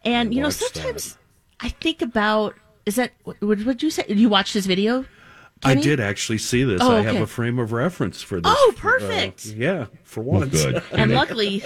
and 0.05 0.33
you 0.33 0.41
know, 0.41 0.49
sometimes 0.49 1.17
I 1.59 1.69
think 1.69 2.01
about 2.01 2.55
is 2.85 2.95
that 2.95 3.11
what 3.23 3.39
would 3.41 3.83
you 3.83 3.89
say? 3.89 4.05
You 4.07 4.29
watched 4.29 4.53
this 4.53 4.65
video? 4.65 5.05
I 5.63 5.75
did 5.75 5.99
actually 5.99 6.39
see 6.39 6.63
this. 6.63 6.81
Oh, 6.81 6.91
I 6.97 7.01
have 7.01 7.17
a 7.17 7.27
frame 7.27 7.59
of 7.59 7.71
reference 7.71 8.21
for 8.21 8.41
this. 8.41 8.51
Oh, 8.55 8.73
Uh, 8.75 8.79
perfect. 8.79 9.45
yeah, 9.45 9.85
for 10.03 10.21
once. 10.21 10.51
good. 10.51 10.81
And 10.91 11.11
luckily, 11.11 11.63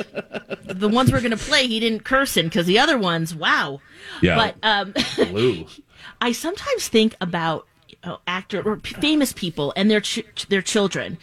the 0.64 0.90
ones 0.90 1.12
we're 1.12 1.20
going 1.22 1.32
to 1.32 1.38
play, 1.38 1.68
he 1.68 1.80
didn't 1.80 2.04
curse 2.04 2.36
in 2.38 2.46
because 2.48 2.66
the 2.66 2.80
other 2.80 2.98
ones, 2.98 3.34
wow. 3.34 3.80
Yeah. 4.22 4.36
But 4.36 4.56
um, 4.64 4.94
Blue. 5.30 5.66
I 6.22 6.32
sometimes 6.34 6.88
think 6.88 7.16
about 7.22 7.68
you 7.88 7.98
know, 8.06 8.20
actor 8.28 8.62
or 8.62 8.78
p- 8.78 8.96
famous 8.96 9.32
people 9.34 9.74
and 9.76 9.90
their 9.90 10.02
ch- 10.02 10.24
their 10.50 10.62
children, 10.62 11.18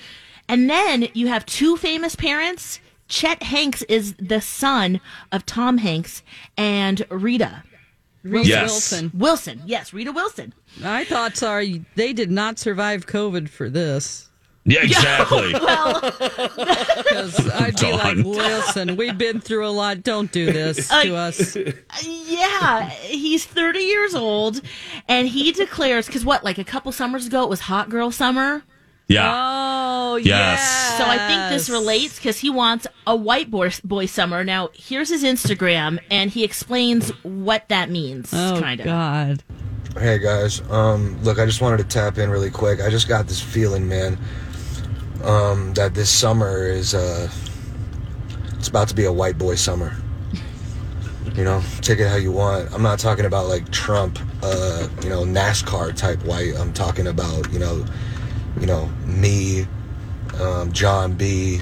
and 0.48 0.68
then 0.70 1.08
you 1.14 1.28
have 1.28 1.44
two 1.46 1.76
famous 1.76 2.16
parents. 2.16 2.80
Chet 3.08 3.42
Hanks 3.42 3.82
is 3.82 4.14
the 4.18 4.40
son 4.40 4.98
of 5.30 5.44
Tom 5.44 5.78
Hanks 5.78 6.22
and 6.56 7.04
Rita 7.10 7.62
Reese 8.22 8.46
Yes. 8.48 8.70
Wilson. 8.70 9.10
Wilson. 9.14 9.62
Yes, 9.66 9.92
Rita 9.92 10.12
Wilson. 10.12 10.54
I 10.84 11.04
thought, 11.04 11.36
sorry, 11.36 11.84
they 11.96 12.12
did 12.12 12.30
not 12.30 12.58
survive 12.58 13.06
COVID 13.06 13.48
for 13.48 13.68
this. 13.68 14.28
Yeah, 14.64 14.84
exactly. 14.84 15.52
Well, 15.60 16.00
Because 16.00 17.50
I'd 17.54 17.76
be 17.80 17.90
like, 17.92 18.16
Dawn. 18.16 18.22
listen, 18.22 18.96
we've 18.96 19.18
been 19.18 19.40
through 19.40 19.66
a 19.66 19.70
lot. 19.70 20.04
Don't 20.04 20.30
do 20.30 20.46
this 20.52 20.88
to 21.02 21.16
us. 21.16 21.56
yeah, 22.04 22.88
he's 22.90 23.44
30 23.44 23.80
years 23.80 24.14
old, 24.14 24.60
and 25.08 25.26
he 25.26 25.50
declares 25.50 26.06
because 26.06 26.24
what, 26.24 26.44
like 26.44 26.58
a 26.58 26.64
couple 26.64 26.92
summers 26.92 27.26
ago, 27.26 27.42
it 27.42 27.48
was 27.50 27.60
Hot 27.62 27.88
Girl 27.90 28.12
Summer. 28.12 28.62
Yeah. 29.12 29.32
Oh, 29.34 30.16
Yes. 30.16 30.26
yes. 30.26 30.98
So 30.98 31.04
I 31.04 31.16
think 31.28 31.50
this 31.50 31.70
relates 31.70 32.16
because 32.16 32.38
he 32.38 32.50
wants 32.50 32.86
a 33.06 33.16
white 33.16 33.50
boy, 33.50 33.70
boy 33.84 34.06
summer. 34.06 34.44
Now, 34.44 34.68
here's 34.74 35.08
his 35.08 35.24
Instagram, 35.24 35.98
and 36.10 36.30
he 36.30 36.44
explains 36.44 37.08
what 37.22 37.68
that 37.68 37.88
means. 37.90 38.30
Oh, 38.32 38.58
kind 38.60 38.80
of. 38.80 38.86
God. 38.86 39.42
Hey 39.98 40.18
guys, 40.18 40.62
um, 40.70 41.22
look, 41.22 41.38
I 41.38 41.44
just 41.44 41.60
wanted 41.60 41.76
to 41.78 41.84
tap 41.84 42.16
in 42.16 42.30
really 42.30 42.50
quick. 42.50 42.80
I 42.80 42.88
just 42.88 43.08
got 43.08 43.26
this 43.28 43.42
feeling, 43.42 43.86
man, 43.86 44.16
um, 45.22 45.74
that 45.74 45.92
this 45.92 46.08
summer 46.08 46.64
is, 46.66 46.94
uh, 46.94 47.28
it's 48.54 48.68
about 48.68 48.88
to 48.88 48.94
be 48.94 49.04
a 49.04 49.12
white 49.12 49.36
boy 49.38 49.54
summer. 49.54 49.94
You 51.36 51.44
know, 51.44 51.62
take 51.80 51.98
it 51.98 52.08
how 52.08 52.16
you 52.16 52.30
want. 52.32 52.70
I'm 52.74 52.82
not 52.82 52.98
talking 52.98 53.24
about 53.24 53.46
like 53.46 53.70
Trump, 53.70 54.18
uh, 54.42 54.86
you 55.02 55.08
know, 55.08 55.22
NASCAR 55.24 55.96
type 55.96 56.22
white. 56.24 56.52
I'm 56.58 56.74
talking 56.74 57.06
about, 57.06 57.50
you 57.50 57.58
know, 57.58 57.86
you 58.60 58.66
know, 58.66 58.86
me, 59.06 59.66
um, 60.40 60.72
Jon 60.72 61.12
B, 61.14 61.60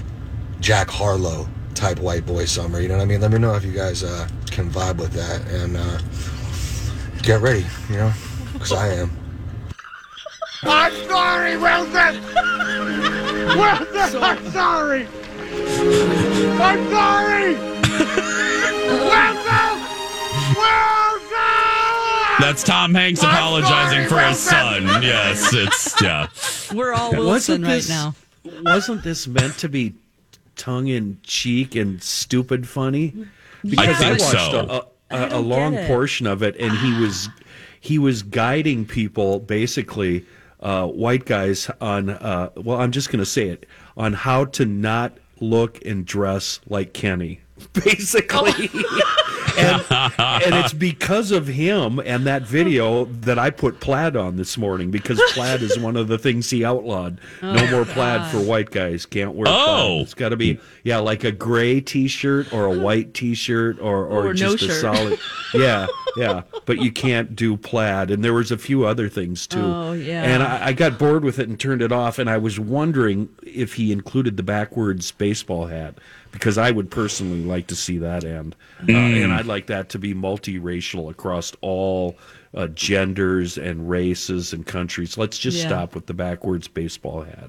Jack 0.61 0.91
Harlow 0.91 1.49
type 1.75 1.99
white 1.99 2.27
boy 2.27 2.45
summer. 2.45 2.81
You 2.81 2.89
know 2.89 2.97
what 2.97 3.03
I 3.03 3.07
mean? 3.07 3.21
Let 3.21 3.31
me 3.31 3.39
know 3.39 3.55
if 3.55 3.65
you 3.65 3.73
guys 3.73 4.05
uh, 4.05 4.29
can 4.51 4.71
vibe 4.71 4.99
with 4.99 5.13
that 5.13 5.47
and 5.49 5.77
uh, 5.77 5.99
get 7.23 7.41
ready. 7.41 7.65
You 7.89 7.97
know, 7.97 8.13
because 8.53 8.73
I 8.73 8.89
am. 8.89 9.11
I'm 10.63 10.93
sorry, 11.09 11.57
Wilson! 11.57 12.23
Wilson, 13.57 14.23
I'm 14.23 14.51
sorry! 14.51 15.07
I'm 16.61 16.91
sorry! 16.91 17.55
Wilson! 19.09 19.81
Wilson! 20.55 21.00
That's 22.41 22.63
Tom 22.63 22.95
Hanks 22.95 23.23
apologizing 23.23 24.09
for 24.09 24.19
his 24.21 24.39
son. 24.39 24.85
Yes, 25.03 25.53
it's 25.53 26.01
yeah. 26.01 26.29
We're 26.75 26.93
all 26.93 27.11
Wasn't 27.11 27.25
Wilson 27.25 27.63
right 27.63 27.69
this- 27.75 27.89
now. 27.89 28.15
Wasn't 28.63 29.03
this 29.05 29.29
meant 29.29 29.59
to 29.59 29.69
be 29.69 29.95
tongue 30.57 30.89
in 30.89 31.19
cheek 31.23 31.75
and 31.77 32.03
stupid 32.03 32.67
funny? 32.67 33.15
Because 33.63 34.01
I 34.03 34.11
watched 34.13 34.21
so. 34.23 34.87
a, 35.11 35.17
a, 35.17 35.29
a, 35.35 35.39
a 35.39 35.41
long 35.41 35.77
portion 35.87 36.27
of 36.27 36.43
it, 36.43 36.57
and 36.59 36.73
he 36.79 36.99
was 36.99 37.29
he 37.81 37.99
was 37.99 38.23
guiding 38.23 38.87
people, 38.87 39.41
basically 39.41 40.25
uh, 40.61 40.87
white 40.87 41.27
guys, 41.27 41.71
on 41.81 42.11
uh, 42.11 42.51
well, 42.57 42.81
I'm 42.81 42.93
just 42.93 43.11
going 43.11 43.21
to 43.21 43.27
say 43.27 43.49
it 43.49 43.67
on 43.97 44.15
how 44.15 44.47
to 44.47 44.65
not 44.65 45.13
look 45.41 45.85
and 45.85 46.07
dress 46.07 46.61
like 46.69 46.95
Kenny, 46.95 47.41
basically. 47.75 48.71
and, 49.59 49.85
and 50.19 50.55
it's 50.55 50.73
because 50.73 51.31
of 51.31 51.47
him 51.47 52.01
and 52.05 52.27
that 52.27 52.43
video 52.43 53.05
that 53.07 53.39
I 53.39 53.51
put 53.51 53.81
plaid 53.81 54.17
on 54.17 54.37
this 54.37 54.57
morning 54.59 54.91
because 54.91 55.21
plaid 55.33 55.63
is 55.63 55.79
one 55.79 55.97
of 55.97 56.09
the 56.09 56.19
things 56.19 56.51
he 56.51 56.65
outlawed. 56.65 57.21
no 57.43 57.55
oh, 57.57 57.71
more 57.71 57.85
plaid 57.85 58.31
for 58.31 58.39
white 58.41 58.71
guys. 58.71 59.07
Can't 59.07 59.33
wear 59.33 59.47
Oh. 59.49 59.65
plaid. 59.97 60.03
It's 60.03 60.15
got 60.15 60.29
to 60.31 60.37
be 60.37 60.59
yeah, 60.85 60.99
like 60.99 61.25
a 61.25 61.33
gray 61.33 61.81
T-shirt 61.81 62.53
or 62.53 62.67
a 62.67 62.79
white 62.79 63.15
T-shirt 63.15 63.79
or 63.81 64.05
or, 64.07 64.21
Or 64.21 64.25
no 64.29 64.33
just 64.33 64.63
a 64.63 64.67
shirt. 64.67 64.81
solid. 64.81 65.19
Yeah, 65.55 65.87
yeah. 66.17 66.43
But 66.67 66.81
you 66.81 66.93
can't 66.93 67.35
do 67.35 67.57
plaid, 67.57 68.11
and 68.11 68.25
there 68.25 68.33
was 68.35 68.51
a 68.51 68.59
few 68.59 68.85
other 68.87 69.09
things 69.09 69.47
too. 69.47 69.61
Oh, 69.61 69.93
yeah. 69.93 70.23
And 70.23 70.43
I, 70.43 70.69
I 70.69 70.73
got 70.73 70.99
bored 70.99 71.25
with 71.25 71.39
it 71.39 71.49
and 71.49 71.59
turned 71.59 71.83
it 71.83 71.93
off. 71.93 72.19
And 72.19 72.31
I 72.31 72.39
was 72.39 72.59
wondering 72.61 73.29
if 73.43 73.75
he 73.75 73.93
included 73.93 74.37
the 74.37 74.43
backwards 74.43 75.11
baseball 75.11 75.67
hat 75.67 75.97
because 76.33 76.59
I 76.59 76.71
would 76.71 76.91
personally 76.91 77.43
like 77.45 77.67
to 77.69 77.77
see 77.77 77.99
that 77.99 78.25
end, 78.25 78.55
uh, 78.83 78.85
Mm. 78.87 79.25
and 79.25 79.33
I'd 79.33 79.47
like 79.47 79.67
that 79.67 79.89
to 79.91 79.99
be 79.99 80.15
multiracial 80.15 81.11
across 81.11 81.53
all 81.61 82.17
uh, 82.53 82.67
genders 82.67 83.57
and 83.57 83.89
races 83.89 84.53
and 84.53 84.67
countries. 84.67 85.17
Let's 85.17 85.39
just 85.39 85.59
Yeah. 85.59 85.69
stop 85.69 85.95
with 85.95 86.07
the 86.07 86.15
backwards 86.15 86.67
baseball 86.67 87.23
hat. 87.23 87.49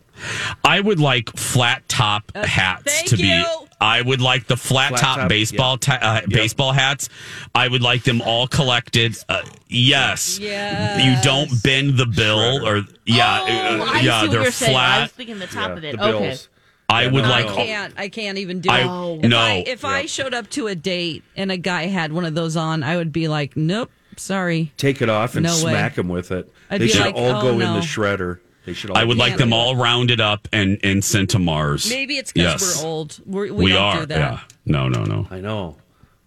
I 0.63 0.79
would 0.79 0.99
like 0.99 1.35
flat 1.35 1.81
top 1.89 2.31
hats 2.37 2.83
thank 2.93 3.07
to 3.07 3.17
be. 3.17 3.43
I 3.79 4.03
would 4.03 4.21
like 4.21 4.45
the 4.45 4.55
flat, 4.57 4.89
Flat 4.89 5.01
top, 5.01 5.17
top, 5.21 5.27
baseball 5.29 5.79
ta- 5.79 5.97
uh, 6.03 6.21
baseball 6.29 6.71
hats. 6.71 7.09
I 7.55 7.67
would 7.67 7.81
like 7.81 8.03
them 8.03 8.21
all 8.21 8.47
collected. 8.47 9.17
Uh, 9.27 9.41
yes. 9.69 10.37
Yes. 10.39 11.03
You 11.03 11.15
don't 11.27 11.63
bend 11.63 11.97
the 11.97 12.05
bill 12.05 12.63
or 12.63 12.85
yeah, 13.07 13.39
Oh, 13.41 13.45
uh, 13.81 13.85
I 13.91 14.01
yeah, 14.01 14.21
see 14.21 14.27
what 14.27 14.31
they're 14.33 14.41
you're 14.43 14.51
saying. 14.51 14.77
I 14.77 15.01
was 15.01 15.11
thinking 15.13 15.39
the 15.39 15.47
top 15.47 15.69
Yeah, 15.69 15.77
of 15.77 15.83
it. 15.83 15.97
the 15.97 16.03
Okay. 16.09 16.27
bills. 16.27 16.47
I 16.91 17.07
would 17.07 17.23
no, 17.23 17.29
like 17.29 17.45
I 17.47 17.55
can't. 17.55 17.93
I 17.97 18.09
can't 18.09 18.37
even 18.37 18.59
do 18.61 18.69
I- 18.69 18.79
it. 18.81 18.85
Oh. 18.87 19.19
If 19.21 19.29
no. 19.29 19.37
I, 19.39 19.63
if 19.65 19.85
I 19.85 20.05
showed 20.05 20.33
up 20.33 20.49
to 20.51 20.67
a 20.67 20.75
date 20.75 21.23
and 21.35 21.51
a 21.51 21.57
guy 21.57 21.83
had 21.87 22.11
one 22.13 22.25
of 22.25 22.35
those 22.35 22.55
on, 22.55 22.83
I 22.83 22.97
would 22.97 23.11
be 23.11 23.27
like, 23.27 23.55
nope, 23.57 23.91
sorry. 24.17 24.71
Take 24.77 25.01
it 25.01 25.09
off 25.09 25.35
and 25.35 25.45
No 25.45 25.53
way. 25.53 25.71
smack 25.71 25.95
them 25.95 26.07
with 26.09 26.31
it. 26.31 26.51
I'd 26.69 26.81
they 26.81 26.87
should 26.87 27.01
like, 27.01 27.15
all 27.15 27.37
oh, 27.37 27.41
go 27.41 27.49
in 27.53 27.59
the 27.59 27.79
shredder. 27.81 28.39
They 28.65 28.73
should. 28.73 28.91
All 28.91 28.97
I 28.97 29.03
would 29.03 29.17
like 29.17 29.37
them 29.37 29.53
all 29.53 29.75
rounded 29.75 30.21
up 30.21 30.47
and 30.53 30.79
and 30.83 31.03
sent 31.03 31.31
to 31.31 31.39
Mars. 31.39 31.89
Maybe 31.89 32.17
it's 32.17 32.31
because 32.31 32.61
Yes. 32.61 32.81
we're 32.83 32.87
old. 32.89 33.19
We're, 33.25 33.41
we, 33.53 33.65
We, 33.65 33.71
don't 33.71 33.81
are. 33.81 33.99
do 34.01 34.05
that. 34.07 34.17
Yeah. 34.33 34.39
No, 34.65 34.87
no, 34.87 35.03
no. 35.03 35.27
I 35.31 35.39
know. 35.39 35.77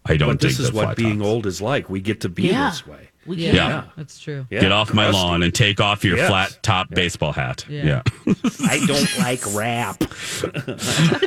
I 0.05 0.17
don't 0.17 0.29
But 0.29 0.41
this 0.41 0.59
is 0.59 0.71
what 0.73 0.97
being 0.97 1.19
tops. 1.19 1.27
old 1.29 1.45
is 1.45 1.61
like. 1.61 1.89
We 1.89 2.01
get 2.01 2.21
to 2.21 2.29
be 2.29 2.43
Yeah. 2.43 2.69
this 2.69 2.85
way. 2.85 3.09
We 3.25 3.37
Yeah, 3.37 3.45
can. 3.51 3.55
Yeah. 3.55 3.83
that's 3.97 4.19
true. 4.19 4.45
Yeah, 4.49 4.61
Get 4.61 4.71
off 4.71 4.93
my 4.93 5.05
crusty. 5.05 5.21
lawn 5.21 5.43
and 5.43 5.53
take 5.53 5.81
off 5.81 6.03
your 6.03 6.17
Yes. 6.17 6.27
flat 6.29 6.59
top 6.61 6.89
baseball 6.89 7.31
hat. 7.31 7.65
Yeah. 7.67 8.03
yeah. 8.25 8.33
I 8.69 8.85
don't 8.85 9.17
like 9.19 9.41
rap. 9.55 9.97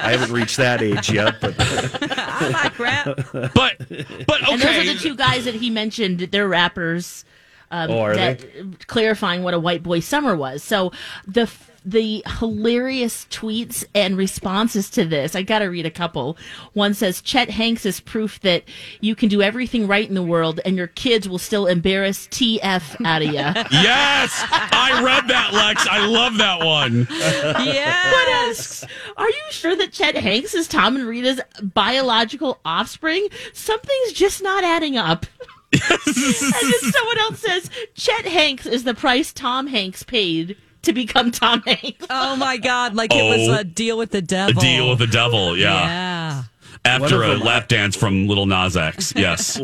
I 0.01 0.13
haven't 0.13 0.31
reached 0.33 0.57
that 0.59 0.81
age 0.83 1.11
yet, 1.11 1.41
but 1.41 1.55
I 1.59 2.49
like 2.51 2.79
rap. 2.79 3.07
But 3.33 3.53
but 3.55 4.43
okay. 4.43 4.53
And 4.53 4.61
those 4.63 4.77
are 4.77 4.85
the 4.95 4.99
two 5.01 5.17
guys 5.17 5.45
that 5.45 5.55
he 5.55 5.71
mentioned. 5.71 6.21
They're 6.21 6.49
rappers. 6.49 7.25
Um, 7.71 7.91
Oh, 7.91 8.01
are 8.01 8.15
that, 8.15 8.87
Clarifying 8.87 9.43
what 9.43 9.53
a 9.55 9.59
white 9.59 9.83
boy 9.83 10.01
summer 10.01 10.35
was. 10.37 10.63
So 10.63 10.91
the 11.27 11.43
f- 11.43 11.71
the 11.90 12.22
hilarious 12.38 13.27
tweets 13.31 13.83
and 13.94 14.16
responses 14.16 14.90
to 14.90 15.07
this. 15.07 15.35
I 15.35 15.42
got 15.42 15.61
to 15.61 15.66
read 15.66 15.87
a 15.87 15.90
couple. 15.90 16.37
One 16.74 16.92
says 16.92 17.22
Chet 17.22 17.48
Hanks 17.48 17.87
is 17.87 17.98
proof 17.98 18.40
that 18.40 18.64
you 19.01 19.14
can 19.14 19.31
do 19.31 19.40
everything 19.40 19.87
right 19.87 20.07
in 20.07 20.14
the 20.14 20.22
world 20.22 20.61
and 20.66 20.77
your 20.77 20.88
kids 20.88 21.29
will 21.29 21.38
still 21.38 21.66
embarrass 21.66 22.27
TF 22.29 23.05
out 23.05 23.22
of 23.22 23.29
you. 23.29 23.38
Yes, 23.79 24.44
I 24.51 25.01
read 25.03 25.29
that, 25.29 25.53
Lex. 25.53 25.87
I 25.87 26.05
love 26.07 26.37
that 26.38 26.64
one. 26.64 27.07
What 27.07 28.29
else? 28.48 28.85
Are 29.16 29.29
you 29.29 29.42
sure 29.51 29.77
that 29.77 29.92
Chet 29.92 30.16
Hanks 30.16 30.55
is 30.55 30.66
Tom 30.66 30.96
and 30.96 31.07
Rita's 31.07 31.40
biological 31.62 32.59
offspring? 32.64 33.29
Something's 33.53 34.12
just 34.12 34.42
not 34.42 34.64
adding 34.64 34.96
up. 34.96 35.27
and 35.72 35.83
then 35.83 36.92
someone 36.92 37.18
else 37.18 37.40
says 37.40 37.70
Chet 37.94 38.24
Hanks 38.27 38.66
is 38.66 38.85
the 38.85 38.94
price 38.94 39.33
Tom 39.33 39.66
Hanks 39.66 40.03
paid 40.03 40.57
to 40.83 40.93
become 40.93 41.31
Tom 41.31 41.62
Hanks. 41.62 42.07
Oh 42.11 42.37
my 42.37 42.57
God! 42.57 42.95
Like 42.95 43.14
it 43.14 43.23
was 43.23 43.49
Oh. 43.49 43.61
a 43.61 43.64
deal 43.64 43.97
with 43.99 44.11
the 44.11 44.19
A 44.19 44.23
devil. 44.23 44.61
deal 44.61 44.88
with 44.91 44.99
the 45.01 45.07
devil, 45.07 45.57
yeah. 45.57 45.73
Yeah. 45.85 46.43
After 46.85 47.19
One 47.19 47.29
a 47.29 47.33
of 47.33 47.38
them- 47.41 47.47
lap 47.49 47.69
dance 47.69 47.97
from 47.97 48.29
Lil 48.29 48.47
Nas 48.47 48.77
X, 48.77 49.12
yes. 49.17 49.59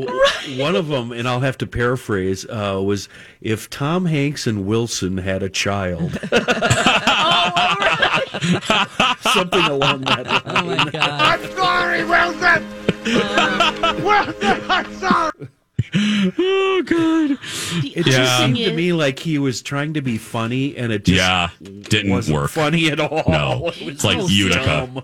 One 0.58 0.74
of 0.76 0.88
them, 0.88 1.12
and 1.12 1.28
I'll 1.28 1.40
have 1.40 1.56
to 1.58 1.66
paraphrase, 1.66 2.44
uh, 2.46 2.80
was 2.84 3.08
if 3.40 3.70
Tom 3.70 4.04
Hanks 4.06 4.46
and 4.46 4.66
Wilson 4.66 5.18
had 5.18 5.42
a 5.42 5.48
child. 5.48 6.12
Something 9.20 9.64
along 9.64 10.02
that 10.02 10.26
line. 10.26 10.42
Oh 10.46 10.64
my 10.84 10.90
God! 10.90 10.94
I'm 10.94 11.50
sorry, 11.52 12.04
Wilson. 12.04 12.64
Wilson, 14.04 14.70
I'm 14.70 14.94
sorry. 14.94 15.48
Oh 15.96 16.82
god. 16.84 17.38
It 17.84 18.06
Yeah. 18.06 18.12
just 18.12 18.38
seemed 18.38 18.56
to 18.58 18.72
me 18.74 18.92
like 18.92 19.18
he 19.18 19.38
was 19.38 19.62
trying 19.62 19.94
to 19.94 20.02
be 20.02 20.18
funny, 20.18 20.76
and 20.76 20.92
it 20.92 21.04
just 21.04 21.16
Yeah, 21.18 21.50
didn't 21.62 22.10
wasn't 22.10 22.36
work. 22.38 22.50
funny 22.50 22.88
at 22.90 23.00
all. 23.00 23.22
No, 23.28 23.68
It 23.80 23.84
was 23.84 23.94
it's 23.94 24.04
like 24.04 24.20
so 24.20 24.26
Utica. 24.28 24.64
dumb. 24.64 25.02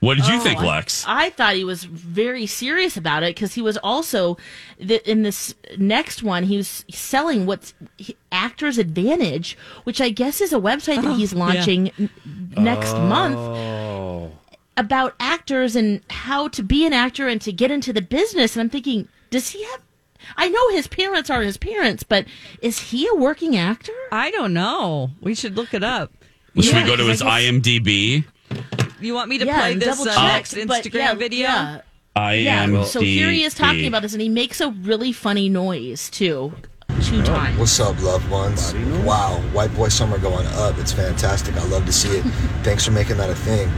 What 0.00 0.18
did 0.18 0.26
you 0.26 0.34
Oh, 0.36 0.40
think, 0.40 0.60
Lex? 0.60 1.04
I, 1.08 1.30
thought 1.30 1.54
he 1.54 1.64
was 1.64 1.84
very 1.84 2.44
serious 2.46 2.98
about 2.98 3.22
it 3.22 3.34
because 3.34 3.54
he 3.54 3.62
was 3.62 3.78
also 3.78 4.36
th- 4.78 5.00
in 5.02 5.22
this 5.22 5.54
next 5.78 6.22
one. 6.22 6.44
He 6.44 6.58
was 6.58 6.84
selling 6.90 7.46
what's 7.46 7.72
he- 7.96 8.14
Actors 8.30 8.76
Advantage, 8.76 9.56
which 9.84 10.00
I 10.02 10.10
guess 10.10 10.42
is 10.42 10.52
a 10.52 10.58
website 10.58 10.96
that 11.02 11.06
Oh, 11.06 11.14
he's 11.14 11.32
yeah. 11.32 11.38
launching 11.38 11.90
n- 11.98 12.10
next 12.56 12.92
oh. 12.92 13.00
month 13.06 13.36
Oh. 13.38 14.32
about 14.76 15.14
actors 15.18 15.74
and 15.74 16.02
how 16.10 16.48
to 16.48 16.62
be 16.62 16.84
an 16.86 16.92
actor 16.92 17.26
and 17.26 17.40
to 17.40 17.50
get 17.50 17.70
into 17.70 17.92
the 17.94 18.02
business. 18.02 18.54
And 18.54 18.60
I'm 18.60 18.70
thinking, 18.70 19.08
does 19.30 19.48
he 19.48 19.64
have? 19.64 19.80
I 20.36 20.48
know 20.48 20.68
his 20.70 20.86
parents 20.86 21.30
are 21.30 21.42
his 21.42 21.56
parents, 21.56 22.02
but 22.02 22.26
is 22.62 22.78
he 22.78 23.06
a 23.08 23.14
working 23.14 23.56
actor? 23.56 23.92
I 24.12 24.30
don't 24.30 24.52
know. 24.54 25.10
We 25.20 25.34
should 25.34 25.56
look 25.56 25.74
it 25.74 25.84
up. 25.84 26.12
Should 26.58 26.74
we 26.74 26.82
go 26.84 26.96
to 26.96 27.04
his 27.06 27.20
guess- 27.22 27.30
IMDb? 27.42 28.24
You 29.00 29.12
want 29.14 29.28
me 29.28 29.38
to 29.38 29.44
Yeah, 29.46 29.60
play 29.60 29.74
this 29.74 30.00
uh, 30.06 30.26
next 30.26 30.54
Instagram 30.54 30.94
yeah, 30.94 31.14
video? 31.14 31.46
yeah. 31.48 31.80
IMDb. 32.16 32.44
Yeah, 32.44 32.84
so 32.84 33.00
here 33.00 33.30
he 33.30 33.42
is 33.44 33.52
talking 33.54 33.86
about 33.86 34.00
this, 34.02 34.14
and 34.14 34.22
he 34.22 34.28
makes 34.30 34.60
a 34.62 34.70
really 34.70 35.12
funny 35.12 35.50
noise 35.50 36.08
too, 36.08 36.54
two 37.02 37.22
times. 37.22 37.58
What's 37.58 37.78
up, 37.78 38.00
loved 38.00 38.30
ones? 38.30 38.72
Wow, 39.04 39.38
White 39.52 39.74
Boy 39.74 39.88
Summer 39.88 40.16
going 40.18 40.46
up. 40.52 40.78
It's 40.78 40.92
fantastic. 40.92 41.56
I 41.56 41.64
love 41.66 41.84
to 41.84 41.92
see 41.92 42.08
it. 42.08 42.22
Thanks 42.62 42.86
for 42.86 42.90
making 42.92 43.18
that 43.18 43.28
a 43.28 43.34
thing. 43.34 43.68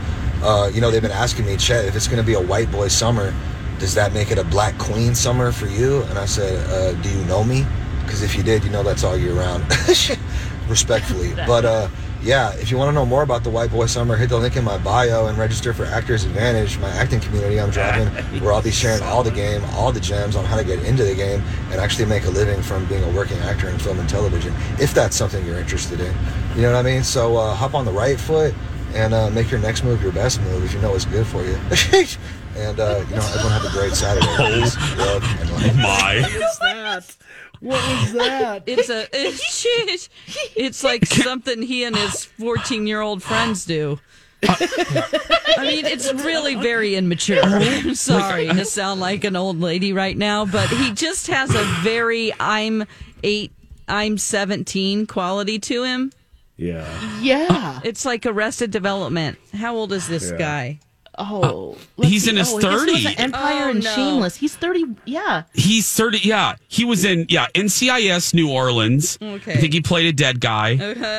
Uh, 0.41 0.71
you 0.73 0.79
know, 0.79 0.89
they've 0.89 1.01
been 1.01 1.11
asking 1.11 1.45
me, 1.45 1.57
Chet, 1.57 1.83
if 1.83 1.97
it's 1.97 2.07
going 2.07 2.21
to 2.21 2.25
be 2.25 2.35
a 2.35 2.41
White 2.41 2.71
Boy 2.71 2.87
Summer, 2.87 3.33
does 3.79 3.95
that 3.95 4.13
make 4.13 4.29
it 4.29 4.37
a 4.37 4.43
Black 4.43 4.77
Queen 4.77 5.15
Summer 5.15 5.51
for 5.51 5.67
you? 5.67 6.03
And 6.03 6.19
I 6.19 6.25
said, 6.25 6.59
uh, 6.69 7.01
do 7.01 7.09
you 7.09 7.23
know 7.25 7.43
me? 7.43 7.65
Because 8.03 8.21
if 8.21 8.35
you 8.35 8.43
did, 8.43 8.63
you 8.63 8.69
know 8.69 8.83
that's 8.83 9.03
all 9.03 9.17
year 9.17 9.33
round. 9.33 9.63
Respectfully. 10.69 11.33
But 11.47 11.65
uh, 11.65 11.89
yeah, 12.21 12.51
if 12.55 12.69
you 12.69 12.77
want 12.77 12.89
to 12.89 12.93
know 12.93 13.05
more 13.05 13.23
about 13.23 13.43
the 13.45 13.49
White 13.49 13.71
Boy 13.71 13.85
Summer, 13.85 14.17
hit 14.17 14.29
the 14.29 14.37
link 14.37 14.57
in 14.57 14.63
my 14.63 14.77
bio 14.77 15.27
and 15.27 15.37
register 15.37 15.73
for 15.73 15.85
Actors 15.85 16.25
Advantage, 16.25 16.77
my 16.79 16.89
acting 16.89 17.21
community 17.21 17.59
I'm 17.59 17.69
driving, 17.69 18.07
where 18.41 18.51
I'll 18.51 18.61
be 18.61 18.71
sharing 18.71 19.01
all 19.03 19.23
the 19.23 19.31
game, 19.31 19.63
all 19.73 19.91
the 19.93 20.01
gems 20.01 20.35
on 20.35 20.43
how 20.43 20.57
to 20.57 20.63
get 20.63 20.83
into 20.83 21.05
the 21.05 21.15
game 21.15 21.41
and 21.71 21.79
actually 21.79 22.05
make 22.05 22.25
a 22.25 22.29
living 22.29 22.61
from 22.61 22.85
being 22.87 23.03
a 23.03 23.11
working 23.11 23.37
actor 23.39 23.69
in 23.69 23.79
film 23.79 23.99
and 23.99 24.09
television, 24.09 24.53
if 24.79 24.93
that's 24.93 25.15
something 25.15 25.45
you're 25.45 25.59
interested 25.59 26.01
in. 26.01 26.13
You 26.55 26.63
know 26.63 26.73
what 26.73 26.79
I 26.79 26.83
mean? 26.83 27.03
So 27.03 27.37
uh, 27.37 27.55
hop 27.55 27.73
on 27.73 27.85
the 27.85 27.93
right 27.93 28.19
foot 28.19 28.53
and 28.93 29.13
uh, 29.13 29.29
make 29.29 29.51
your 29.51 29.59
next 29.59 29.83
move 29.83 30.01
your 30.01 30.11
best 30.11 30.41
move 30.41 30.63
if 30.63 30.73
you 30.73 30.79
know 30.81 30.95
it's 30.95 31.05
good 31.05 31.25
for 31.25 31.43
you. 31.43 31.53
and 32.55 32.79
uh, 32.79 33.03
you 33.09 33.15
know, 33.15 33.21
everyone 33.21 33.51
have 33.51 33.65
a 33.65 33.71
great 33.71 33.93
Saturday. 33.93 34.27
Peace, 34.37 34.75
love, 34.97 35.23
and. 35.39 35.77
My. 35.77 36.21
What 36.21 36.33
was 36.33 36.59
that? 36.59 37.17
What 37.59 37.89
was 37.89 38.13
that? 38.13 38.63
It's 38.65 38.89
a 38.89 39.07
it's, 39.11 40.09
it's 40.55 40.83
like 40.83 41.05
something 41.05 41.61
he 41.61 41.83
and 41.83 41.95
his 41.95 42.25
14 42.25 42.87
year 42.87 43.01
old 43.01 43.21
friends 43.21 43.65
do. 43.65 43.99
I 44.43 45.57
mean, 45.59 45.85
it's 45.85 46.11
really 46.13 46.55
very 46.55 46.95
immature. 46.95 47.41
I'm 47.43 47.95
sorry 47.95 48.47
to 48.47 48.63
sound 48.63 49.01
like 49.01 49.25
an 49.25 49.35
old 49.35 49.59
lady 49.59 49.91
right 49.91 50.17
now, 50.17 50.45
but 50.45 50.69
he 50.69 50.93
just 50.93 51.27
has 51.27 51.53
a 51.53 51.63
very 51.81 52.31
I'm 52.39 52.85
eight, 53.23 53.51
I'm 53.87 54.17
17 54.17 55.07
quality 55.07 55.59
to 55.59 55.83
him. 55.83 56.11
Yeah. 56.59 57.19
Yeah. 57.21 57.79
It's 57.83 58.05
like 58.05 58.25
Arrested 58.25 58.71
Development. 58.71 59.37
How 59.53 59.75
old 59.75 59.93
is 59.93 60.07
this 60.07 60.31
Yeah. 60.31 60.37
guy? 60.37 60.79
Oh, 61.21 61.75
let's 61.97 62.11
he's 62.11 62.27
in 62.29 62.37
his 62.37 62.49
Oh, 62.53 62.57
I 62.59 62.61
guess 62.61 62.83
he 62.85 62.91
was 62.91 63.03
30s. 63.05 63.19
Empire 63.19 63.65
Oh, 63.65 63.69
and 63.71 63.83
no. 63.83 63.93
Shameless. 63.95 64.35
He's 64.37 64.55
thirty. 64.55 64.85
Yeah. 65.03 65.43
He's 65.53 65.91
30. 65.91 66.19
Yeah, 66.23 66.55
he 66.69 66.85
was 66.85 67.03
in 67.03 67.25
yeah 67.27 67.47
NCIS 67.55 68.33
New 68.33 68.49
Orleans. 68.49 69.17
Okay. 69.21 69.53
I 69.53 69.57
think 69.57 69.73
he 69.73 69.81
played 69.81 70.05
a 70.07 70.13
dead 70.13 70.39
guy. 70.39 70.75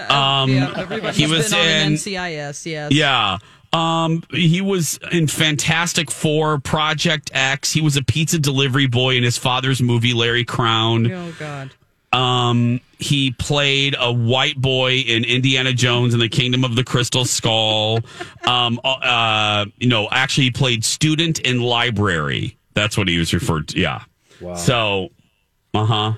Um, 0.09 0.51
yeah, 0.51 0.73
everybody's 0.77 1.17
he 1.19 1.27
was 1.27 1.51
been 1.51 1.59
on 1.61 1.67
in 1.67 1.87
an 1.89 1.93
NCIS. 1.95 2.65
Yes. 2.67 2.93
Yeah. 2.93 3.39
Um, 3.75 4.23
he 4.33 4.61
was 4.63 4.99
in 5.13 5.27
Fantastic 5.27 6.11
Four, 6.11 6.59
Project 6.61 7.31
X. 7.35 7.71
He 7.73 7.81
was 7.83 7.97
a 7.97 8.03
pizza 8.03 8.39
delivery 8.39 8.87
boy 8.87 9.17
in 9.17 9.23
his 9.23 9.37
father's 9.39 9.83
movie, 9.83 10.15
Larry 10.15 10.45
Crowne. 10.47 11.13
Oh 11.13 11.35
God. 11.39 11.71
Um, 12.13 12.81
he 12.99 13.31
played 13.33 13.95
a 13.99 14.13
white 14.13 14.61
boy 14.61 14.97
in 14.97 15.25
Indiana 15.25 15.73
Jones 15.73 16.13
and 16.13 16.23
the 16.23 16.29
Kingdom 16.29 16.65
of 16.65 16.75
the 16.75 16.85
Crystal 16.85 17.25
Skull. 17.25 18.01
um, 18.47 18.81
uh, 18.85 19.67
you 19.79 19.89
know, 19.89 20.09
actually, 20.11 20.45
he 20.45 20.51
played 20.51 20.85
student 20.85 21.39
in 21.41 21.61
library. 21.61 22.57
That's 22.75 22.97
what 22.97 23.09
he 23.09 23.19
was 23.19 23.33
referred 23.33 23.69
to. 23.69 23.79
Yeah. 23.79 24.03
Wow. 24.41 24.55
So, 24.55 25.09
uh 25.75 25.85
huh. 25.85 26.13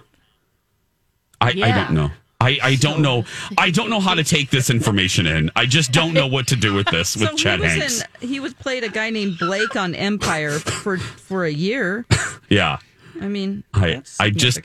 I, 1.41 1.49
I 1.49 1.73
don't 1.73 1.93
know. 1.93 2.11
I, 2.41 2.59
I 2.63 2.75
don't 2.75 3.03
know. 3.03 3.25
I 3.57 3.71
don't 3.71 3.89
know 3.89 4.01
how 4.01 4.15
to 4.15 4.25
take 4.25 4.51
this 4.51 4.69
information 4.69 5.27
in. 5.27 5.51
I 5.55 5.65
just 5.67 5.93
don't 5.93 6.13
know 6.13 6.27
what 6.27 6.49
to 6.49 6.57
do 6.57 6.75
with 6.75 6.89
this 6.89 7.17
with 7.17 7.31
so 7.31 7.37
Chad 7.37 7.61
he 7.61 7.65
was 7.65 7.75
Hanks. 7.75 8.05
in. 8.21 8.29
He 8.29 8.41
was 8.41 8.53
played 8.53 8.83
a 8.83 8.89
guy 8.89 9.11
named 9.11 9.39
Blake 9.39 9.77
on 9.77 9.95
Empire 9.95 10.59
for 10.59 10.99
for 10.99 11.45
a 11.45 11.53
year. 11.53 12.05
yeah. 12.49 12.79
I 13.21 13.29
mean, 13.29 13.65
I 13.75 14.03
I 14.19 14.31
just. 14.31 14.61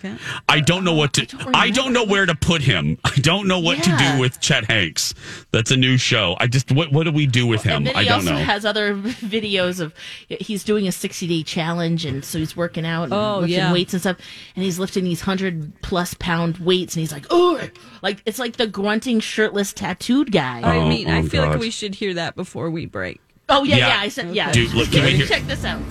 I 0.50 0.60
don't 0.60 0.84
know 0.84 0.94
what 0.94 1.14
to 1.14 1.26
don't 1.26 1.56
I 1.56 1.70
don't 1.70 1.94
know 1.94 2.06
where 2.06 2.26
to 2.26 2.36
put 2.36 2.62
him. 2.62 2.98
I 3.04 3.12
don't 3.18 3.48
know 3.48 3.60
what 3.60 3.84
to 3.84 3.98
do 3.98 4.20
with 4.20 4.40
Chet 4.40 4.66
Hanks. 4.66 5.14
That's 5.52 5.72
a 5.72 5.78
new 5.78 5.98
show. 5.98 6.36
I 6.40 6.48
just 6.48 6.72
what 6.72 6.92
what 6.92 7.04
do 7.04 7.12
we 7.12 7.28
do 7.28 7.46
with 7.46 7.64
him? 7.64 7.88
And 7.88 7.98
I 7.98 8.04
don't 8.06 8.14
also 8.16 8.32
know. 8.34 8.38
has 8.38 8.66
other 8.66 8.96
videos 8.98 9.80
of 9.80 9.94
he's 10.30 10.64
doing 10.64 10.88
a 10.88 10.92
60 10.92 11.28
day 11.28 11.44
challenge, 11.44 12.06
and 12.06 12.24
so 12.24 12.38
he's 12.40 12.56
working 12.56 12.86
out 12.86 13.04
and 13.06 13.14
Oh, 13.14 13.40
lifting 13.40 13.58
yeah. 13.58 13.74
weights 13.74 13.94
and 13.94 14.02
stuff, 14.02 14.18
and 14.56 14.64
he's 14.64 14.80
lifting 14.80 15.04
these 15.04 15.22
hundred 15.22 15.74
plus 15.82 16.14
pound 16.16 16.58
weights, 16.60 16.96
and 16.96 17.02
he's 17.02 17.12
like, 17.12 17.26
oh, 17.30 17.62
like 18.02 18.22
it's 18.26 18.40
like 18.40 18.58
the 18.58 18.68
grunting 18.68 19.20
shirtless 19.20 19.74
tattooed 19.74 20.32
guy. 20.32 20.62
Oh, 20.64 20.68
I 20.70 20.78
Oh, 20.78 20.88
mean, 20.88 21.10
I 21.10 21.20
oh, 21.20 21.24
feel 21.28 21.44
God. 21.44 21.52
like 21.52 21.60
we 21.60 21.70
should 21.72 21.96
hear 21.96 22.14
that 22.16 22.36
before 22.36 22.70
we 22.70 22.86
break. 22.86 23.20
oh 23.50 23.64
yeah, 23.64 23.76
Yeah. 23.78 23.88
yeah, 23.90 24.00
I 24.00 24.08
said 24.10 24.36
yeah. 24.36 24.52
Dude, 24.52 24.74
look, 24.74 24.90
can 24.92 25.04
we 25.04 25.12
hear- 25.12 25.26
check 25.28 25.44
this 25.44 25.64
out. 25.66 25.82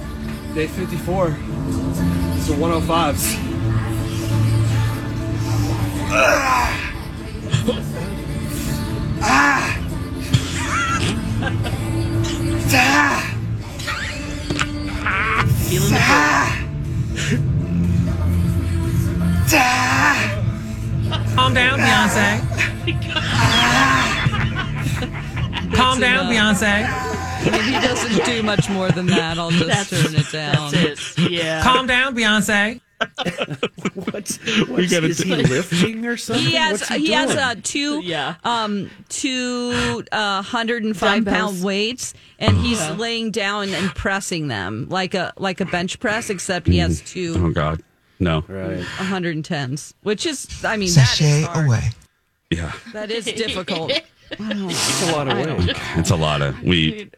Day 0.55 0.67
54. 0.69 2.16
It's 2.49 2.55
the 2.55 2.63
105s. 2.63 4.37
Feeling 15.69 15.91
the 15.91 15.99
Calm 21.35 21.53
down, 21.53 21.79
Beyonce. 21.81 22.41
Calm 25.75 25.99
down, 26.01 26.27
Beyonce. 26.33 27.17
If 27.47 27.65
he 27.65 27.73
doesn't 27.73 28.25
do 28.25 28.43
much 28.43 28.69
more 28.71 28.91
than 28.91 29.07
that. 29.07 29.39
I'll 29.39 29.51
just 29.51 29.67
That's- 29.67 29.91
turn 29.91 30.15
it 30.15 30.31
down. 30.33 30.73
That's 30.73 31.16
it. 31.16 31.16
Yeah. 31.37 31.63
Calm 31.63 31.87
down, 31.87 32.15
Beyonce. 32.17 32.81
What's, 33.95 34.39
what's 34.69 34.91
gotta 34.91 35.07
is 35.09 35.19
do- 35.19 35.25
he 35.35 35.43
lifting 35.43 36.07
or 36.07 36.17
something? 36.17 36.47
He 36.47 36.55
has 36.55 36.81
What's 36.81 36.89
he, 36.95 37.07
he, 37.09 37.13
has 37.13 37.37
uh, 37.37 37.55
two 37.63 38.01
Yeah. 38.03 38.37
um 38.43 38.91
two 39.11 40.03
uh, 40.13 40.41
hundred 40.43 40.83
and 40.85 40.97
five 40.97 41.25
Dumbbells. 41.25 41.53
pound 41.57 41.65
weights, 41.65 42.15
and 42.39 42.57
he's 42.57 42.81
laying 42.93 43.31
down 43.33 43.69
and 43.69 43.91
pressing 43.95 44.49
them 44.49 44.87
like 44.89 45.13
a 45.15 45.35
like 45.37 45.61
a 45.61 45.67
bench 45.67 46.01
press, 46.01 46.31
except 46.31 46.67
he 46.67 46.79
has 46.79 47.03
two 47.03 47.35
oh 47.37 47.51
God, 47.53 47.83
no. 48.19 48.45
right. 48.49 48.81
110s, 48.81 49.93
which 50.03 50.25
is 50.25 50.65
I 50.65 50.79
mean 50.79 50.91
that 50.95 51.21
is 51.21 51.47
hard. 51.47 51.67
away. 51.67 51.91
Yeah. 52.51 52.73
That 52.95 53.11
is 53.11 53.27
difficult. 53.27 53.93
It's 54.31 55.03
a 55.09 55.13
lot 55.13 55.29
of 55.29 55.37
weight. 55.39 55.77
It's 55.97 56.11
a 56.11 56.17
lot 56.17 56.43
of 56.43 56.61
we 56.63 57.09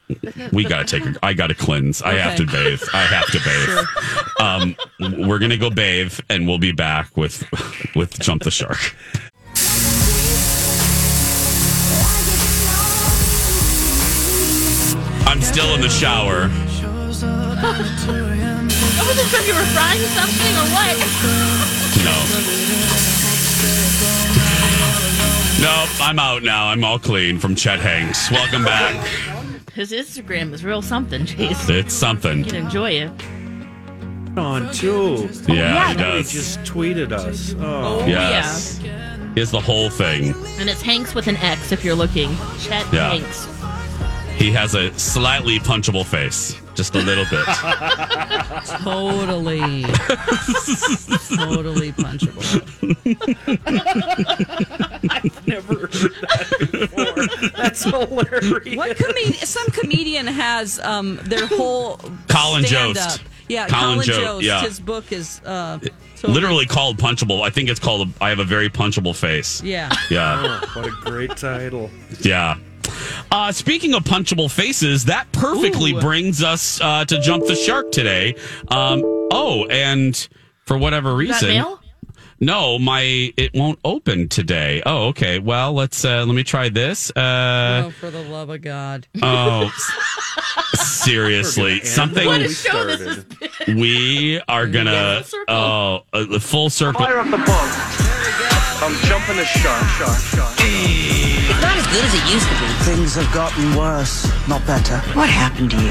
we 0.53 0.65
gotta 0.65 0.85
take 0.85 1.05
a, 1.07 1.15
I 1.23 1.33
gotta 1.33 1.55
cleanse. 1.55 2.03
I 2.03 2.15
have 2.15 2.37
to 2.37 2.47
bathe. 2.47 2.83
I 2.93 3.03
have 3.03 3.27
to 3.33 3.41
bathe. 3.41 3.79
Um 4.41 4.77
we're 5.27 5.39
gonna 5.39 5.57
go 5.57 5.71
bathe 5.71 6.19
and 6.29 6.47
we'll 6.47 6.59
be 6.59 6.73
back 6.73 7.17
with 7.17 7.45
with 7.97 8.19
Jump 8.21 8.43
the 8.43 8.51
Shark. 8.51 8.95
I'm 15.27 15.41
still 15.43 15.75
in 15.75 15.81
the 15.81 15.89
shower. 15.91 16.49
What 16.49 16.57
was 19.07 19.17
this? 19.31 19.47
You 19.49 19.55
were 19.55 19.67
frying 19.77 20.01
something 20.17 20.55
or 20.57 20.67
what? 20.73 20.97
No. 22.05 23.18
Nope, 25.61 25.89
I'm 26.01 26.19
out 26.21 26.45
now. 26.45 26.69
I'm 26.69 26.85
all 26.85 27.01
clean 27.01 27.39
from 27.39 27.57
Chet 27.57 27.81
Hanks. 27.81 28.31
Welcome 28.31 28.63
back. 28.65 28.95
His 29.75 29.91
Instagram 29.91 30.53
is 30.53 30.65
real 30.65 30.83
something, 30.83 31.27
Jason. 31.27 31.75
It's 31.75 31.95
something. 31.95 32.39
You 32.39 32.45
can 32.45 32.55
enjoy 32.67 32.91
it. 32.93 33.11
On 34.39 34.73
too. 34.73 35.29
Yeah, 35.49 35.89
he 35.89 35.93
He 35.95 35.99
does. 35.99 36.31
just 36.33 36.61
tweeted 36.61 37.11
us. 37.11 37.55
Oh, 37.59 38.01
oh 38.03 38.07
Yes. 38.07 38.79
Is 39.35 39.51
the 39.51 39.61
whole 39.61 39.91
thing. 39.91 40.33
And 40.61 40.69
it's 40.71 40.81
Hanks 40.83 41.15
with 41.15 41.27
an 41.27 41.37
X 41.39 41.73
if 41.73 41.85
you're 41.85 41.97
looking. 41.97 42.31
Chet 42.61 42.87
Yeah. 42.93 43.11
Hanks. 43.15 43.47
He 44.39 44.51
has 44.53 44.75
a 44.75 44.97
slightly 44.99 45.59
punchable 45.59 46.07
face. 46.07 46.55
Just 46.75 46.95
a 46.95 46.99
little 46.99 47.25
bit. 47.29 47.45
Totally. 48.83 49.83
totally 49.83 49.93
punchable. 51.93 52.45
I've 55.11 55.47
never 55.47 55.75
heard 55.75 55.91
that 55.91 56.69
before. 56.71 57.51
That's 57.57 57.83
hilarious. 57.83 58.77
What 58.77 58.97
comedian? 58.97 59.35
Some 59.47 59.67
comedian 59.73 60.27
has 60.29 60.79
um 60.81 61.17
their 61.25 61.47
whole 61.47 61.97
Colin 62.29 62.65
stand 62.65 62.95
Jost. 62.97 63.21
Up. 63.21 63.27
Yeah, 63.49 63.67
Colin 63.67 63.95
Colin, 63.95 64.07
Jo- 64.07 64.21
Jost. 64.21 64.45
yeah. 64.47 64.61
His 64.63 64.79
book 64.79 65.11
is 65.13 65.41
uh 65.45 65.79
totally- 66.17 66.35
Literally 66.35 66.67
called 66.67 66.99
punchable. 66.99 67.43
I 67.43 67.51
think 67.51 67.69
it's 67.71 67.81
called 67.81 68.09
I 68.21 68.29
have 68.29 68.39
a 68.39 68.45
very 68.45 68.69
punchable 68.69 69.17
face. 69.17 69.61
Yeah. 69.65 69.91
Yeah. 70.11 70.61
Oh, 70.63 70.71
what 70.75 70.87
a 70.87 70.91
great 71.11 71.37
title. 71.37 71.91
Yeah. 72.21 72.57
Uh, 73.31 73.53
speaking 73.53 73.95
of 73.95 74.05
punchable 74.05 74.51
faces, 74.51 75.05
that 75.07 75.31
perfectly 75.33 75.93
Ooh. 75.95 76.01
brings 76.01 76.43
us 76.43 76.81
uh, 76.81 77.05
to 77.05 77.21
jump 77.21 77.47
the 77.47 77.55
shark 77.55 77.91
today. 77.93 78.35
Um, 78.69 79.03
oh, 79.33 79.67
and 79.71 80.29
for 80.65 80.79
whatever 80.79 81.11
You 81.21 81.29
got 81.29 81.43
reason, 81.43 81.49
mail? 81.49 81.81
no, 82.41 82.79
my 82.79 83.33
it 83.37 83.53
won't 83.55 83.79
open 83.85 84.29
today. 84.29 84.83
Oh, 84.87 85.09
okay. 85.09 85.39
Well, 85.39 85.73
let's 85.73 86.05
uh, 86.05 86.25
let 86.25 86.35
me 86.35 86.45
try 86.45 86.69
this. 86.69 87.11
Uh, 87.11 87.85
oh, 87.87 87.91
for 87.91 88.11
the 88.11 88.23
love 88.23 88.51
of 88.51 88.63
God. 88.63 89.07
oh, 89.23 89.71
seriously, 90.75 91.81
something 91.81 92.27
What 92.27 92.41
a 92.43 92.49
show 92.49 92.85
this 92.85 93.01
has 93.01 93.25
been. 93.25 93.79
we 93.79 94.41
are 94.49 94.67
gonna 94.67 95.25
oh 95.49 96.01
uh, 96.13 96.25
the 96.25 96.41
full 96.41 96.71
circle. 96.71 97.05
Fire 97.05 97.19
up 97.19 97.31
the 97.31 97.39
boat. 97.39 98.58
I'm 98.81 98.95
jumping 99.07 99.37
the 99.37 99.45
shark, 99.45 99.85
shark, 99.99 100.21
shark. 100.21 100.55
It's 100.61 101.61
not 101.61 101.77
as 101.77 101.87
good 101.89 102.05
as 102.05 102.15
it 102.15 102.33
used 102.33 102.47
to 102.47 102.55
be. 102.55 102.67
Things 102.85 103.17
have 103.17 103.33
gotten 103.35 103.75
worse, 103.75 104.31
not 104.47 104.65
better. 104.67 104.99
What 105.19 105.29
happened 105.29 105.73
to 105.73 105.77
you? 105.77 105.91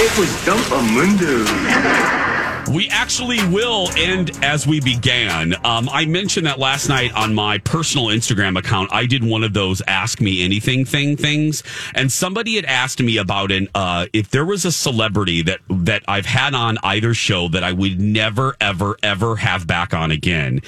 It 0.00 0.18
was 0.18 0.30
Dumpamundo. 0.46 2.20
We 2.74 2.88
actually 2.88 3.38
will 3.50 3.88
end 3.96 4.32
as 4.42 4.66
we 4.66 4.80
began. 4.80 5.54
Um, 5.64 5.88
I 5.92 6.06
mentioned 6.06 6.44
that 6.46 6.58
last 6.58 6.88
night 6.88 7.14
on 7.14 7.32
my 7.32 7.58
personal 7.58 8.06
Instagram 8.06 8.58
account. 8.58 8.92
I 8.92 9.06
did 9.06 9.22
one 9.22 9.44
of 9.44 9.52
those 9.52 9.80
ask 9.86 10.20
me 10.20 10.44
anything 10.44 10.84
thing 10.84 11.16
things, 11.16 11.62
and 11.94 12.10
somebody 12.10 12.56
had 12.56 12.64
asked 12.64 13.00
me 13.00 13.18
about 13.18 13.52
an 13.52 13.68
uh, 13.76 14.06
if 14.12 14.30
there 14.30 14.44
was 14.44 14.64
a 14.64 14.72
celebrity 14.72 15.40
that 15.42 15.60
that 15.70 16.02
I've 16.08 16.26
had 16.26 16.52
on 16.52 16.78
either 16.82 17.14
show 17.14 17.46
that 17.50 17.62
I 17.62 17.70
would 17.70 18.00
never 18.00 18.56
ever 18.60 18.96
ever 19.04 19.36
have 19.36 19.68
back 19.68 19.94
on 19.94 20.10
again, 20.10 20.60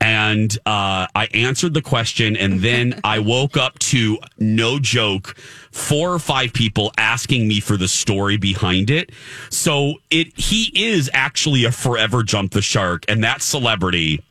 and 0.00 0.56
uh, 0.64 1.08
I 1.14 1.28
answered 1.34 1.74
the 1.74 1.82
question, 1.82 2.38
and 2.38 2.60
then 2.60 2.98
I 3.04 3.18
woke 3.18 3.58
up 3.58 3.78
to 3.80 4.18
no 4.38 4.78
joke 4.78 5.36
four 5.70 6.12
or 6.12 6.18
five 6.18 6.52
people 6.52 6.92
asking 6.98 7.46
me 7.48 7.60
for 7.60 7.76
the 7.76 7.88
story 7.88 8.36
behind 8.36 8.90
it. 8.90 9.10
So 9.50 9.94
it 10.10 10.36
he 10.38 10.70
is 10.74 11.10
actually 11.12 11.64
a 11.64 11.72
forever 11.72 12.22
jump 12.22 12.52
the 12.52 12.62
shark, 12.62 13.04
and 13.08 13.22
that 13.24 13.42
celebrity 13.42 14.22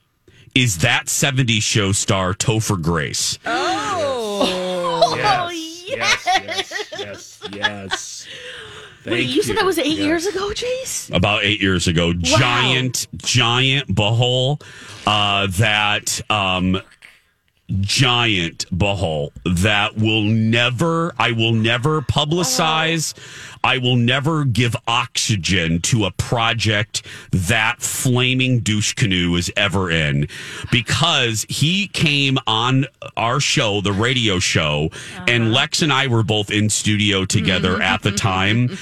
is 0.56 0.80
that 0.80 1.06
70s 1.06 1.62
show 1.62 1.92
star 1.92 2.34
Topher 2.34 2.82
Grace. 2.82 3.38
Oh. 3.46 5.16
Yes, 5.88 6.26
yes, 6.26 6.90
yes, 6.98 7.00
yes, 7.00 7.40
yes. 7.52 8.28
Wait, 9.06 9.24
Thank 9.24 9.36
you 9.36 9.44
said 9.44 9.58
that 9.58 9.66
was 9.66 9.80
eight 9.80 9.88
Yes. 9.98 10.00
years 10.00 10.26
ago, 10.28 10.50
Jace? 10.50 11.14
About 11.16 11.44
eight 11.44 11.62
years 11.62 11.88
ago, 11.88 12.14
giant, 12.14 13.08
giant 13.18 13.88
butthole. 13.88 14.62
Uh, 15.08 15.48
that 15.52 16.22
um, 16.30 16.80
giant 17.82 18.66
butthole 18.76 19.32
that 19.46 19.98
will 19.98 20.24
never, 20.24 21.14
I 21.18 21.32
will 21.32 21.54
never 21.54 22.02
publicize. 22.02 23.14
I 23.64 23.78
will 23.78 23.96
never 23.96 24.46
give 24.46 24.76
oxygen 24.88 25.82
to 25.82 26.06
a 26.06 26.12
project 26.12 27.06
that 27.32 27.82
flaming 27.82 28.60
douche 28.60 28.94
canoe 28.94 29.36
is 29.36 29.52
ever 29.58 29.92
in 29.92 30.28
because 30.72 31.46
he 31.50 31.88
came 31.88 32.38
on 32.48 32.86
our 33.18 33.40
show, 33.40 33.82
the 33.82 33.92
radio 33.92 34.40
show, 34.40 34.90
and 35.28 35.44
uh-huh. 35.44 35.54
Lex 35.54 35.82
and 35.82 35.92
I 35.92 36.08
were 36.08 36.24
both 36.24 36.52
in 36.52 36.70
studio 36.70 37.26
together 37.26 37.74
mm-hmm. 37.74 37.82
at 37.82 38.02
the 38.02 38.12
time. 38.12 38.70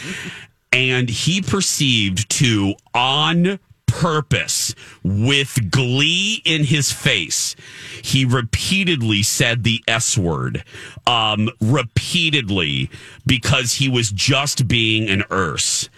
And 0.73 1.09
he 1.09 1.41
perceived 1.41 2.29
to 2.31 2.75
on 2.93 3.57
purpose 3.97 4.75
with 5.03 5.71
glee 5.71 6.41
in 6.45 6.63
his 6.63 6.91
face. 6.91 7.55
He 8.03 8.25
repeatedly 8.25 9.23
said 9.23 9.63
the 9.63 9.83
s 9.87 10.17
word 10.17 10.63
um 11.07 11.49
repeatedly 11.59 12.91
because 13.25 13.73
he 13.73 13.89
was 13.89 14.11
just 14.11 14.67
being 14.67 15.09
an 15.09 15.23
erse. 15.31 15.89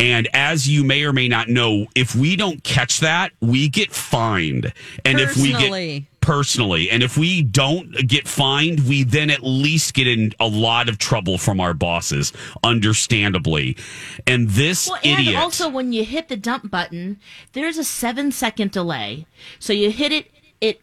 And 0.00 0.28
as 0.32 0.66
you 0.66 0.82
may 0.82 1.04
or 1.04 1.12
may 1.12 1.28
not 1.28 1.48
know 1.48 1.86
if 1.94 2.14
we 2.14 2.36
don't 2.36 2.64
catch 2.64 3.00
that 3.00 3.32
we 3.40 3.68
get 3.68 3.92
fined. 3.92 4.72
And 5.04 5.20
if 5.20 5.36
we 5.36 5.52
get 5.52 6.04
personally. 6.22 6.88
And 6.88 7.02
if 7.02 7.18
we 7.18 7.42
don't 7.42 7.92
get 8.08 8.26
fined, 8.26 8.88
we 8.88 9.02
then 9.02 9.28
at 9.28 9.42
least 9.42 9.92
get 9.92 10.06
in 10.06 10.32
a 10.40 10.46
lot 10.46 10.88
of 10.88 10.96
trouble 10.96 11.36
from 11.36 11.60
our 11.60 11.74
bosses, 11.74 12.32
understandably. 12.64 13.76
And 14.26 14.48
this 14.50 14.88
Well, 14.88 14.98
and 15.04 15.20
idiot. 15.20 15.36
also 15.36 15.68
when 15.68 15.92
you 15.92 16.04
hit 16.04 16.28
the 16.28 16.36
dump 16.36 16.70
button, 16.70 17.18
there's 17.52 17.76
a 17.76 17.84
seven 17.84 18.32
second 18.32 18.70
delay. 18.72 19.26
So 19.58 19.72
you 19.72 19.90
hit 19.90 20.12
it, 20.12 20.30
it 20.60 20.80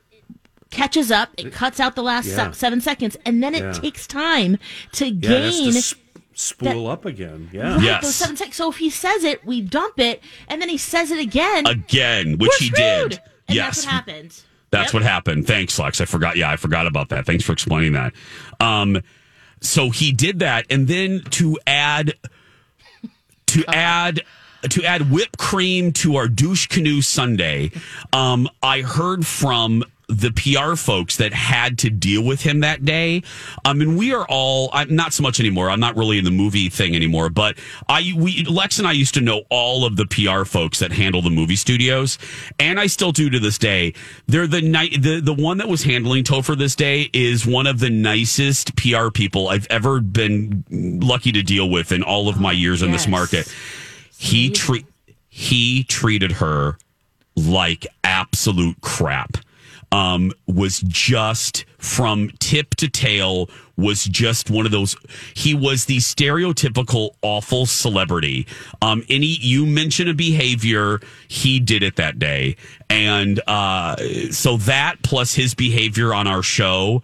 catches 0.70 1.12
up, 1.12 1.30
it 1.38 1.52
cuts 1.52 1.80
out 1.80 1.96
the 1.96 2.04
last 2.04 2.28
Yeah. 2.28 2.52
seven 2.52 2.82
seconds, 2.82 3.18
and 3.26 3.42
then 3.42 3.56
it 3.56 3.64
Yeah. 3.64 3.72
takes 3.74 4.06
time 4.06 4.60
to 4.94 5.08
Yeah, 5.08 5.32
it 5.32 5.44
has 5.44 5.60
gain. 5.60 5.74
to 5.74 5.82
sp- 5.82 6.00
spool 6.34 6.88
up 6.88 7.06
again. 7.06 7.50
Yeah. 7.52 7.74
Right, 7.76 7.84
Yes. 7.84 8.04
those 8.04 8.16
seven 8.16 8.38
seconds. 8.38 8.56
So 8.56 8.70
if 8.70 8.78
he 8.78 8.90
says 8.90 9.24
it, 9.24 9.46
we 9.46 9.62
dump 9.62 10.00
it, 10.00 10.22
and 10.48 10.62
then 10.62 10.70
he 10.70 10.78
says 10.78 11.12
it 11.12 11.20
again. 11.20 11.66
again, 11.66 12.38
which 12.38 12.52
he 12.60 12.70
did. 12.70 13.20
And 13.48 13.56
yes. 13.56 13.78
that's 13.78 13.86
what 13.86 13.94
happened. 13.94 14.42
That's 14.72 14.88
Yep. 14.90 14.94
what 14.94 15.04
happened. 15.04 15.48
Thanks, 15.48 15.78
Lex. 15.80 16.00
I 16.02 16.06
forgot. 16.06 16.38
Yeah, 16.38 16.50
I 16.50 16.56
forgot 16.56 16.86
about 16.88 17.10
that. 17.10 17.26
Thanks 17.26 17.44
for 17.44 17.54
explaining 17.54 17.94
that. 17.94 18.14
Um, 18.60 19.02
so 19.62 19.90
he 19.90 20.12
did 20.12 20.40
that, 20.40 20.66
and 20.70 20.88
then 20.88 21.22
to 21.32 21.58
add, 21.68 22.14
to 23.48 23.64
add, 23.68 24.22
to 24.70 24.84
add 24.84 25.12
whipped 25.12 25.38
cream 25.38 25.92
to 25.94 26.16
our 26.18 26.28
douche 26.28 26.68
canoe 26.68 27.02
Sunday, 27.02 27.72
um, 28.14 28.48
I 28.64 28.82
heard 28.82 29.26
from 29.26 29.84
the 30.10 30.32
PR 30.32 30.76
folks 30.76 31.18
that 31.18 31.34
had 31.34 31.78
to 31.80 31.90
deal 31.92 32.24
with 32.24 32.42
him 32.42 32.62
that 32.62 32.84
day. 32.84 33.22
I 33.64 33.74
mean, 33.74 33.96
we 33.96 34.12
are 34.12 34.26
all, 34.28 34.70
I'm 34.74 34.94
not 34.96 35.14
so 35.14 35.22
much 35.22 35.40
anymore. 35.40 35.70
I'm 35.70 35.80
not 35.80 35.96
really 35.96 36.18
in 36.18 36.26
the 36.26 36.32
movie 36.32 36.68
thing 36.68 36.96
anymore, 36.96 37.30
but 37.30 37.58
I, 37.88 38.12
we, 38.18 38.44
Lex 38.46 38.80
and 38.80 38.88
I 38.88 38.94
used 38.94 39.14
to 39.14 39.22
know 39.22 39.44
all 39.50 39.86
of 39.86 39.96
the 39.96 40.08
PR 40.08 40.46
folks 40.46 40.80
that 40.80 40.92
handle 40.92 41.22
the 41.22 41.30
movie 41.30 41.56
studios. 41.56 42.18
And 42.60 42.80
I 42.80 42.88
still 42.88 43.12
do 43.12 43.30
to 43.30 43.40
this 43.40 43.60
day. 43.60 43.94
They're 44.28 44.48
the 44.48 44.62
night, 44.62 45.02
the, 45.02 45.22
the 45.22 45.34
one 45.34 45.60
that 45.60 45.68
was 45.68 45.84
handling 45.84 46.24
Topher 46.24 46.58
this 46.58 46.76
day 46.76 47.12
is 47.14 47.46
one 47.46 47.68
of 47.68 47.80
the 47.80 47.92
nicest 47.92 48.76
PR 48.76 49.10
people 49.12 49.48
I've 49.48 49.68
ever 49.70 50.02
been 50.02 50.64
lucky 50.70 51.32
to 51.34 51.44
deal 51.44 51.70
with 51.70 51.92
in 51.92 52.02
all 52.02 52.30
of 52.30 52.42
my 52.42 52.50
oh, 52.50 52.54
years 52.54 52.82
in 52.82 52.92
this 52.92 53.08
market. 53.08 53.54
He 54.18 54.50
treat, 54.50 54.88
he 55.30 55.84
treated 55.84 56.34
her 56.34 56.80
like 57.36 57.86
absolute 58.04 58.82
crap. 58.82 59.38
Um, 59.92 60.32
was 60.48 60.80
just 60.82 61.66
from 61.78 62.30
tip 62.40 62.76
to 62.76 62.88
tail 62.90 63.50
was 63.78 64.04
just 64.04 64.50
one 64.50 64.66
of 64.66 64.72
those. 64.72 64.96
He 65.34 65.54
was 65.54 65.86
the 65.86 65.98
stereotypical 65.98 67.12
awful 67.22 67.66
celebrity. 67.66 68.46
Um, 68.82 69.04
any 69.10 69.26
you 69.28 69.66
mention 69.66 70.08
a 70.10 70.14
behavior, 70.14 71.00
he 71.28 71.60
did 71.60 71.82
it 71.84 71.96
that 71.96 72.20
day, 72.20 72.58
and 72.90 73.40
uh, 73.48 73.96
so 74.32 74.58
that 74.58 75.02
plus 75.04 75.34
his 75.34 75.56
behavior 75.56 76.14
on 76.14 76.28
our 76.28 76.44
show, 76.44 77.02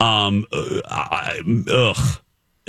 um, 0.00 0.46
uh, 0.52 0.80
I, 0.86 1.40
ugh. 1.70 2.20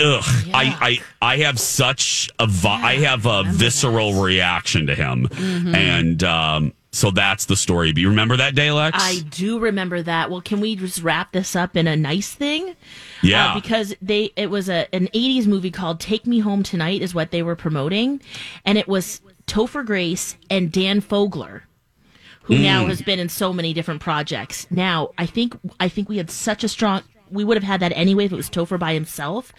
Ugh, 0.02 0.24
I, 0.54 1.00
I 1.22 1.34
I 1.34 1.38
have 1.40 1.60
such 1.60 2.30
a 2.40 2.48
vi- 2.48 2.82
I 2.82 2.96
have 3.00 3.26
a 3.26 3.44
visceral 3.44 4.14
reaction 4.24 4.88
to 4.88 4.96
him, 4.96 5.28
Mhm. 5.28 5.76
and 5.76 6.24
um, 6.24 6.74
so 6.92 7.12
that's 7.12 7.46
the 7.46 7.56
story. 7.56 7.92
Do 7.92 8.02
you 8.02 8.10
remember 8.10 8.36
that 8.38 8.56
day, 8.56 8.72
Lex? 8.72 8.98
I 9.00 9.20
do 9.30 9.60
remember 9.60 10.02
that. 10.02 10.32
Well, 10.32 10.42
can 10.42 10.60
we 10.60 10.76
just 10.76 11.04
wrap 11.04 11.32
this 11.34 11.56
up 11.56 11.78
in 11.78 11.88
a 11.88 11.96
nice 11.96 12.34
thing? 12.34 12.76
Yeah. 13.22 13.52
Uh, 13.52 13.54
because 13.56 13.94
they 14.02 14.32
it 14.36 14.50
was 14.50 14.70
a 14.70 14.94
an 14.96 15.08
80s 15.14 15.46
movie 15.48 15.72
called 15.72 16.00
Take 16.00 16.26
Me 16.26 16.40
Home 16.40 16.64
Tonight 16.64 17.02
is 17.02 17.14
what 17.14 17.32
they 17.32 17.44
were 17.44 17.56
promoting 17.56 18.22
and 18.66 18.78
it 18.78 18.88
was 18.88 19.22
Topher 19.46 19.86
Grace 19.86 20.36
and 20.50 20.72
Dan 20.72 21.02
Fogler 21.02 21.62
who 22.44 22.58
now 22.58 22.84
Mm. 22.86 22.88
has 22.90 23.02
been 23.04 23.20
in 23.20 23.30
so 23.30 23.54
many 23.54 23.74
different 23.74 24.02
projects. 24.02 24.66
Now, 24.72 25.10
I 25.20 25.28
think 25.28 25.56
I 25.80 25.88
think 25.90 26.10
we 26.10 26.18
had 26.18 26.32
such 26.32 26.64
a 26.64 26.68
strong 26.68 27.04
we 27.32 27.44
would 27.44 27.58
have 27.58 27.64
had 27.64 27.80
that 27.82 27.92
anyway 27.96 28.26
if 28.26 28.32
it 28.32 28.36
was 28.36 28.50
Topher 28.50 28.80
by 28.80 28.94
himself, 28.94 29.54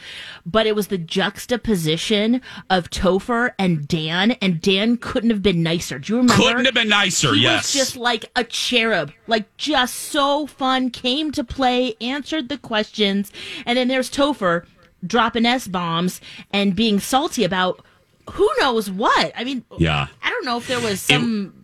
but 0.44 0.66
it 0.66 0.74
was 0.74 0.88
the 0.88 0.98
juxtaposition 0.98 2.40
of 2.68 2.90
Topher 2.90 3.52
and 3.58 3.86
Dan, 3.86 4.32
and 4.32 4.60
Dan 4.60 4.96
couldn't 4.96 5.30
have 5.30 5.42
been 5.42 5.62
nicer. 5.62 5.98
Do 5.98 6.12
you 6.12 6.16
remember? 6.18 6.42
Couldn't 6.42 6.64
have 6.64 6.74
been 6.74 6.88
nicer, 6.88 7.34
He 7.34 7.42
yes. 7.42 7.64
was 7.64 7.72
just 7.72 7.96
like 7.96 8.24
a 8.36 8.44
cherub, 8.44 9.12
like 9.26 9.56
just 9.56 9.94
so 9.94 10.46
fun. 10.46 10.90
Came 10.90 11.32
to 11.32 11.44
play, 11.44 11.94
answered 12.00 12.48
the 12.48 12.58
questions, 12.58 13.30
and 13.66 13.76
then 13.76 13.88
there's 13.88 14.10
Topher 14.10 14.64
dropping 15.06 15.46
s 15.46 15.66
bombs 15.66 16.20
and 16.52 16.76
being 16.76 17.00
salty 17.00 17.44
about 17.44 17.84
who 18.32 18.48
knows 18.60 18.90
what. 18.90 19.32
I 19.36 19.44
mean, 19.44 19.64
Yeah. 19.78 20.06
I 20.22 20.30
don't 20.30 20.44
know 20.44 20.58
if 20.58 20.68
there 20.68 20.80
was 20.80 21.00
some 21.00 21.54
i 21.56 21.59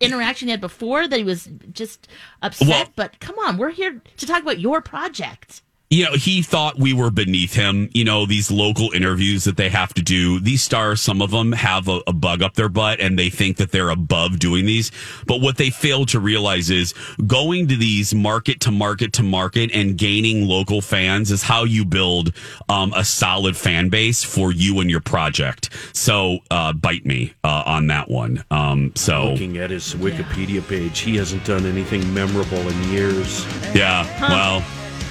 interaction 0.00 0.48
he 0.48 0.52
had 0.52 0.60
before 0.60 1.08
that 1.08 1.16
he 1.16 1.24
was 1.24 1.48
just 1.72 2.08
upset, 2.42 2.68
Well- 2.68 2.92
but 2.96 3.20
come 3.20 3.38
on, 3.38 3.56
we're 3.58 3.70
here 3.70 4.02
to 4.16 4.26
talk 4.26 4.42
about 4.42 4.58
your 4.60 4.80
project. 4.80 5.62
You 5.90 6.04
know, 6.04 6.12
he 6.12 6.40
thought 6.40 6.78
we 6.78 6.92
were 6.92 7.10
beneath 7.10 7.52
him. 7.52 7.90
You 7.92 8.04
know, 8.04 8.24
these 8.24 8.48
local 8.48 8.92
interviews 8.92 9.42
that 9.42 9.56
they 9.56 9.68
have 9.70 9.92
to 9.94 10.02
do, 10.02 10.38
these 10.38 10.62
stars, 10.62 11.00
some 11.00 11.20
of 11.20 11.32
them 11.32 11.50
have 11.50 11.88
a, 11.88 12.00
a 12.06 12.12
bug 12.12 12.42
up 12.42 12.54
their 12.54 12.68
butt 12.68 13.00
and 13.00 13.18
they 13.18 13.28
think 13.28 13.56
that 13.56 13.72
they're 13.72 13.90
above 13.90 14.38
doing 14.38 14.66
these. 14.66 14.92
But 15.26 15.40
what 15.40 15.56
they 15.56 15.70
fail 15.70 16.06
to 16.06 16.20
realize 16.20 16.70
is 16.70 16.94
going 17.26 17.66
to 17.68 17.76
these 17.76 18.14
market 18.14 18.60
to 18.60 18.70
market 18.70 19.12
to 19.14 19.24
market 19.24 19.72
and 19.74 19.98
gaining 19.98 20.46
local 20.46 20.80
fans 20.80 21.32
is 21.32 21.42
how 21.42 21.64
you 21.64 21.84
build 21.84 22.32
um, 22.68 22.92
a 22.94 23.04
solid 23.04 23.56
fan 23.56 23.88
base 23.88 24.22
for 24.22 24.52
you 24.52 24.78
and 24.78 24.88
your 24.88 25.00
project. 25.00 25.70
So, 25.92 26.38
uh, 26.52 26.72
bite 26.72 27.04
me 27.04 27.34
uh, 27.42 27.64
on 27.66 27.88
that 27.88 28.08
one. 28.08 28.44
Um, 28.52 28.92
so, 28.94 29.32
Looking 29.32 29.58
at 29.58 29.70
his 29.70 29.96
Wikipedia 29.96 30.66
page, 30.68 31.00
he 31.00 31.16
hasn't 31.16 31.44
done 31.44 31.66
anything 31.66 32.14
memorable 32.14 32.58
in 32.58 32.92
years. 32.92 33.44
yeah, 33.74 34.06
well. 34.28 34.62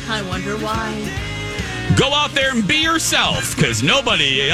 I 0.10 0.24
wonder 0.28 0.58
why. 0.58 1.96
Go 1.96 2.12
out 2.14 2.32
there 2.32 2.52
and 2.52 2.68
be 2.68 2.78
yourself, 2.78 3.56
because 3.56 3.84
nobody, 3.84 4.52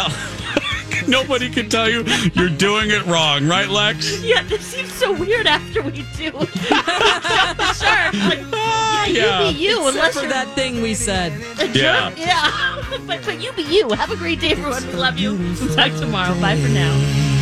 nobody 1.08 1.50
can 1.50 1.70
tell 1.70 1.90
you 1.90 2.04
you're 2.34 2.50
doing 2.50 2.92
it 2.92 3.06
wrong, 3.06 3.48
right, 3.48 3.70
Lex? 3.70 4.22
Yeah, 4.22 4.44
this 4.44 4.66
seems 4.66 4.92
so 4.94 5.14
weird 5.14 5.48
after 5.48 5.82
we 5.82 5.92
do. 5.92 6.32
sure, 6.32 6.42
like, 8.28 8.42
yeah, 8.52 9.06
yeah. 9.06 9.48
you 9.48 9.54
be 9.54 9.60
you, 9.60 9.78
Except 9.88 9.96
unless 9.96 10.14
for 10.16 10.22
you're 10.22 10.30
that 10.30 10.56
thing 10.56 10.82
we 10.82 10.94
said. 10.94 11.32
Yeah. 11.74 12.14
Yeah, 12.18 13.00
but 13.08 13.24
but 13.26 13.42
you 13.42 13.54
be 13.54 13.64
you. 13.64 13.90
Have 13.92 14.12
a 14.12 14.18
great 14.18 14.42
day, 14.42 14.52
everyone. 14.52 14.86
We 14.88 14.94
love 14.94 15.18
you. 15.18 15.36
We'll 15.36 15.76
talk 15.76 15.94
tomorrow. 15.94 16.40
Bye 16.42 16.58
for 16.58 16.70
now. 16.70 17.35